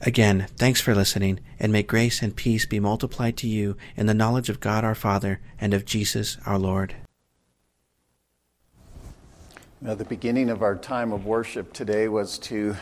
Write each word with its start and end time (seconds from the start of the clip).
Again, 0.00 0.46
thanks 0.56 0.80
for 0.80 0.94
listening, 0.94 1.40
and 1.60 1.70
may 1.70 1.82
grace 1.82 2.22
and 2.22 2.34
peace 2.34 2.66
be 2.66 2.80
multiplied 2.80 3.36
to 3.38 3.46
you 3.46 3.76
in 3.96 4.06
the 4.06 4.14
knowledge 4.14 4.48
of 4.48 4.60
God 4.60 4.84
our 4.84 4.94
Father 4.94 5.40
and 5.60 5.74
of 5.74 5.84
Jesus 5.84 6.38
our 6.46 6.58
Lord. 6.58 6.94
Now, 9.80 9.94
the 9.94 10.04
beginning 10.04 10.48
of 10.48 10.62
our 10.62 10.76
time 10.76 11.12
of 11.12 11.26
worship 11.26 11.72
today 11.72 12.08
was 12.08 12.38
to 12.40 12.76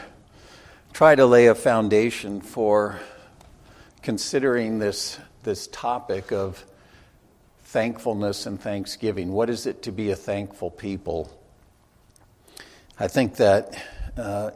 try 0.92 1.14
to 1.14 1.24
lay 1.26 1.46
a 1.46 1.54
foundation 1.54 2.40
for 2.40 3.00
considering 4.02 4.78
this, 4.78 5.18
this 5.42 5.66
topic 5.68 6.32
of 6.32 6.64
thankfulness 7.64 8.46
and 8.46 8.60
thanksgiving. 8.60 9.32
What 9.32 9.48
is 9.48 9.66
it 9.66 9.82
to 9.82 9.92
be 9.92 10.10
a 10.10 10.16
thankful 10.16 10.70
people? 10.70 11.32
I 12.98 13.08
think 13.08 13.36
that 13.36 13.82
uh, 14.16 14.50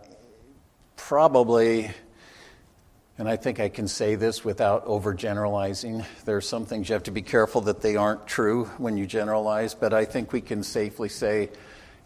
probably 0.96 1.90
and 3.16 3.28
I 3.28 3.36
think 3.36 3.60
I 3.60 3.68
can 3.68 3.86
say 3.86 4.16
this 4.16 4.44
without 4.44 4.86
overgeneralizing. 4.86 6.04
There 6.24 6.36
are 6.36 6.40
some 6.40 6.66
things 6.66 6.88
you 6.88 6.94
have 6.94 7.04
to 7.04 7.12
be 7.12 7.22
careful 7.22 7.60
that 7.62 7.80
they 7.80 7.94
aren't 7.94 8.26
true 8.26 8.64
when 8.78 8.96
you 8.96 9.06
generalize, 9.06 9.72
but 9.72 9.94
I 9.94 10.04
think 10.04 10.32
we 10.32 10.40
can 10.40 10.64
safely 10.64 11.08
say 11.08 11.50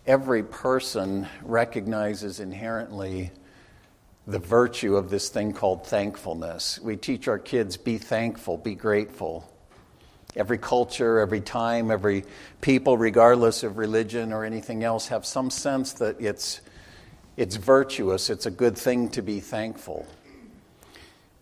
every 0.06 0.42
person 0.42 1.26
recognizes 1.42 2.40
inherently 2.40 3.30
the 4.26 4.38
virtue 4.38 4.96
of 4.96 5.08
this 5.08 5.30
thing 5.30 5.54
called 5.54 5.86
thankfulness. 5.86 6.78
We 6.80 6.96
teach 6.96 7.26
our 7.26 7.38
kids 7.38 7.78
be 7.78 7.96
thankful, 7.96 8.58
be 8.58 8.74
grateful. 8.74 9.50
Every 10.36 10.58
culture, 10.58 11.20
every 11.20 11.40
time, 11.40 11.90
every 11.90 12.24
people, 12.60 12.98
regardless 12.98 13.62
of 13.62 13.78
religion 13.78 14.34
or 14.34 14.44
anything 14.44 14.84
else, 14.84 15.08
have 15.08 15.24
some 15.24 15.48
sense 15.48 15.94
that 15.94 16.20
it's, 16.20 16.60
it's 17.38 17.56
virtuous, 17.56 18.28
it's 18.28 18.44
a 18.44 18.50
good 18.50 18.76
thing 18.76 19.08
to 19.10 19.22
be 19.22 19.40
thankful. 19.40 20.06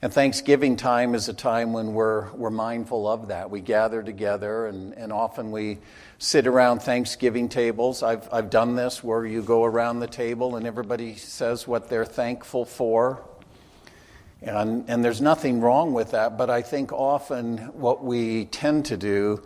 And 0.02 0.12
Thanksgiving 0.12 0.76
time 0.76 1.14
is 1.14 1.30
a 1.30 1.32
time 1.32 1.72
when 1.72 1.94
we're, 1.94 2.30
we're 2.32 2.50
mindful 2.50 3.08
of 3.08 3.28
that. 3.28 3.50
We 3.50 3.62
gather 3.62 4.02
together, 4.02 4.66
and, 4.66 4.92
and 4.92 5.10
often 5.10 5.50
we 5.50 5.78
sit 6.18 6.46
around 6.46 6.80
Thanksgiving 6.80 7.48
tables. 7.48 8.02
I've, 8.02 8.28
I've 8.30 8.50
done 8.50 8.76
this 8.76 9.02
where 9.02 9.24
you 9.24 9.40
go 9.40 9.64
around 9.64 10.00
the 10.00 10.06
table 10.06 10.56
and 10.56 10.66
everybody 10.66 11.14
says 11.14 11.66
what 11.66 11.88
they're 11.88 12.04
thankful 12.04 12.66
for. 12.66 13.22
And, 14.42 14.84
and 14.86 15.02
there's 15.02 15.22
nothing 15.22 15.62
wrong 15.62 15.94
with 15.94 16.10
that, 16.10 16.36
but 16.36 16.50
I 16.50 16.60
think 16.60 16.92
often 16.92 17.56
what 17.72 18.04
we 18.04 18.44
tend 18.46 18.84
to 18.86 18.98
do 18.98 19.42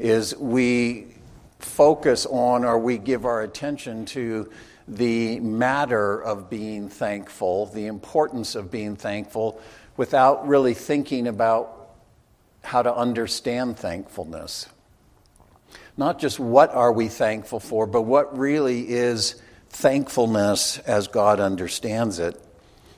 is 0.00 0.36
we 0.36 1.14
focus 1.60 2.26
on 2.26 2.64
or 2.64 2.76
we 2.76 2.98
give 2.98 3.24
our 3.24 3.42
attention 3.42 4.04
to 4.06 4.50
the 4.88 5.38
matter 5.38 6.20
of 6.20 6.50
being 6.50 6.88
thankful, 6.88 7.66
the 7.66 7.86
importance 7.86 8.56
of 8.56 8.68
being 8.68 8.96
thankful 8.96 9.62
without 9.96 10.46
really 10.46 10.74
thinking 10.74 11.26
about 11.26 11.90
how 12.62 12.82
to 12.82 12.94
understand 12.94 13.76
thankfulness. 13.76 14.68
Not 15.96 16.18
just 16.18 16.40
what 16.40 16.70
are 16.70 16.92
we 16.92 17.08
thankful 17.08 17.60
for, 17.60 17.86
but 17.86 18.02
what 18.02 18.38
really 18.38 18.88
is 18.88 19.40
thankfulness 19.70 20.78
as 20.78 21.08
God 21.08 21.40
understands 21.40 22.18
it. 22.18 22.40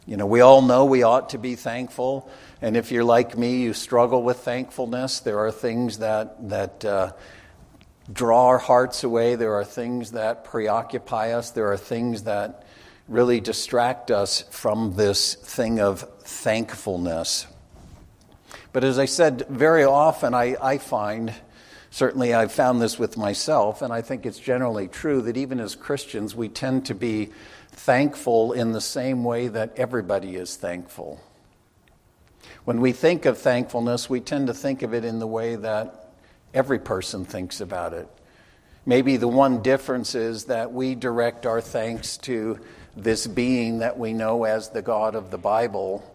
You 0.07 0.17
know, 0.17 0.27
we 0.27 0.41
all 0.41 0.61
know 0.61 0.85
we 0.85 1.03
ought 1.03 1.31
to 1.31 1.39
be 1.39 1.55
thankful, 1.57 2.31
and 2.61 2.77
if 2.77 2.93
you're 2.93 3.05
like 3.05 3.39
me, 3.39 3.63
you 3.63 3.73
struggle 3.73 4.23
with 4.23 4.39
thankfulness. 4.39 5.21
There 5.21 5.39
are 5.39 5.51
things 5.51 5.99
that 5.99 6.49
that 6.51 6.85
uh, 6.85 7.13
draw 8.13 8.49
our 8.49 8.59
hearts 8.59 9.03
away. 9.03 9.35
There 9.35 9.55
are 9.55 9.65
things 9.65 10.13
that 10.13 10.45
preoccupy 10.45 11.33
us. 11.33 11.51
There 11.51 11.73
are 11.73 11.79
things 11.79 12.25
that 12.25 12.64
really 13.09 13.41
distract 13.41 14.11
us 14.11 14.43
from 14.51 14.95
this 14.97 15.35
thing 15.35 15.81
of 15.81 16.01
thankfulness. 16.21 17.47
But 18.73 18.85
as 18.85 18.99
I 18.99 19.05
said, 19.05 19.47
very 19.49 19.85
often 19.85 20.35
I, 20.35 20.57
I 20.61 20.79
find, 20.79 21.33
certainly 21.91 22.35
I've 22.35 22.53
found 22.53 22.81
this 22.81 22.99
with 22.99 23.17
myself, 23.17 23.83
and 23.83 23.93
I 23.93 24.03
think 24.03 24.27
it's 24.27 24.39
generally 24.39 24.89
true 24.89 25.21
that 25.23 25.37
even 25.37 25.61
as 25.61 25.77
Christians, 25.77 26.35
we 26.35 26.49
tend 26.49 26.87
to 26.87 26.95
be 26.95 27.31
thankful 27.71 28.53
in 28.53 28.73
the 28.73 28.81
same 28.81 29.23
way 29.23 29.49
that 29.49 29.75
everybody 29.77 30.37
is 30.37 30.57
thankful. 30.57 31.21
When 32.65 32.81
we 32.81 32.93
think 32.93 33.27
of 33.27 33.37
thankfulness, 33.37 34.09
we 34.09 34.21
tend 34.21 34.47
to 34.47 34.55
think 34.55 34.83
of 34.83 34.95
it 34.95 35.05
in 35.05 35.19
the 35.19 35.27
way 35.27 35.57
that 35.57 36.13
every 36.55 36.79
person 36.79 37.25
thinks 37.25 37.61
about 37.61 37.93
it. 37.93 38.09
Maybe 38.87 39.17
the 39.17 39.29
one 39.29 39.63
difference 39.63 40.15
is 40.15 40.45
that 40.45 40.73
we 40.73 40.95
direct 40.95 41.47
our 41.47 41.61
thanks 41.61 42.17
to 42.19 42.59
this 42.97 43.27
being 43.27 43.79
that 43.79 43.99
we 43.99 44.13
know 44.13 44.45
as 44.45 44.71
the 44.71 44.83
God 44.83 45.15
of 45.15 45.31
the 45.31 45.39
Bible, 45.39 46.09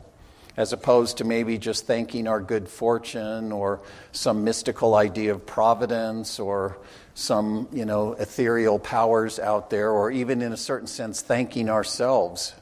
as 0.55 0.73
opposed 0.73 1.17
to 1.17 1.23
maybe 1.23 1.57
just 1.57 1.85
thanking 1.85 2.27
our 2.27 2.39
good 2.39 2.67
fortune 2.67 3.51
or 3.51 3.81
some 4.11 4.43
mystical 4.43 4.95
idea 4.95 5.33
of 5.33 5.45
providence 5.45 6.39
or 6.39 6.77
some, 7.13 7.67
you 7.71 7.85
know, 7.85 8.13
ethereal 8.13 8.79
powers 8.79 9.39
out 9.39 9.69
there, 9.69 9.91
or 9.91 10.09
even 10.11 10.41
in 10.41 10.53
a 10.53 10.57
certain 10.57 10.87
sense, 10.87 11.21
thanking 11.21 11.69
ourselves 11.69 12.53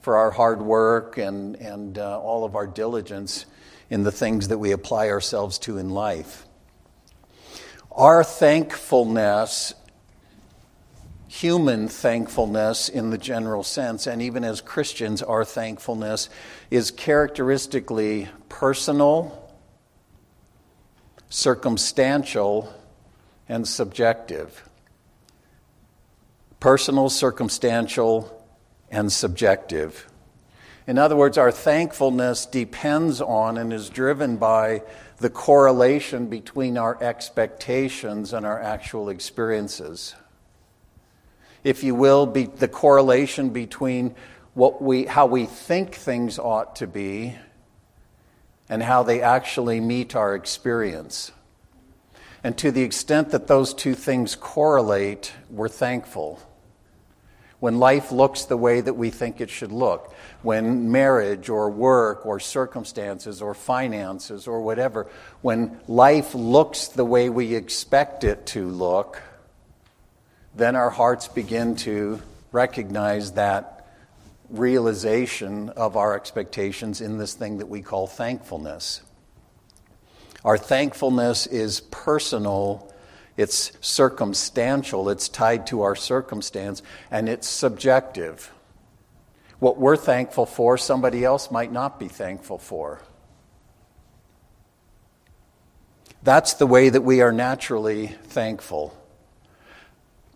for 0.00 0.16
our 0.16 0.30
hard 0.30 0.60
work 0.60 1.16
and, 1.16 1.56
and 1.56 1.96
uh, 1.98 2.20
all 2.20 2.44
of 2.44 2.56
our 2.56 2.66
diligence 2.66 3.46
in 3.88 4.02
the 4.02 4.12
things 4.12 4.48
that 4.48 4.58
we 4.58 4.72
apply 4.72 5.08
ourselves 5.08 5.58
to 5.58 5.78
in 5.78 5.90
life. 5.90 6.46
Our 7.90 8.24
thankfulness 8.24 9.74
human 11.32 11.88
thankfulness 11.88 12.90
in 12.90 13.08
the 13.08 13.16
general 13.16 13.62
sense, 13.62 14.06
and 14.06 14.20
even 14.20 14.44
as 14.44 14.60
Christians, 14.60 15.22
our 15.22 15.46
thankfulness 15.46 16.28
is 16.70 16.90
characteristically 16.90 18.28
personal, 18.50 19.50
circumstantial, 21.30 22.70
and 23.48 23.66
subjective. 23.66 24.68
Personal, 26.60 27.08
circumstantial, 27.08 28.46
and 28.90 29.10
subjective. 29.10 30.06
In 30.86 30.98
other 30.98 31.16
words, 31.16 31.38
our 31.38 31.50
thankfulness 31.50 32.44
depends 32.44 33.22
on 33.22 33.56
and 33.56 33.72
is 33.72 33.88
driven 33.88 34.36
by 34.36 34.82
the 35.16 35.30
correlation 35.30 36.26
between 36.26 36.76
our 36.76 37.02
expectations 37.02 38.34
and 38.34 38.44
our 38.44 38.60
actual 38.60 39.08
experiences 39.08 40.14
if 41.64 41.84
you 41.84 41.94
will, 41.94 42.26
be 42.26 42.44
the 42.46 42.68
correlation 42.68 43.50
between 43.50 44.14
what 44.54 44.82
we, 44.82 45.04
how 45.04 45.26
we 45.26 45.46
think 45.46 45.94
things 45.94 46.38
ought 46.38 46.76
to 46.76 46.86
be 46.86 47.36
and 48.68 48.82
how 48.82 49.02
they 49.02 49.20
actually 49.20 49.80
meet 49.80 50.16
our 50.16 50.34
experience. 50.34 51.32
And 52.44 52.56
to 52.58 52.70
the 52.70 52.82
extent 52.82 53.30
that 53.30 53.46
those 53.46 53.72
two 53.72 53.94
things 53.94 54.34
correlate, 54.34 55.32
we're 55.50 55.68
thankful. 55.68 56.40
When 57.60 57.78
life 57.78 58.10
looks 58.10 58.46
the 58.46 58.56
way 58.56 58.80
that 58.80 58.94
we 58.94 59.10
think 59.10 59.40
it 59.40 59.48
should 59.48 59.70
look, 59.70 60.12
when 60.42 60.90
marriage 60.90 61.48
or 61.48 61.70
work 61.70 62.26
or 62.26 62.40
circumstances 62.40 63.40
or 63.40 63.54
finances 63.54 64.48
or 64.48 64.62
whatever, 64.62 65.06
when 65.42 65.78
life 65.86 66.34
looks 66.34 66.88
the 66.88 67.04
way 67.04 67.28
we 67.28 67.54
expect 67.54 68.24
it 68.24 68.46
to 68.46 68.66
look, 68.66 69.22
then 70.54 70.76
our 70.76 70.90
hearts 70.90 71.28
begin 71.28 71.76
to 71.76 72.20
recognize 72.52 73.32
that 73.32 73.86
realization 74.50 75.70
of 75.70 75.96
our 75.96 76.14
expectations 76.14 77.00
in 77.00 77.18
this 77.18 77.34
thing 77.34 77.58
that 77.58 77.66
we 77.66 77.80
call 77.80 78.06
thankfulness. 78.06 79.02
Our 80.44 80.58
thankfulness 80.58 81.46
is 81.46 81.80
personal, 81.80 82.92
it's 83.36 83.72
circumstantial, 83.80 85.08
it's 85.08 85.28
tied 85.28 85.66
to 85.68 85.82
our 85.82 85.96
circumstance, 85.96 86.82
and 87.10 87.28
it's 87.28 87.48
subjective. 87.48 88.52
What 89.58 89.78
we're 89.78 89.96
thankful 89.96 90.44
for, 90.44 90.76
somebody 90.76 91.24
else 91.24 91.50
might 91.50 91.72
not 91.72 91.98
be 91.98 92.08
thankful 92.08 92.58
for. 92.58 93.00
That's 96.24 96.54
the 96.54 96.66
way 96.66 96.88
that 96.88 97.02
we 97.02 97.20
are 97.20 97.32
naturally 97.32 98.08
thankful. 98.08 98.96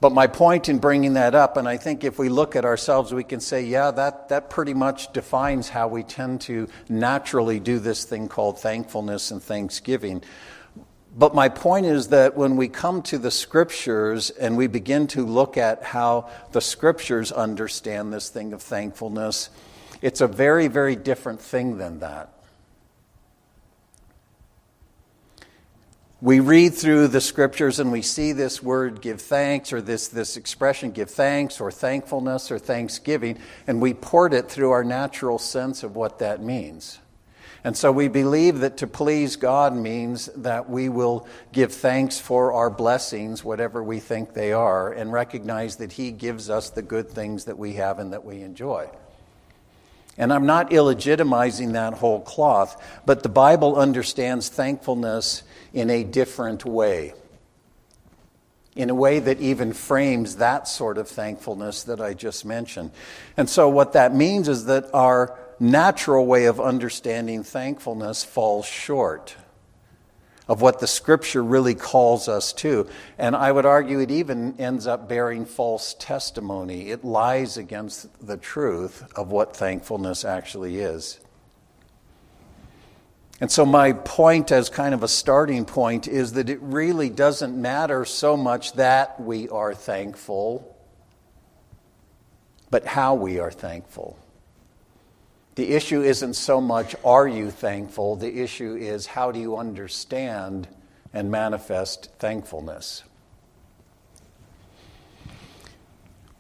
But 0.06 0.12
my 0.12 0.29
point 0.29 0.69
in 0.69 0.79
bringing 0.79 1.14
that 1.14 1.35
up, 1.35 1.56
and 1.56 1.67
I 1.67 1.79
think 1.79 2.05
if 2.05 2.17
we 2.17 2.29
look 2.29 2.55
at 2.55 2.64
ourselves, 2.64 3.12
we 3.12 3.25
can 3.25 3.41
say, 3.41 3.64
yeah, 3.64 3.91
that, 3.91 4.29
that 4.29 4.50
pretty 4.50 4.73
much 4.73 5.12
defines 5.12 5.69
how 5.69 5.88
we 5.88 6.05
tend 6.05 6.43
to 6.43 6.69
naturally 6.88 7.58
do 7.58 7.81
this 7.81 8.05
thing 8.05 8.29
called 8.29 8.61
thankfulness 8.61 9.32
and 9.32 9.43
thanksgiving. 9.43 10.23
But 11.17 11.35
my 11.35 11.49
point 11.49 11.87
is 11.87 12.06
that 12.11 12.37
when 12.37 12.56
we 12.56 12.69
come 12.69 13.03
to 13.03 13.19
the 13.19 13.32
scriptures 13.32 14.31
and 14.31 14.56
we 14.56 14.69
begin 14.69 15.08
to 15.08 15.26
look 15.26 15.56
at 15.56 15.82
how 15.82 16.31
the 16.52 16.61
scriptures 16.61 17.32
understand 17.32 18.12
this 18.12 18.29
thing 18.29 18.52
of 18.52 18.62
thankfulness, 18.62 19.50
it's 20.02 20.20
a 20.20 20.29
very, 20.29 20.69
very 20.69 20.94
different 20.94 21.41
thing 21.41 21.79
than 21.79 21.99
that. 21.99 22.36
We 26.23 26.41
read 26.41 26.73
through 26.73 27.09
the 27.09 27.21
scriptures 27.21 27.79
and 27.79 27.93
we 27.93 28.01
see 28.01 28.33
this 28.33 28.63
word 28.63 29.03
give 29.03 29.21
thanks 29.21 29.71
or 29.71 29.83
this, 29.83 30.09
this 30.09 30.39
expression 30.39 30.93
give 30.93 31.11
thanks 31.11 31.61
or 31.61 31.71
thankfulness 31.71 32.51
or 32.51 32.59
thanksgiving, 32.59 33.39
and 33.67 33.83
we 33.83 33.93
port 33.93 34.33
it 34.33 34.49
through 34.49 34.71
our 34.71 34.83
natural 34.83 35.39
sense 35.39 35.83
of 35.83 35.95
what 35.95 36.21
that 36.21 36.43
means. 36.43 37.01
And 37.65 37.77
so 37.77 37.93
we 37.93 38.09
believe 38.09 38.61
that 38.61 38.79
to 38.79 38.87
please 38.87 39.37
God 39.37 39.77
means 39.77 40.27
that 40.37 40.71
we 40.71 40.89
will 40.89 41.29
give 41.53 41.75
thanks 41.75 42.19
for 42.19 42.53
our 42.53 42.71
blessings, 42.71 43.45
whatever 43.45 43.83
we 43.83 44.01
think 44.01 44.33
they 44.33 44.55
are, 44.55 44.91
and 44.93 45.12
recognize 45.12 45.77
that 45.77 45.93
He 45.93 46.12
gives 46.12 46.49
us 46.49 46.71
the 46.71 46.81
good 46.81 47.11
things 47.11 47.45
that 47.45 47.59
we 47.59 47.75
have 47.75 47.99
and 47.99 48.15
that 48.15 48.25
we 48.25 48.41
enjoy. 48.41 48.89
And 50.17 50.33
I'm 50.33 50.47
not 50.47 50.71
illegitimizing 50.71 51.75
that 51.75 51.95
whole 51.95 52.21
cloth, 52.21 52.83
but 53.05 53.23
the 53.23 53.29
Bible 53.29 53.77
understands 53.77 54.49
thankfulness 54.49 55.43
in 55.76 55.90
a 55.90 56.02
different 56.02 56.64
way. 56.64 57.12
In 58.75 58.88
a 58.88 58.94
way 58.94 59.19
that 59.19 59.40
even 59.40 59.75
frames 59.75 60.37
that 60.37 60.67
sort 60.67 60.96
of 60.96 61.06
thankfulness 61.06 61.84
that 61.84 62.00
I 62.00 62.14
just 62.14 62.46
mentioned. 62.46 62.93
And 63.37 63.49
so, 63.49 63.69
what 63.69 63.93
that 63.93 64.14
means 64.14 64.49
is 64.49 64.64
that 64.67 64.87
our 64.94 65.38
natural 65.61 66.26
way 66.26 66.46
of 66.46 66.61
understanding 66.61 67.43
thankfulness 67.43 68.25
falls 68.25 68.67
short 68.67 69.37
of 70.49 70.62
what 70.62 70.78
the 70.81 70.87
scripture 70.87 71.43
really 71.43 71.75
calls 71.75 72.28
us 72.28 72.52
to. 72.55 72.88
And 73.19 73.37
I 73.37 73.52
would 73.52 73.67
argue 73.67 74.00
it 74.00 74.11
even 74.11 74.55
ends 74.58 74.87
up 74.87 75.08
bearing 75.08 75.44
false 75.44 75.94
testimony. 75.99 76.90
It 76.90 77.05
lies 77.05 77.58
against 77.58 78.26
the 78.26 78.37
truth 78.37 79.12
of 79.17 79.31
what 79.31 79.56
thankfulness 79.56 80.25
actually 80.25 80.78
is. 80.78 81.19
And 83.41 83.50
so, 83.50 83.67
my 83.67 83.93
point, 83.93 84.50
as 84.50 84.71
kind 84.71 84.94
of 84.94 85.03
a 85.03 85.09
starting 85.09 85.67
point, 85.67 86.09
is 86.09 86.33
that 86.35 86.49
it 86.49 86.59
really 86.62 87.11
doesn't 87.11 87.61
matter 87.61 88.05
so 88.06 88.37
much 88.37 88.73
that 88.75 89.21
we 89.21 89.49
are 89.50 89.75
thankful, 89.75 90.75
but 92.71 92.87
how 92.87 93.15
we 93.15 93.38
are 93.38 93.50
thankful. 93.50 94.19
The 95.56 95.73
issue 95.73 96.03
isn't 96.03 96.35
so 96.35 96.61
much 96.61 96.94
are 97.05 97.29
you 97.29 97.50
thankful, 97.50 98.17
the 98.17 98.41
issue 98.43 98.75
is 98.75 99.06
how 99.06 99.33
do 99.33 99.38
you 99.38 99.56
understand 99.56 100.69
and 101.12 101.31
manifest 101.31 102.11
thankfulness. 102.19 103.03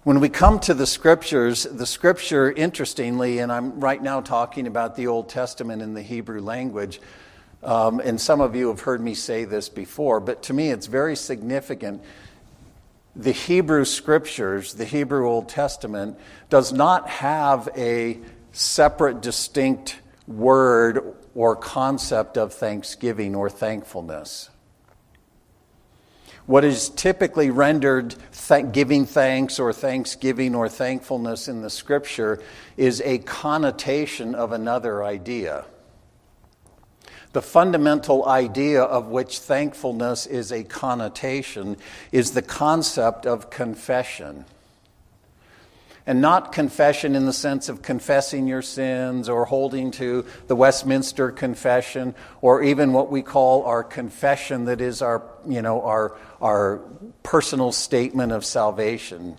When 0.06 0.20
we 0.20 0.28
come 0.28 0.60
to 0.60 0.72
the 0.72 0.86
scriptures, 0.86 1.64
the 1.64 1.84
scripture, 1.84 2.52
interestingly, 2.52 3.40
and 3.40 3.50
I'm 3.50 3.80
right 3.80 4.00
now 4.00 4.20
talking 4.20 4.68
about 4.68 4.94
the 4.94 5.08
Old 5.08 5.28
Testament 5.28 5.82
in 5.82 5.94
the 5.94 6.02
Hebrew 6.02 6.40
language, 6.40 7.00
um, 7.64 7.98
and 7.98 8.20
some 8.20 8.40
of 8.40 8.54
you 8.54 8.68
have 8.68 8.78
heard 8.78 9.00
me 9.00 9.14
say 9.14 9.44
this 9.44 9.68
before, 9.68 10.20
but 10.20 10.44
to 10.44 10.52
me 10.52 10.70
it's 10.70 10.86
very 10.86 11.16
significant. 11.16 12.04
The 13.16 13.32
Hebrew 13.32 13.84
scriptures, 13.84 14.74
the 14.74 14.84
Hebrew 14.84 15.28
Old 15.28 15.48
Testament, 15.48 16.20
does 16.50 16.72
not 16.72 17.08
have 17.08 17.68
a 17.76 18.20
separate, 18.52 19.20
distinct 19.22 19.98
word 20.28 21.16
or 21.34 21.56
concept 21.56 22.38
of 22.38 22.52
thanksgiving 22.54 23.34
or 23.34 23.50
thankfulness. 23.50 24.50
What 26.46 26.64
is 26.64 26.90
typically 26.90 27.50
rendered 27.50 28.14
th- 28.32 28.70
giving 28.70 29.04
thanks 29.04 29.58
or 29.58 29.72
thanksgiving 29.72 30.54
or 30.54 30.68
thankfulness 30.68 31.48
in 31.48 31.62
the 31.62 31.70
scripture 31.70 32.40
is 32.76 33.00
a 33.04 33.18
connotation 33.18 34.34
of 34.34 34.52
another 34.52 35.02
idea. 35.02 35.64
The 37.32 37.42
fundamental 37.42 38.26
idea 38.26 38.82
of 38.82 39.08
which 39.08 39.40
thankfulness 39.40 40.24
is 40.26 40.52
a 40.52 40.62
connotation 40.62 41.76
is 42.12 42.30
the 42.30 42.42
concept 42.42 43.26
of 43.26 43.50
confession 43.50 44.44
and 46.06 46.20
not 46.20 46.52
confession 46.52 47.16
in 47.16 47.26
the 47.26 47.32
sense 47.32 47.68
of 47.68 47.82
confessing 47.82 48.46
your 48.46 48.62
sins 48.62 49.28
or 49.28 49.44
holding 49.44 49.90
to 49.90 50.24
the 50.46 50.54
Westminster 50.54 51.32
Confession 51.32 52.14
or 52.40 52.62
even 52.62 52.92
what 52.92 53.10
we 53.10 53.22
call 53.22 53.64
our 53.64 53.82
confession 53.82 54.66
that 54.66 54.80
is 54.80 55.02
our, 55.02 55.22
you 55.46 55.62
know, 55.62 55.82
our, 55.82 56.16
our 56.40 56.78
personal 57.24 57.72
statement 57.72 58.30
of 58.30 58.44
salvation. 58.44 59.36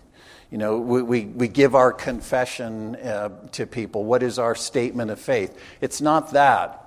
You 0.50 0.58
know, 0.58 0.78
we, 0.78 1.02
we, 1.02 1.24
we 1.24 1.48
give 1.48 1.74
our 1.74 1.92
confession 1.92 2.96
uh, 2.96 3.30
to 3.52 3.66
people. 3.66 4.04
What 4.04 4.22
is 4.22 4.38
our 4.38 4.54
statement 4.54 5.10
of 5.10 5.18
faith? 5.18 5.58
It's 5.80 6.00
not 6.00 6.32
that. 6.32 6.84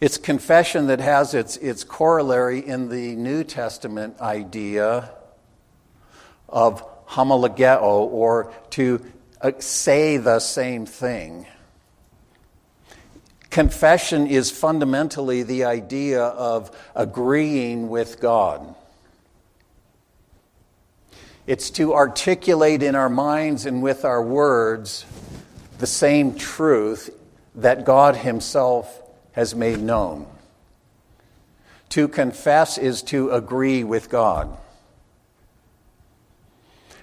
It's 0.00 0.16
confession 0.16 0.86
that 0.86 1.00
has 1.00 1.34
its, 1.34 1.56
its 1.58 1.84
corollary 1.84 2.60
in 2.66 2.88
the 2.88 3.14
New 3.16 3.44
Testament 3.44 4.18
idea 4.20 5.10
of 6.48 6.82
homologeo, 7.10 7.82
or 7.82 8.52
to 8.70 9.04
uh, 9.40 9.52
say 9.58 10.16
the 10.16 10.38
same 10.38 10.86
thing. 10.86 11.46
Confession 13.50 14.28
is 14.28 14.50
fundamentally 14.50 15.42
the 15.42 15.64
idea 15.64 16.22
of 16.22 16.70
agreeing 16.94 17.88
with 17.88 18.20
God. 18.20 18.74
It's 21.48 21.70
to 21.70 21.94
articulate 21.94 22.82
in 22.82 22.94
our 22.94 23.08
minds 23.08 23.66
and 23.66 23.82
with 23.82 24.04
our 24.04 24.22
words 24.22 25.04
the 25.78 25.86
same 25.86 26.36
truth 26.36 27.10
that 27.56 27.84
God 27.84 28.14
Himself 28.14 29.02
has 29.32 29.54
made 29.54 29.80
known. 29.80 30.26
To 31.90 32.06
confess 32.06 32.78
is 32.78 33.02
to 33.04 33.30
agree 33.30 33.82
with 33.82 34.10
God. 34.10 34.56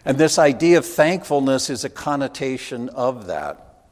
And 0.07 0.17
this 0.17 0.39
idea 0.39 0.77
of 0.77 0.85
thankfulness 0.85 1.69
is 1.69 1.83
a 1.83 1.89
connotation 1.89 2.87
of 2.87 3.27
that. 3.27 3.89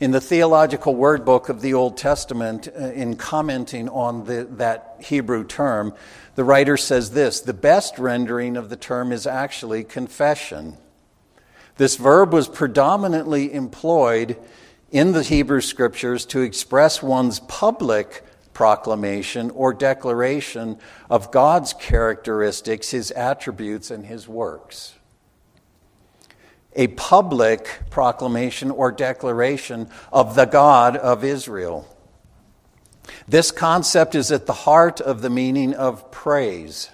In 0.00 0.10
the 0.10 0.20
Theological 0.20 0.92
Word 0.96 1.24
Book 1.24 1.48
of 1.48 1.60
the 1.60 1.72
Old 1.72 1.96
Testament, 1.96 2.66
uh, 2.66 2.86
in 2.86 3.14
commenting 3.14 3.88
on 3.88 4.24
the, 4.24 4.48
that 4.56 4.96
Hebrew 4.98 5.44
term, 5.44 5.94
the 6.34 6.42
writer 6.42 6.76
says 6.76 7.12
this 7.12 7.40
The 7.40 7.54
best 7.54 7.96
rendering 7.96 8.56
of 8.56 8.70
the 8.70 8.76
term 8.76 9.12
is 9.12 9.24
actually 9.24 9.84
confession. 9.84 10.76
This 11.76 11.94
verb 11.94 12.32
was 12.32 12.48
predominantly 12.48 13.54
employed 13.54 14.36
in 14.90 15.12
the 15.12 15.22
Hebrew 15.22 15.60
scriptures 15.60 16.26
to 16.26 16.40
express 16.40 17.04
one's 17.04 17.38
public 17.38 18.24
proclamation 18.52 19.52
or 19.52 19.74
declaration 19.74 20.76
of 21.08 21.30
God's 21.30 21.72
characteristics, 21.72 22.90
his 22.90 23.12
attributes, 23.12 23.92
and 23.92 24.06
his 24.06 24.26
works 24.26 24.94
a 26.74 26.88
public 26.88 27.68
proclamation 27.90 28.70
or 28.70 28.90
declaration 28.92 29.88
of 30.12 30.34
the 30.34 30.44
God 30.44 30.96
of 30.96 31.24
Israel. 31.24 31.88
This 33.28 33.50
concept 33.50 34.14
is 34.14 34.32
at 34.32 34.46
the 34.46 34.52
heart 34.52 35.00
of 35.00 35.22
the 35.22 35.30
meaning 35.30 35.74
of 35.74 36.10
praise. 36.10 36.90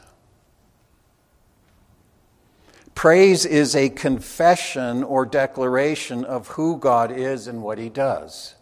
Praise 2.95 3.47
is 3.47 3.75
a 3.75 3.89
confession 3.89 5.03
or 5.03 5.25
declaration 5.25 6.25
of 6.25 6.49
who 6.49 6.77
God 6.77 7.11
is 7.11 7.47
and 7.47 7.63
what 7.63 7.79
He 7.79 7.89
does. 7.89 8.55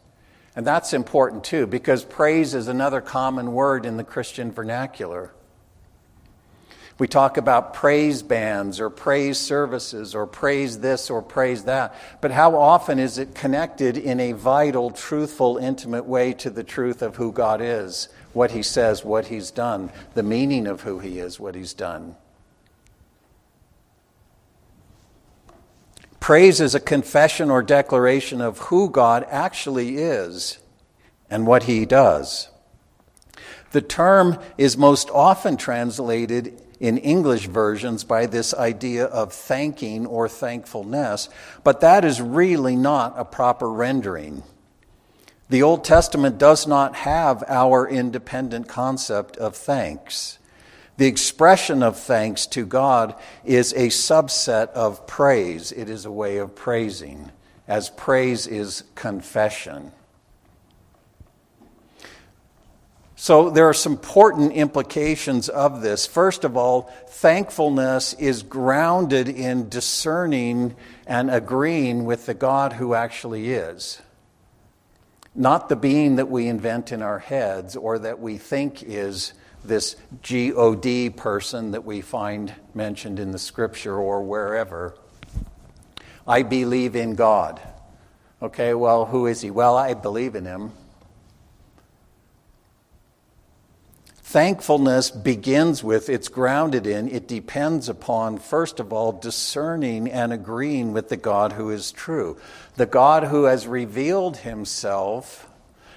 And 0.55 0.67
that's 0.67 0.93
important 0.93 1.45
too, 1.45 1.67
because 1.67 2.05
praise 2.05 2.55
is 2.55 2.69
another 2.69 3.01
common 3.01 3.53
word 3.53 3.85
in 3.85 3.97
the 3.97 4.05
Christian 4.05 4.53
vernacular. 4.53 5.33
We 6.99 7.07
talk 7.07 7.37
about 7.37 7.75
praise 7.75 8.23
bands 8.23 8.81
or 8.81 8.91
praise 8.91 9.39
services 9.39 10.17
or 10.17 10.27
praise 10.27 10.81
this 10.81 11.11
or 11.11 11.23
praise 11.23 11.65
that. 11.65 11.95
But 12.21 12.33
how 12.33 12.57
often 12.57 12.99
is 12.99 13.19
it 13.19 13.37
connected 13.37 13.97
in 13.97 14.19
a 14.19 14.33
vital, 14.33 14.91
truthful, 14.91 15.59
intimate 15.59 16.07
way 16.07 16.33
to 16.35 16.51
the 16.51 16.65
truth 16.65 17.01
of 17.01 17.15
who 17.15 17.31
God 17.31 17.61
is, 17.61 18.09
what 18.33 18.51
He 18.51 18.65
says, 18.65 19.05
what 19.05 19.29
He's 19.29 19.53
done, 19.53 19.93
the 20.15 20.25
meaning 20.25 20.67
of 20.67 20.81
who 20.81 20.99
He 20.99 21.21
is, 21.21 21.39
what 21.39 21.55
He's 21.55 21.73
done? 21.73 22.17
Praise 26.19 26.61
is 26.61 26.75
a 26.75 26.81
confession 26.81 27.49
or 27.49 27.63
declaration 27.63 28.41
of 28.41 28.59
who 28.59 28.91
God 28.91 29.25
actually 29.31 29.99
is 29.99 30.59
and 31.31 31.47
what 31.47 31.63
He 31.63 31.87
does. 31.87 32.51
The 33.71 33.83
term 33.83 34.39
is 34.57 34.77
most 34.77 35.11
often 35.11 35.57
translated 35.57 36.61
in 36.81 36.99
English 36.99 37.47
versions 37.47 38.05
by 38.05 38.27
this 38.27 38.55
idea 38.55 39.05
of 39.07 39.33
thanking 39.33 40.07
or 40.07 40.29
thankfulness, 40.29 41.29
but 41.65 41.81
that 41.81 42.05
is 42.05 42.21
really 42.21 42.77
not 42.77 43.15
a 43.17 43.25
proper 43.25 43.69
rendering. 43.71 44.43
The 45.51 45.63
Old 45.63 45.83
Testament 45.83 46.39
does 46.39 46.67
not 46.67 46.95
have 46.95 47.43
our 47.49 47.89
independent 47.89 48.69
concept 48.69 49.37
of 49.39 49.57
thanks. 49.57 50.39
The 50.99 51.07
expression 51.07 51.83
of 51.83 51.99
thanks 51.99 52.47
to 52.49 52.67
God 52.67 53.15
is 53.45 53.73
a 53.73 53.87
subset 53.87 54.69
of 54.71 55.07
praise. 55.07 55.73
It 55.73 55.89
is 55.89 56.05
a 56.05 56.11
way 56.11 56.39
of 56.39 56.55
praising, 56.55 57.31
as 57.67 57.89
praise 57.91 58.47
is 58.47 58.85
confession. 58.95 59.93
So, 63.21 63.51
there 63.51 63.69
are 63.69 63.75
some 63.75 63.95
important 63.95 64.53
implications 64.53 65.49
of 65.49 65.83
this. 65.83 66.07
First 66.07 66.45
of 66.45 66.57
all, 66.57 66.83
thankfulness 67.09 68.15
is 68.15 68.45
grounded 68.45 69.29
in 69.29 69.69
discerning 69.69 70.77
and 71.05 71.29
agreeing 71.29 72.05
with 72.05 72.27
the 72.27 72.35
God 72.35 72.75
who 72.75 72.95
actually 72.95 73.51
is. 73.51 74.01
Not 75.35 75.69
the 75.69 75.75
being 75.75 76.15
that 76.17 76.31
we 76.31 76.47
invent 76.47 76.93
in 76.93 77.03
our 77.03 77.19
heads 77.19 77.75
or 77.75 77.99
that 77.99 78.21
we 78.21 78.39
think 78.39 78.85
is 78.85 79.33
this 79.65 79.97
God 80.23 81.11
person 81.11 81.73
that 81.73 81.85
we 81.85 82.03
find 82.03 82.55
mentioned 82.73 83.19
in 83.19 83.33
the 83.33 83.39
scripture 83.41 83.97
or 83.97 84.23
wherever. 84.23 84.95
I 86.25 86.45
believe 86.45 86.95
in 86.95 87.17
God. 87.17 87.61
Okay, 88.41 88.75
well, 88.75 89.07
who 89.07 89.27
is 89.27 89.41
he? 89.41 89.51
Well, 89.51 89.77
I 89.77 89.95
believe 89.95 90.37
in 90.37 90.45
him. 90.45 90.71
Thankfulness 94.29 95.11
begins 95.11 95.83
with, 95.83 96.11
it's 96.11 96.29
grounded 96.29 96.87
in, 96.87 97.09
it 97.09 97.27
depends 97.27 97.89
upon, 97.89 98.37
first 98.37 98.79
of 98.79 98.93
all, 98.93 99.11
discerning 99.11 100.07
and 100.07 100.35
agreeing 100.35 100.93
with 100.93 101.09
the 101.09 101.17
God 101.17 101.55
who 101.55 101.71
is 101.71 101.93
true. 101.93 102.37
The 102.77 102.85
God 102.85 103.25
who 103.25 103.45
has 103.45 103.67
revealed 103.67 104.37
himself. 104.37 105.49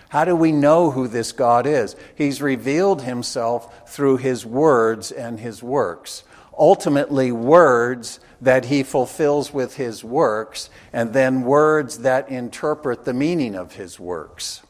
How 0.07 0.23
do 0.23 0.33
we 0.33 0.53
know 0.53 0.91
who 0.91 1.09
this 1.09 1.33
God 1.33 1.67
is? 1.67 1.97
He's 2.15 2.41
revealed 2.41 3.01
himself 3.01 3.89
through 3.89 4.15
his 4.15 4.45
words 4.45 5.11
and 5.11 5.37
his 5.37 5.61
works. 5.61 6.23
Ultimately, 6.57 7.33
words 7.33 8.21
that 8.39 8.63
he 8.63 8.83
fulfills 8.83 9.53
with 9.53 9.75
his 9.75 10.05
works, 10.05 10.69
and 10.93 11.11
then 11.11 11.41
words 11.41 11.97
that 11.97 12.29
interpret 12.29 13.03
the 13.03 13.13
meaning 13.13 13.55
of 13.55 13.73
his 13.73 13.99
works 13.99 14.61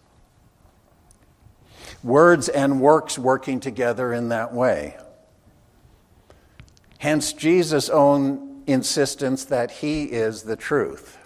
words 2.03 2.49
and 2.49 2.81
works 2.81 3.17
working 3.17 3.59
together 3.59 4.13
in 4.13 4.29
that 4.29 4.53
way. 4.53 4.97
Hence, 6.97 7.33
Jesus' 7.33 7.89
own 7.89 8.63
insistence 8.67 9.45
that 9.45 9.71
he 9.71 10.03
is 10.03 10.43
the 10.43 10.55
truth. 10.55 11.17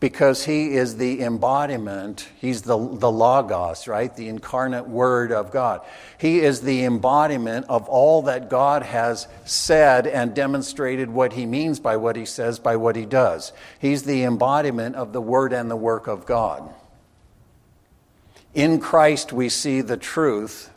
Because 0.00 0.44
he 0.44 0.76
is 0.76 0.96
the 0.96 1.22
embodiment, 1.22 2.28
he's 2.40 2.62
the, 2.62 2.76
the 2.76 3.10
Logos, 3.10 3.88
right? 3.88 4.14
The 4.14 4.28
incarnate 4.28 4.86
Word 4.86 5.32
of 5.32 5.50
God. 5.50 5.80
He 6.18 6.38
is 6.38 6.60
the 6.60 6.84
embodiment 6.84 7.66
of 7.68 7.88
all 7.88 8.22
that 8.22 8.48
God 8.48 8.84
has 8.84 9.26
said 9.44 10.06
and 10.06 10.34
demonstrated 10.34 11.10
what 11.10 11.32
he 11.32 11.46
means 11.46 11.80
by 11.80 11.96
what 11.96 12.14
he 12.14 12.26
says, 12.26 12.60
by 12.60 12.76
what 12.76 12.94
he 12.94 13.06
does. 13.06 13.52
He's 13.80 14.04
the 14.04 14.22
embodiment 14.22 14.94
of 14.94 15.12
the 15.12 15.20
Word 15.20 15.52
and 15.52 15.68
the 15.68 15.76
work 15.76 16.06
of 16.06 16.26
God. 16.26 16.72
In 18.58 18.80
Christ, 18.80 19.32
we 19.32 19.50
see 19.50 19.82
the 19.82 19.96
truth 19.96 20.68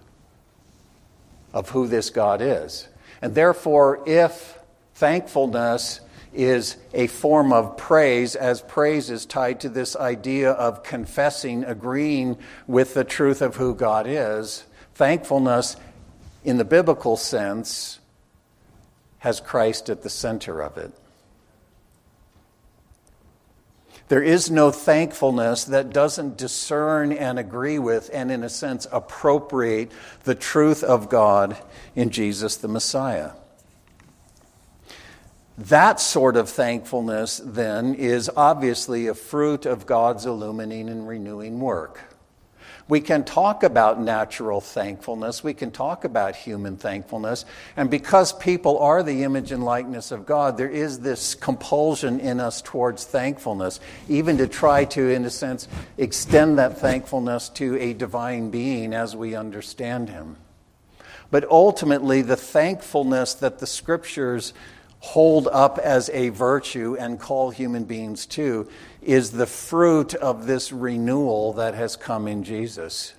of 1.51 1.71
who 1.71 1.87
this 1.87 2.11
God 2.11 2.39
is. 2.39 2.87
And 3.23 3.33
therefore, 3.33 4.03
if 4.05 4.59
thankfulness 4.93 5.99
is 6.31 6.77
a 6.93 7.07
form 7.07 7.51
of 7.51 7.77
praise, 7.77 8.35
as 8.35 8.61
praise 8.61 9.09
is 9.09 9.25
tied 9.25 9.61
to 9.61 9.69
this 9.69 9.95
idea 9.95 10.51
of 10.51 10.83
confessing, 10.83 11.63
agreeing 11.63 12.37
with 12.67 12.93
the 12.93 13.03
truth 13.03 13.41
of 13.41 13.55
who 13.55 13.73
God 13.73 14.05
is, 14.05 14.63
thankfulness, 14.93 15.75
in 16.43 16.57
the 16.57 16.65
biblical 16.65 17.17
sense, 17.17 17.99
has 19.17 19.39
Christ 19.39 19.89
at 19.89 20.03
the 20.03 20.09
center 20.11 20.61
of 20.61 20.77
it. 20.77 20.93
There 24.11 24.21
is 24.21 24.51
no 24.51 24.71
thankfulness 24.71 25.63
that 25.63 25.91
doesn't 25.93 26.35
discern 26.35 27.13
and 27.13 27.39
agree 27.39 27.79
with, 27.79 28.09
and 28.11 28.29
in 28.29 28.43
a 28.43 28.49
sense, 28.49 28.85
appropriate 28.91 29.89
the 30.25 30.35
truth 30.35 30.83
of 30.83 31.07
God 31.07 31.55
in 31.95 32.09
Jesus 32.09 32.57
the 32.57 32.67
Messiah. 32.67 33.31
That 35.57 36.01
sort 36.01 36.35
of 36.35 36.49
thankfulness, 36.49 37.39
then, 37.41 37.95
is 37.95 38.29
obviously 38.35 39.07
a 39.07 39.13
fruit 39.13 39.65
of 39.65 39.85
God's 39.85 40.25
illumining 40.25 40.89
and 40.89 41.07
renewing 41.07 41.61
work. 41.61 42.10
We 42.87 42.99
can 42.99 43.23
talk 43.23 43.63
about 43.63 44.01
natural 44.01 44.59
thankfulness. 44.59 45.43
We 45.43 45.53
can 45.53 45.71
talk 45.71 46.03
about 46.03 46.35
human 46.35 46.77
thankfulness. 46.77 47.45
And 47.77 47.89
because 47.89 48.33
people 48.33 48.79
are 48.79 49.03
the 49.03 49.23
image 49.23 49.51
and 49.51 49.63
likeness 49.63 50.11
of 50.11 50.25
God, 50.25 50.57
there 50.57 50.69
is 50.69 50.99
this 50.99 51.35
compulsion 51.35 52.19
in 52.19 52.39
us 52.39 52.61
towards 52.61 53.05
thankfulness, 53.05 53.79
even 54.09 54.37
to 54.37 54.47
try 54.47 54.85
to, 54.85 55.09
in 55.09 55.25
a 55.25 55.29
sense, 55.29 55.67
extend 55.97 56.57
that 56.57 56.79
thankfulness 56.79 57.49
to 57.49 57.79
a 57.79 57.93
divine 57.93 58.49
being 58.49 58.93
as 58.93 59.15
we 59.15 59.35
understand 59.35 60.09
him. 60.09 60.35
But 61.29 61.49
ultimately, 61.49 62.21
the 62.21 62.35
thankfulness 62.35 63.35
that 63.35 63.59
the 63.59 63.67
scriptures 63.67 64.53
hold 65.01 65.47
up 65.47 65.79
as 65.79 66.09
a 66.13 66.29
virtue 66.29 66.95
and 66.99 67.19
call 67.19 67.49
human 67.49 67.85
beings 67.85 68.25
to 68.27 68.67
is 69.01 69.31
the 69.31 69.47
fruit 69.47 70.13
of 70.13 70.45
this 70.45 70.71
renewal 70.71 71.53
that 71.53 71.73
has 71.73 71.95
come 71.95 72.27
in 72.27 72.43
Jesus. 72.43 73.13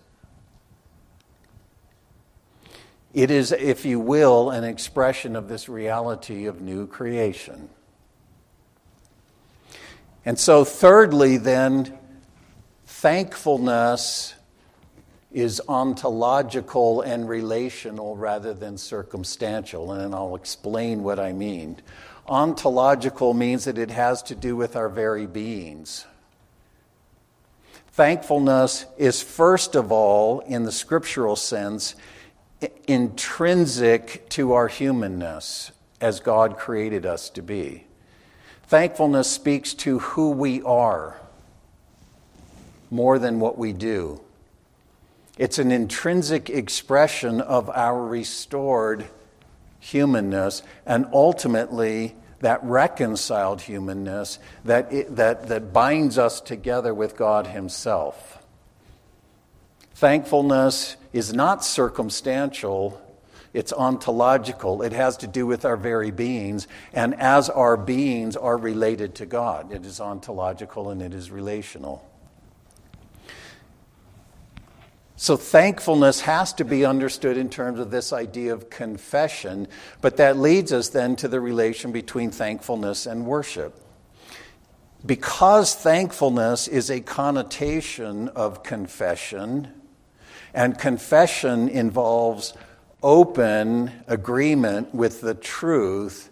It 3.12 3.30
is, 3.30 3.52
if 3.52 3.84
you 3.84 4.00
will, 4.00 4.50
an 4.50 4.64
expression 4.64 5.36
of 5.36 5.48
this 5.48 5.68
reality 5.68 6.46
of 6.46 6.60
new 6.60 6.86
creation. 6.86 7.68
And 10.24 10.38
so, 10.38 10.64
thirdly, 10.64 11.36
then, 11.36 11.98
thankfulness 12.86 14.34
is 15.32 15.60
ontological 15.66 17.00
and 17.00 17.28
relational 17.28 18.16
rather 18.16 18.54
than 18.54 18.78
circumstantial, 18.78 19.92
and 19.92 20.14
I'll 20.14 20.36
explain 20.36 21.02
what 21.02 21.18
I 21.18 21.32
mean. 21.32 21.78
Ontological 22.26 23.34
means 23.34 23.64
that 23.64 23.78
it 23.78 23.90
has 23.90 24.22
to 24.24 24.34
do 24.34 24.56
with 24.56 24.76
our 24.76 24.88
very 24.88 25.26
beings. 25.26 26.06
Thankfulness 27.88 28.86
is, 28.96 29.22
first 29.22 29.74
of 29.74 29.92
all, 29.92 30.40
in 30.40 30.62
the 30.62 30.72
scriptural 30.72 31.36
sense, 31.36 31.94
intrinsic 32.86 34.28
to 34.30 34.52
our 34.52 34.68
humanness 34.68 35.72
as 36.00 36.20
God 36.20 36.56
created 36.56 37.04
us 37.04 37.28
to 37.30 37.42
be. 37.42 37.86
Thankfulness 38.64 39.30
speaks 39.30 39.74
to 39.74 39.98
who 39.98 40.30
we 40.30 40.62
are 40.62 41.20
more 42.90 43.18
than 43.18 43.40
what 43.40 43.58
we 43.58 43.72
do. 43.72 44.20
It's 45.38 45.58
an 45.58 45.72
intrinsic 45.72 46.48
expression 46.50 47.40
of 47.40 47.68
our 47.70 48.02
restored 48.02 49.06
humanness 49.82 50.62
and 50.86 51.06
ultimately 51.12 52.14
that 52.38 52.62
reconciled 52.62 53.60
humanness 53.60 54.38
that, 54.64 54.92
it, 54.92 55.16
that, 55.16 55.48
that 55.48 55.72
binds 55.72 56.18
us 56.18 56.40
together 56.40 56.94
with 56.94 57.16
God 57.16 57.48
Himself. 57.48 58.38
Thankfulness 59.94 60.96
is 61.12 61.32
not 61.34 61.64
circumstantial, 61.64 63.00
it's 63.52 63.72
ontological. 63.72 64.82
It 64.82 64.92
has 64.92 65.18
to 65.18 65.26
do 65.26 65.46
with 65.46 65.64
our 65.64 65.76
very 65.76 66.10
beings, 66.10 66.68
and 66.92 67.14
as 67.20 67.50
our 67.50 67.76
beings 67.76 68.36
are 68.36 68.56
related 68.56 69.16
to 69.16 69.26
God, 69.26 69.72
it 69.72 69.84
is 69.84 70.00
ontological 70.00 70.90
and 70.90 71.02
it 71.02 71.12
is 71.12 71.30
relational. 71.30 72.08
So, 75.22 75.36
thankfulness 75.36 76.22
has 76.22 76.52
to 76.54 76.64
be 76.64 76.84
understood 76.84 77.36
in 77.36 77.48
terms 77.48 77.78
of 77.78 77.92
this 77.92 78.12
idea 78.12 78.52
of 78.52 78.70
confession, 78.70 79.68
but 80.00 80.16
that 80.16 80.36
leads 80.36 80.72
us 80.72 80.88
then 80.88 81.14
to 81.14 81.28
the 81.28 81.40
relation 81.40 81.92
between 81.92 82.32
thankfulness 82.32 83.06
and 83.06 83.24
worship. 83.24 83.80
Because 85.06 85.76
thankfulness 85.76 86.66
is 86.66 86.90
a 86.90 86.98
connotation 86.98 88.30
of 88.30 88.64
confession, 88.64 89.68
and 90.54 90.76
confession 90.76 91.68
involves 91.68 92.52
open 93.00 93.92
agreement 94.08 94.92
with 94.92 95.20
the 95.20 95.34
truth 95.34 96.30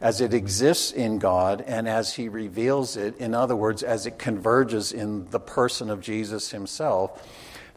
as 0.00 0.20
it 0.20 0.32
exists 0.32 0.92
in 0.92 1.18
God 1.18 1.64
and 1.66 1.88
as 1.88 2.14
He 2.14 2.28
reveals 2.28 2.96
it, 2.96 3.16
in 3.18 3.34
other 3.34 3.56
words, 3.56 3.82
as 3.82 4.06
it 4.06 4.16
converges 4.16 4.92
in 4.92 5.28
the 5.30 5.40
person 5.40 5.90
of 5.90 6.00
Jesus 6.00 6.52
Himself 6.52 7.20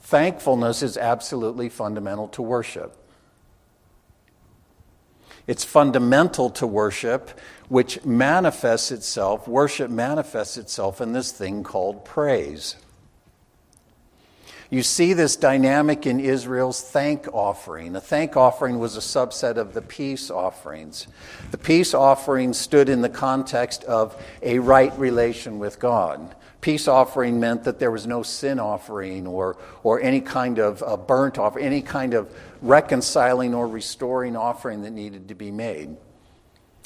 Thankfulness 0.02 0.84
is 0.84 0.98
absolutely 0.98 1.70
fundamental 1.70 2.28
to 2.30 2.42
worship. 2.42 2.98
It's 5.48 5.64
fundamental 5.64 6.50
to 6.52 6.68
worship, 6.68 7.40
which 7.68 8.04
manifests 8.06 8.92
itself, 8.92 9.48
worship 9.48 9.90
manifests 9.90 10.58
itself 10.58 11.02
in 11.02 11.14
this 11.14 11.32
thing 11.32 11.64
called 11.64 12.06
praise. 12.06 12.76
You 14.70 14.84
see 14.84 15.12
this 15.12 15.36
dynamic 15.36 16.08
in 16.08 16.22
Israel's 16.22 16.82
thank 16.82 17.28
offering. 17.34 17.92
The 17.92 18.00
thank 18.00 18.38
offering 18.38 18.80
was 18.80 18.96
a 18.96 19.02
subset 19.02 19.58
of 19.58 19.74
the 19.74 19.82
peace 19.82 20.32
offerings. 20.32 21.08
The 21.52 21.58
peace 21.58 21.94
offering 21.94 22.54
stood 22.54 22.88
in 22.88 23.02
the 23.02 23.10
context 23.10 23.84
of 23.84 24.16
a 24.42 24.60
right 24.60 24.98
relation 24.98 25.60
with 25.60 25.80
God. 25.80 26.36
Peace 26.62 26.88
offering 26.88 27.40
meant 27.40 27.64
that 27.64 27.80
there 27.80 27.90
was 27.90 28.06
no 28.06 28.22
sin 28.22 28.60
offering 28.60 29.26
or, 29.26 29.58
or 29.84 30.00
any 30.00 30.22
kind 30.22 30.60
of 30.60 30.84
a 30.86 30.96
burnt 30.96 31.40
offering, 31.40 31.66
any 31.66 31.82
kind 31.82 32.14
of 32.14 32.32
reconciling 32.62 33.56
or 33.56 33.68
restoring 33.68 34.36
offering 34.36 34.84
that 34.84 34.92
needed 34.92 35.28
to 35.30 35.36
be 35.36 35.50
made. 35.50 35.98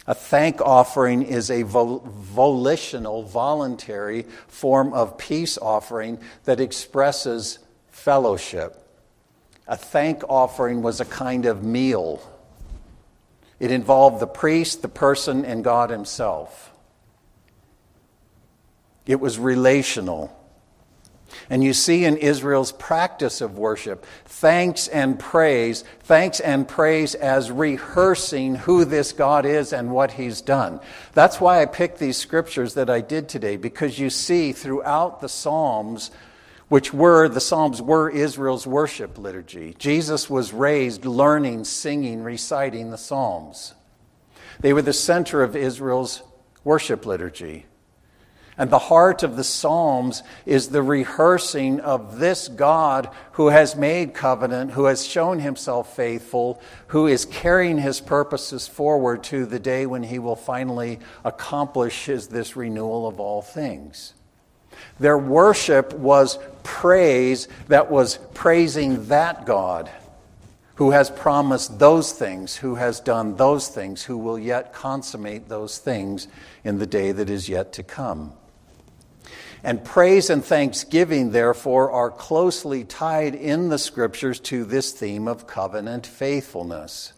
A 0.08 0.14
thank 0.14 0.62
offering 0.62 1.24
is 1.24 1.50
a 1.50 1.64
volitional, 1.64 3.24
voluntary 3.24 4.24
form 4.48 4.94
of 4.94 5.18
peace 5.18 5.58
offering 5.58 6.20
that 6.44 6.60
expresses 6.60 7.60
fellowship. 7.90 8.82
A 9.68 9.76
thank 9.76 10.24
offering 10.30 10.84
was 10.84 11.02
a 11.02 11.06
kind 11.06 11.48
of 11.48 11.64
meal. 11.64 12.22
It 13.60 13.72
involved 13.72 14.20
the 14.20 14.28
priest, 14.28 14.84
the 14.84 14.88
person, 14.88 15.44
and 15.44 15.64
God 15.64 15.90
Himself. 15.90 16.72
It 19.06 19.20
was 19.20 19.38
relational. 19.38 20.36
And 21.50 21.64
you 21.64 21.74
see 21.74 22.06
in 22.06 22.18
Israel's 22.18 22.72
practice 22.72 23.42
of 23.42 23.58
worship, 23.58 24.06
thanks 24.26 24.88
and 24.88 25.20
praise, 25.20 25.84
thanks 26.04 26.40
and 26.40 26.68
praise 26.68 27.14
as 27.14 27.52
rehearsing 27.52 28.56
who 28.56 28.86
this 28.86 29.12
God 29.12 29.46
is 29.46 29.74
and 29.74 29.92
what 29.92 30.12
He's 30.12 30.42
done. 30.42 30.80
That's 31.14 31.42
why 31.42 31.62
I 31.62 31.66
picked 31.66 32.00
these 32.00 32.18
scriptures 32.18 32.76
that 32.76 32.90
I 32.90 33.02
did 33.02 33.28
today, 33.30 33.58
because 33.58 34.00
you 34.00 34.10
see 34.10 34.54
throughout 34.54 35.22
the 35.22 35.30
Psalms 35.30 36.12
which 36.68 36.92
were, 36.92 37.30
the 37.30 37.42
Psalms 37.42 37.80
were 37.82 38.10
Israel's 38.10 38.66
worship 38.66 39.18
liturgy. 39.20 39.76
Jesus 39.78 40.30
was 40.30 40.52
raised 40.52 41.06
learning, 41.06 41.64
singing, 41.64 42.24
reciting 42.24 42.90
the 42.90 42.98
Psalms. 42.98 43.76
They 44.62 44.74
were 44.74 44.82
the 44.82 44.94
center 44.94 45.44
of 45.44 45.56
Israel's 45.56 46.24
worship 46.64 47.06
liturgy. 47.06 47.66
And 48.58 48.70
the 48.70 48.80
heart 48.80 49.22
of 49.24 49.36
the 49.36 49.44
Psalms 49.44 50.24
is 50.46 50.70
the 50.70 50.82
rehearsing 50.82 51.82
of 51.82 52.20
this 52.20 52.48
God 52.48 53.10
who 53.34 53.48
has 53.48 53.76
made 53.76 54.14
covenant, 54.14 54.72
who 54.72 54.86
has 54.86 55.06
shown 55.06 55.40
himself 55.40 55.94
faithful, 55.96 56.62
who 56.88 57.08
is 57.08 57.26
carrying 57.26 57.78
his 57.78 58.00
purposes 58.00 58.66
forward 58.66 59.24
to 59.26 59.46
the 59.46 59.60
day 59.60 59.86
when 59.86 60.04
he 60.04 60.20
will 60.20 60.38
finally 60.38 61.00
accomplish 61.26 62.06
his, 62.06 62.30
this 62.30 62.56
renewal 62.56 63.08
of 63.08 63.20
all 63.20 63.42
things. 63.42 64.14
Their 65.00 65.18
worship 65.18 65.94
was 65.94 66.40
praise 66.64 67.50
that 67.68 67.92
was 67.92 68.18
praising 68.34 69.08
that 69.08 69.46
God 69.46 69.90
who 70.76 70.92
has 70.92 71.10
promised 71.10 71.80
those 71.80 72.12
things, 72.12 72.58
who 72.58 72.76
has 72.76 73.00
done 73.00 73.36
those 73.38 73.70
things, 73.70 74.04
who 74.04 74.18
will 74.18 74.38
yet 74.38 74.74
consummate 74.74 75.48
those 75.48 75.78
things 75.78 76.28
in 76.64 76.78
the 76.78 76.86
day 76.86 77.12
that 77.12 77.30
is 77.30 77.48
yet 77.48 77.72
to 77.74 77.84
come. 77.84 78.34
And 79.66 79.84
praise 79.84 80.30
and 80.30 80.46
thanksgiving, 80.46 81.32
therefore, 81.32 81.90
are 81.90 82.12
closely 82.12 82.84
tied 82.84 83.34
in 83.34 83.70
the 83.70 83.80
scriptures 83.80 84.40
to 84.42 84.64
this 84.64 84.92
theme 84.92 85.28
of 85.28 85.48
covenant 85.48 86.06
faithfulness. 86.06 87.14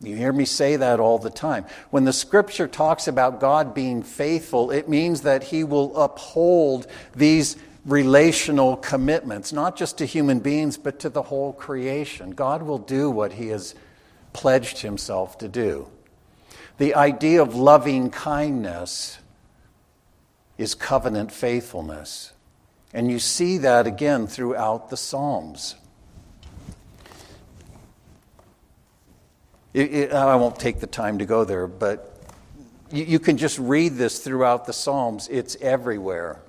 You 0.00 0.16
hear 0.16 0.32
me 0.32 0.44
say 0.44 0.74
that 0.74 0.98
all 0.98 1.20
the 1.20 1.30
time. 1.30 1.66
When 1.90 2.04
the 2.04 2.12
scripture 2.12 2.66
talks 2.66 3.06
about 3.06 3.38
God 3.38 3.74
being 3.74 4.02
faithful, 4.02 4.72
it 4.72 4.88
means 4.88 5.20
that 5.20 5.44
he 5.44 5.62
will 5.62 5.96
uphold 5.96 6.88
these 7.14 7.56
relational 7.84 8.76
commitments, 8.76 9.52
not 9.52 9.76
just 9.76 9.98
to 9.98 10.04
human 10.04 10.40
beings, 10.40 10.76
but 10.76 10.98
to 10.98 11.08
the 11.08 11.22
whole 11.22 11.52
creation. 11.52 12.32
God 12.32 12.64
will 12.64 12.78
do 12.78 13.08
what 13.08 13.34
he 13.34 13.46
has 13.50 13.76
pledged 14.32 14.78
himself 14.78 15.38
to 15.38 15.46
do. 15.46 15.88
The 16.78 16.96
idea 16.96 17.40
of 17.40 17.54
loving 17.54 18.10
kindness 18.10 19.18
is 20.58 20.74
covenant 20.74 21.32
faithfulness. 21.32 22.32
And 22.92 23.10
you 23.10 23.18
see 23.18 23.58
that 23.58 23.86
again 23.86 24.26
throughout 24.26 24.90
the 24.90 24.96
Psalms. 24.96 25.74
It, 29.74 29.92
it, 29.92 30.12
I 30.12 30.36
won't 30.36 30.58
take 30.58 30.80
the 30.80 30.86
time 30.86 31.18
to 31.18 31.26
go 31.26 31.44
there, 31.44 31.66
but 31.66 32.18
you, 32.90 33.04
you 33.04 33.18
can 33.18 33.36
just 33.36 33.58
read 33.58 33.96
this 33.96 34.20
throughout 34.20 34.64
the 34.66 34.72
Psalms. 34.72 35.28
It's 35.30 35.56
everywhere. 35.60 36.40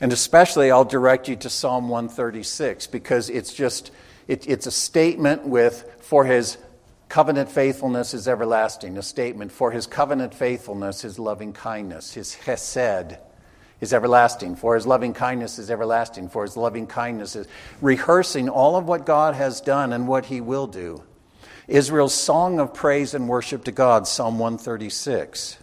And 0.00 0.12
especially, 0.12 0.70
I'll 0.70 0.84
direct 0.84 1.28
you 1.28 1.36
to 1.36 1.48
Psalm 1.48 1.88
136 1.88 2.88
because 2.88 3.30
it's 3.30 3.54
just, 3.54 3.90
it, 4.28 4.46
it's 4.46 4.66
a 4.66 4.70
statement 4.70 5.46
with, 5.46 5.90
for 6.00 6.26
his 6.26 6.58
covenant 7.08 7.50
faithfulness 7.50 8.14
is 8.14 8.28
everlasting, 8.28 8.98
a 8.98 9.02
statement. 9.02 9.52
For 9.52 9.70
his 9.70 9.86
covenant 9.86 10.34
faithfulness, 10.34 11.02
his 11.02 11.18
loving 11.18 11.52
kindness, 11.52 12.14
his 12.14 12.34
hesed 12.34 13.18
is 13.80 13.92
everlasting. 13.92 14.56
For 14.56 14.74
his 14.74 14.86
loving 14.86 15.12
kindness 15.12 15.58
is 15.58 15.70
everlasting. 15.70 16.28
For 16.28 16.42
his 16.42 16.56
loving 16.56 16.86
kindness 16.86 17.36
is 17.36 17.46
rehearsing 17.80 18.48
all 18.48 18.76
of 18.76 18.86
what 18.86 19.06
God 19.06 19.34
has 19.34 19.60
done 19.60 19.92
and 19.92 20.08
what 20.08 20.26
he 20.26 20.40
will 20.40 20.66
do. 20.66 21.02
Israel's 21.66 22.14
song 22.14 22.60
of 22.60 22.74
praise 22.74 23.14
and 23.14 23.28
worship 23.28 23.64
to 23.64 23.72
God, 23.72 24.06
Psalm 24.06 24.38
136. 24.38 25.58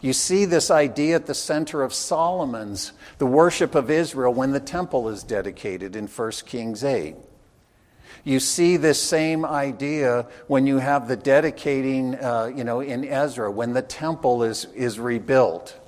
You 0.00 0.12
see 0.12 0.44
this 0.44 0.70
idea 0.70 1.16
at 1.16 1.26
the 1.26 1.34
center 1.34 1.82
of 1.82 1.94
Solomon's, 1.94 2.92
the 3.18 3.26
worship 3.26 3.74
of 3.74 3.90
Israel 3.90 4.34
when 4.34 4.52
the 4.52 4.60
temple 4.60 5.08
is 5.08 5.22
dedicated 5.22 5.96
in 5.96 6.06
1 6.06 6.30
Kings 6.46 6.84
8. 6.84 7.16
You 8.24 8.40
see 8.40 8.76
this 8.78 9.02
same 9.02 9.44
idea 9.44 10.26
when 10.46 10.66
you 10.66 10.78
have 10.78 11.08
the 11.08 11.16
dedicating, 11.16 12.14
uh, 12.16 12.50
you 12.54 12.64
know, 12.64 12.80
in 12.80 13.04
Ezra, 13.04 13.50
when 13.50 13.74
the 13.74 13.82
temple 13.82 14.42
is, 14.42 14.64
is 14.74 14.98
rebuilt. 14.98 15.78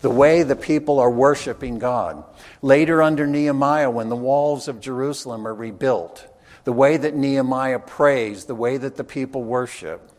The 0.00 0.10
way 0.10 0.42
the 0.42 0.56
people 0.56 1.00
are 1.00 1.10
worshiping 1.10 1.78
God. 1.78 2.22
Later 2.60 3.02
under 3.02 3.26
Nehemiah, 3.26 3.90
when 3.90 4.10
the 4.10 4.16
walls 4.16 4.68
of 4.68 4.80
Jerusalem 4.80 5.48
are 5.48 5.54
rebuilt 5.54 6.28
the 6.64 6.72
way 6.72 6.96
that 6.96 7.14
Nehemiah 7.14 7.78
prays, 7.78 8.46
the 8.46 8.54
way 8.54 8.76
that 8.78 8.96
the 8.96 9.04
people 9.04 9.44
worship, 9.44 10.10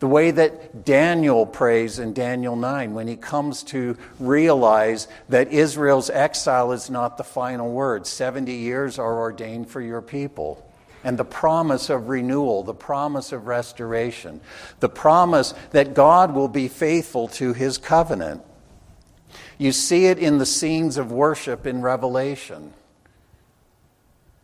the 0.00 0.06
way 0.06 0.30
that 0.30 0.84
Daniel 0.84 1.44
prays 1.44 1.98
in 1.98 2.12
Daniel 2.12 2.54
9 2.54 2.94
when 2.94 3.08
he 3.08 3.16
comes 3.16 3.62
to 3.64 3.96
realize 4.20 5.08
that 5.28 5.52
Israel's 5.52 6.08
exile 6.10 6.72
is 6.72 6.88
not 6.88 7.16
the 7.16 7.24
final 7.24 7.70
word. 7.70 8.06
70 8.06 8.52
years 8.52 8.98
are 8.98 9.18
ordained 9.18 9.68
for 9.68 9.80
your 9.80 10.00
people. 10.00 10.64
And 11.04 11.18
the 11.18 11.24
promise 11.24 11.90
of 11.90 12.08
renewal, 12.08 12.62
the 12.62 12.74
promise 12.74 13.32
of 13.32 13.46
restoration, 13.46 14.40
the 14.80 14.88
promise 14.88 15.54
that 15.70 15.94
God 15.94 16.34
will 16.34 16.48
be 16.48 16.68
faithful 16.68 17.28
to 17.28 17.52
his 17.52 17.78
covenant. 17.78 18.42
You 19.58 19.72
see 19.72 20.06
it 20.06 20.18
in 20.18 20.38
the 20.38 20.46
scenes 20.46 20.96
of 20.96 21.10
worship 21.10 21.66
in 21.66 21.82
Revelation. 21.82 22.72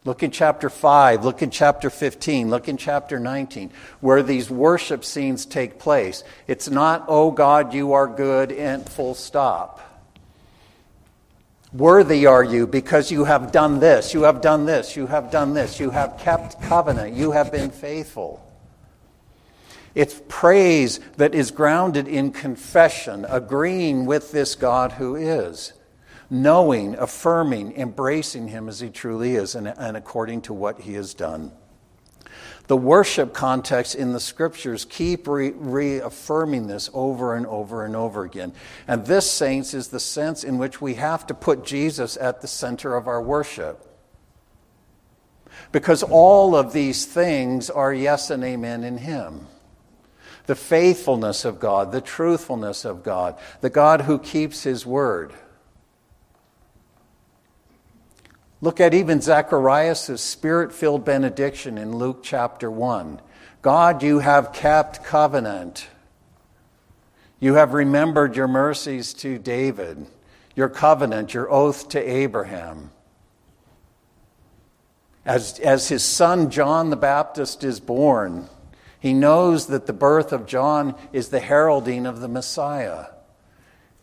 Look 0.06 0.22
in 0.22 0.30
chapter 0.30 0.68
5, 0.68 1.24
look 1.24 1.40
in 1.40 1.50
chapter 1.50 1.88
15, 1.88 2.50
look 2.50 2.68
in 2.68 2.76
chapter 2.76 3.18
19, 3.18 3.70
where 4.00 4.22
these 4.22 4.50
worship 4.50 5.02
scenes 5.02 5.46
take 5.46 5.78
place. 5.78 6.24
It's 6.46 6.68
not, 6.68 7.06
oh 7.08 7.30
God, 7.30 7.72
you 7.72 7.94
are 7.94 8.06
good, 8.06 8.52
and 8.52 8.86
full 8.86 9.14
stop. 9.14 9.80
Worthy 11.72 12.26
are 12.26 12.44
you 12.44 12.66
because 12.66 13.10
you 13.10 13.24
have 13.24 13.50
done 13.50 13.80
this, 13.80 14.12
you 14.12 14.24
have 14.24 14.42
done 14.42 14.66
this, 14.66 14.94
you 14.94 15.06
have 15.06 15.30
done 15.30 15.54
this, 15.54 15.80
you 15.80 15.88
have 15.88 16.18
kept 16.18 16.60
covenant, 16.62 17.14
you 17.14 17.32
have 17.32 17.50
been 17.50 17.70
faithful. 17.70 18.40
It's 19.94 20.20
praise 20.28 21.00
that 21.16 21.34
is 21.34 21.50
grounded 21.50 22.08
in 22.08 22.30
confession, 22.30 23.24
agreeing 23.28 24.04
with 24.04 24.32
this 24.32 24.54
God 24.54 24.92
who 24.92 25.16
is 25.16 25.72
knowing, 26.34 26.96
affirming, 26.96 27.72
embracing 27.76 28.48
Him 28.48 28.68
as 28.68 28.80
He 28.80 28.90
truly 28.90 29.36
is 29.36 29.54
and, 29.54 29.68
and 29.68 29.96
according 29.96 30.42
to 30.42 30.52
what 30.52 30.80
He 30.80 30.94
has 30.94 31.14
done. 31.14 31.52
The 32.66 32.76
worship 32.76 33.34
context 33.34 33.94
in 33.94 34.12
the 34.12 34.20
scriptures 34.20 34.86
keep 34.86 35.28
re- 35.28 35.52
reaffirming 35.52 36.66
this 36.66 36.90
over 36.94 37.34
and 37.34 37.46
over 37.46 37.84
and 37.84 37.94
over 37.94 38.24
again. 38.24 38.52
And 38.88 39.04
this, 39.06 39.30
saints, 39.30 39.74
is 39.74 39.88
the 39.88 40.00
sense 40.00 40.44
in 40.44 40.58
which 40.58 40.80
we 40.80 40.94
have 40.94 41.26
to 41.26 41.34
put 41.34 41.64
Jesus 41.64 42.16
at 42.16 42.40
the 42.40 42.48
center 42.48 42.96
of 42.96 43.06
our 43.06 43.22
worship. 43.22 43.86
Because 45.72 46.02
all 46.02 46.56
of 46.56 46.72
these 46.72 47.04
things 47.04 47.68
are 47.68 47.92
yes 47.92 48.30
and 48.30 48.42
amen 48.42 48.82
in 48.82 48.98
Him. 48.98 49.46
The 50.46 50.54
faithfulness 50.56 51.44
of 51.44 51.60
God, 51.60 51.92
the 51.92 52.00
truthfulness 52.00 52.84
of 52.84 53.02
God, 53.02 53.38
the 53.60 53.70
God 53.70 54.02
who 54.02 54.18
keeps 54.18 54.62
His 54.62 54.84
word 54.84 55.32
Look 58.60 58.80
at 58.80 58.94
even 58.94 59.20
Zacharias' 59.20 60.20
spirit 60.20 60.72
filled 60.72 61.04
benediction 61.04 61.76
in 61.76 61.96
Luke 61.96 62.20
chapter 62.22 62.70
1. 62.70 63.20
God, 63.62 64.02
you 64.02 64.20
have 64.20 64.52
kept 64.52 65.04
covenant. 65.04 65.88
You 67.40 67.54
have 67.54 67.74
remembered 67.74 68.36
your 68.36 68.48
mercies 68.48 69.12
to 69.14 69.38
David, 69.38 70.06
your 70.54 70.68
covenant, 70.68 71.34
your 71.34 71.50
oath 71.50 71.88
to 71.90 72.00
Abraham. 72.00 72.90
As, 75.26 75.58
as 75.60 75.88
his 75.88 76.04
son 76.04 76.50
John 76.50 76.90
the 76.90 76.96
Baptist 76.96 77.64
is 77.64 77.80
born, 77.80 78.48
he 79.00 79.12
knows 79.12 79.66
that 79.66 79.86
the 79.86 79.92
birth 79.92 80.32
of 80.32 80.46
John 80.46 80.94
is 81.12 81.28
the 81.28 81.40
heralding 81.40 82.06
of 82.06 82.20
the 82.20 82.28
Messiah. 82.28 83.06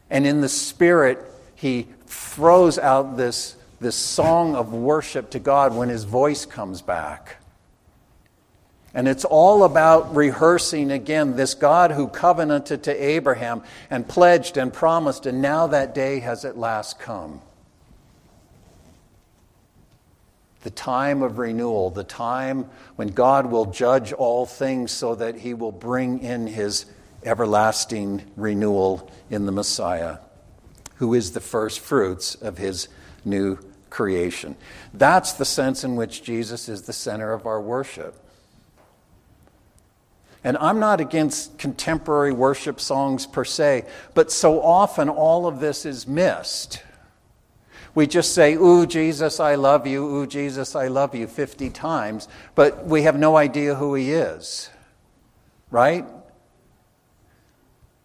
And 0.10 0.28
in 0.28 0.42
the 0.42 0.50
Spirit, 0.50 1.20
he 1.56 1.88
throws 2.06 2.78
out 2.78 3.18
this, 3.18 3.56
this 3.82 3.96
song 3.96 4.56
of 4.56 4.72
worship 4.74 5.32
to 5.32 5.40
God 5.40 5.76
when 5.76 5.90
his 5.90 6.04
voice 6.04 6.46
comes 6.46 6.84
back. 6.84 7.38
And 8.94 9.08
it's 9.08 9.26
all 9.26 9.64
about 9.64 10.16
rehearsing 10.16 10.92
again 10.92 11.36
this 11.36 11.56
God 11.56 11.92
who 11.92 12.08
covenanted 12.08 12.84
to 12.84 13.04
Abraham 13.04 13.64
and 13.90 14.08
pledged 14.08 14.58
and 14.58 14.72
promised, 14.72 15.26
and 15.26 15.42
now 15.42 15.66
that 15.68 15.96
day 15.96 16.20
has 16.20 16.46
at 16.46 16.58
last 16.58 17.00
come. 17.00 17.42
The 20.62 20.70
time 20.70 21.24
of 21.24 21.40
renewal, 21.40 21.90
the 21.90 22.04
time 22.04 22.70
when 22.98 23.08
God 23.08 23.48
will 23.48 23.66
judge 23.66 24.14
all 24.14 24.46
things 24.46 24.92
so 24.92 25.16
that 25.16 25.38
he 25.38 25.56
will 25.56 25.72
bring 25.72 26.20
in 26.20 26.46
his 26.46 26.86
everlasting 27.24 28.22
renewal 28.36 29.10
in 29.32 29.48
the 29.48 29.52
Messiah, 29.52 30.20
who 30.96 31.16
is 31.16 31.32
the 31.32 31.40
first 31.40 31.80
fruits 31.80 32.36
of 32.36 32.60
his 32.60 32.88
new 33.26 33.58
creation. 33.92 34.56
That's 34.92 35.34
the 35.34 35.46
sense 35.46 35.84
in 35.84 35.96
which 35.96 36.24
Jesus 36.24 36.68
is 36.68 36.82
the 36.82 36.94
center 36.94 37.32
of 37.34 37.46
our 37.46 37.62
worship. 37.62 38.16
And 40.44 40.58
I'm 40.58 40.80
not 40.80 41.00
against 41.00 41.60
contemporary 41.60 42.32
worship 42.32 42.80
songs 42.80 43.28
per 43.28 43.46
se, 43.46 43.86
but 44.16 44.32
so 44.32 44.60
often 44.64 45.08
all 45.08 45.46
of 45.46 45.60
this 45.60 45.86
is 45.86 46.08
missed. 46.08 46.82
We 47.94 48.08
just 48.08 48.34
say, 48.34 48.56
Ooh, 48.56 48.88
Jesus, 48.88 49.40
I 49.40 49.56
love 49.56 49.86
you, 49.86 50.04
ooh, 50.04 50.26
Jesus, 50.26 50.76
I 50.76 50.88
love 50.88 51.14
you 51.14 51.28
50 51.28 51.70
times, 51.70 52.28
but 52.56 52.88
we 52.88 53.04
have 53.04 53.20
no 53.20 53.38
idea 53.38 53.76
who 53.76 53.94
he 53.94 54.14
is. 54.14 54.70
Right? 55.70 56.06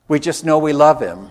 We 0.08 0.20
just 0.20 0.44
know 0.44 0.58
we 0.58 0.72
love 0.72 1.00
him. 1.00 1.30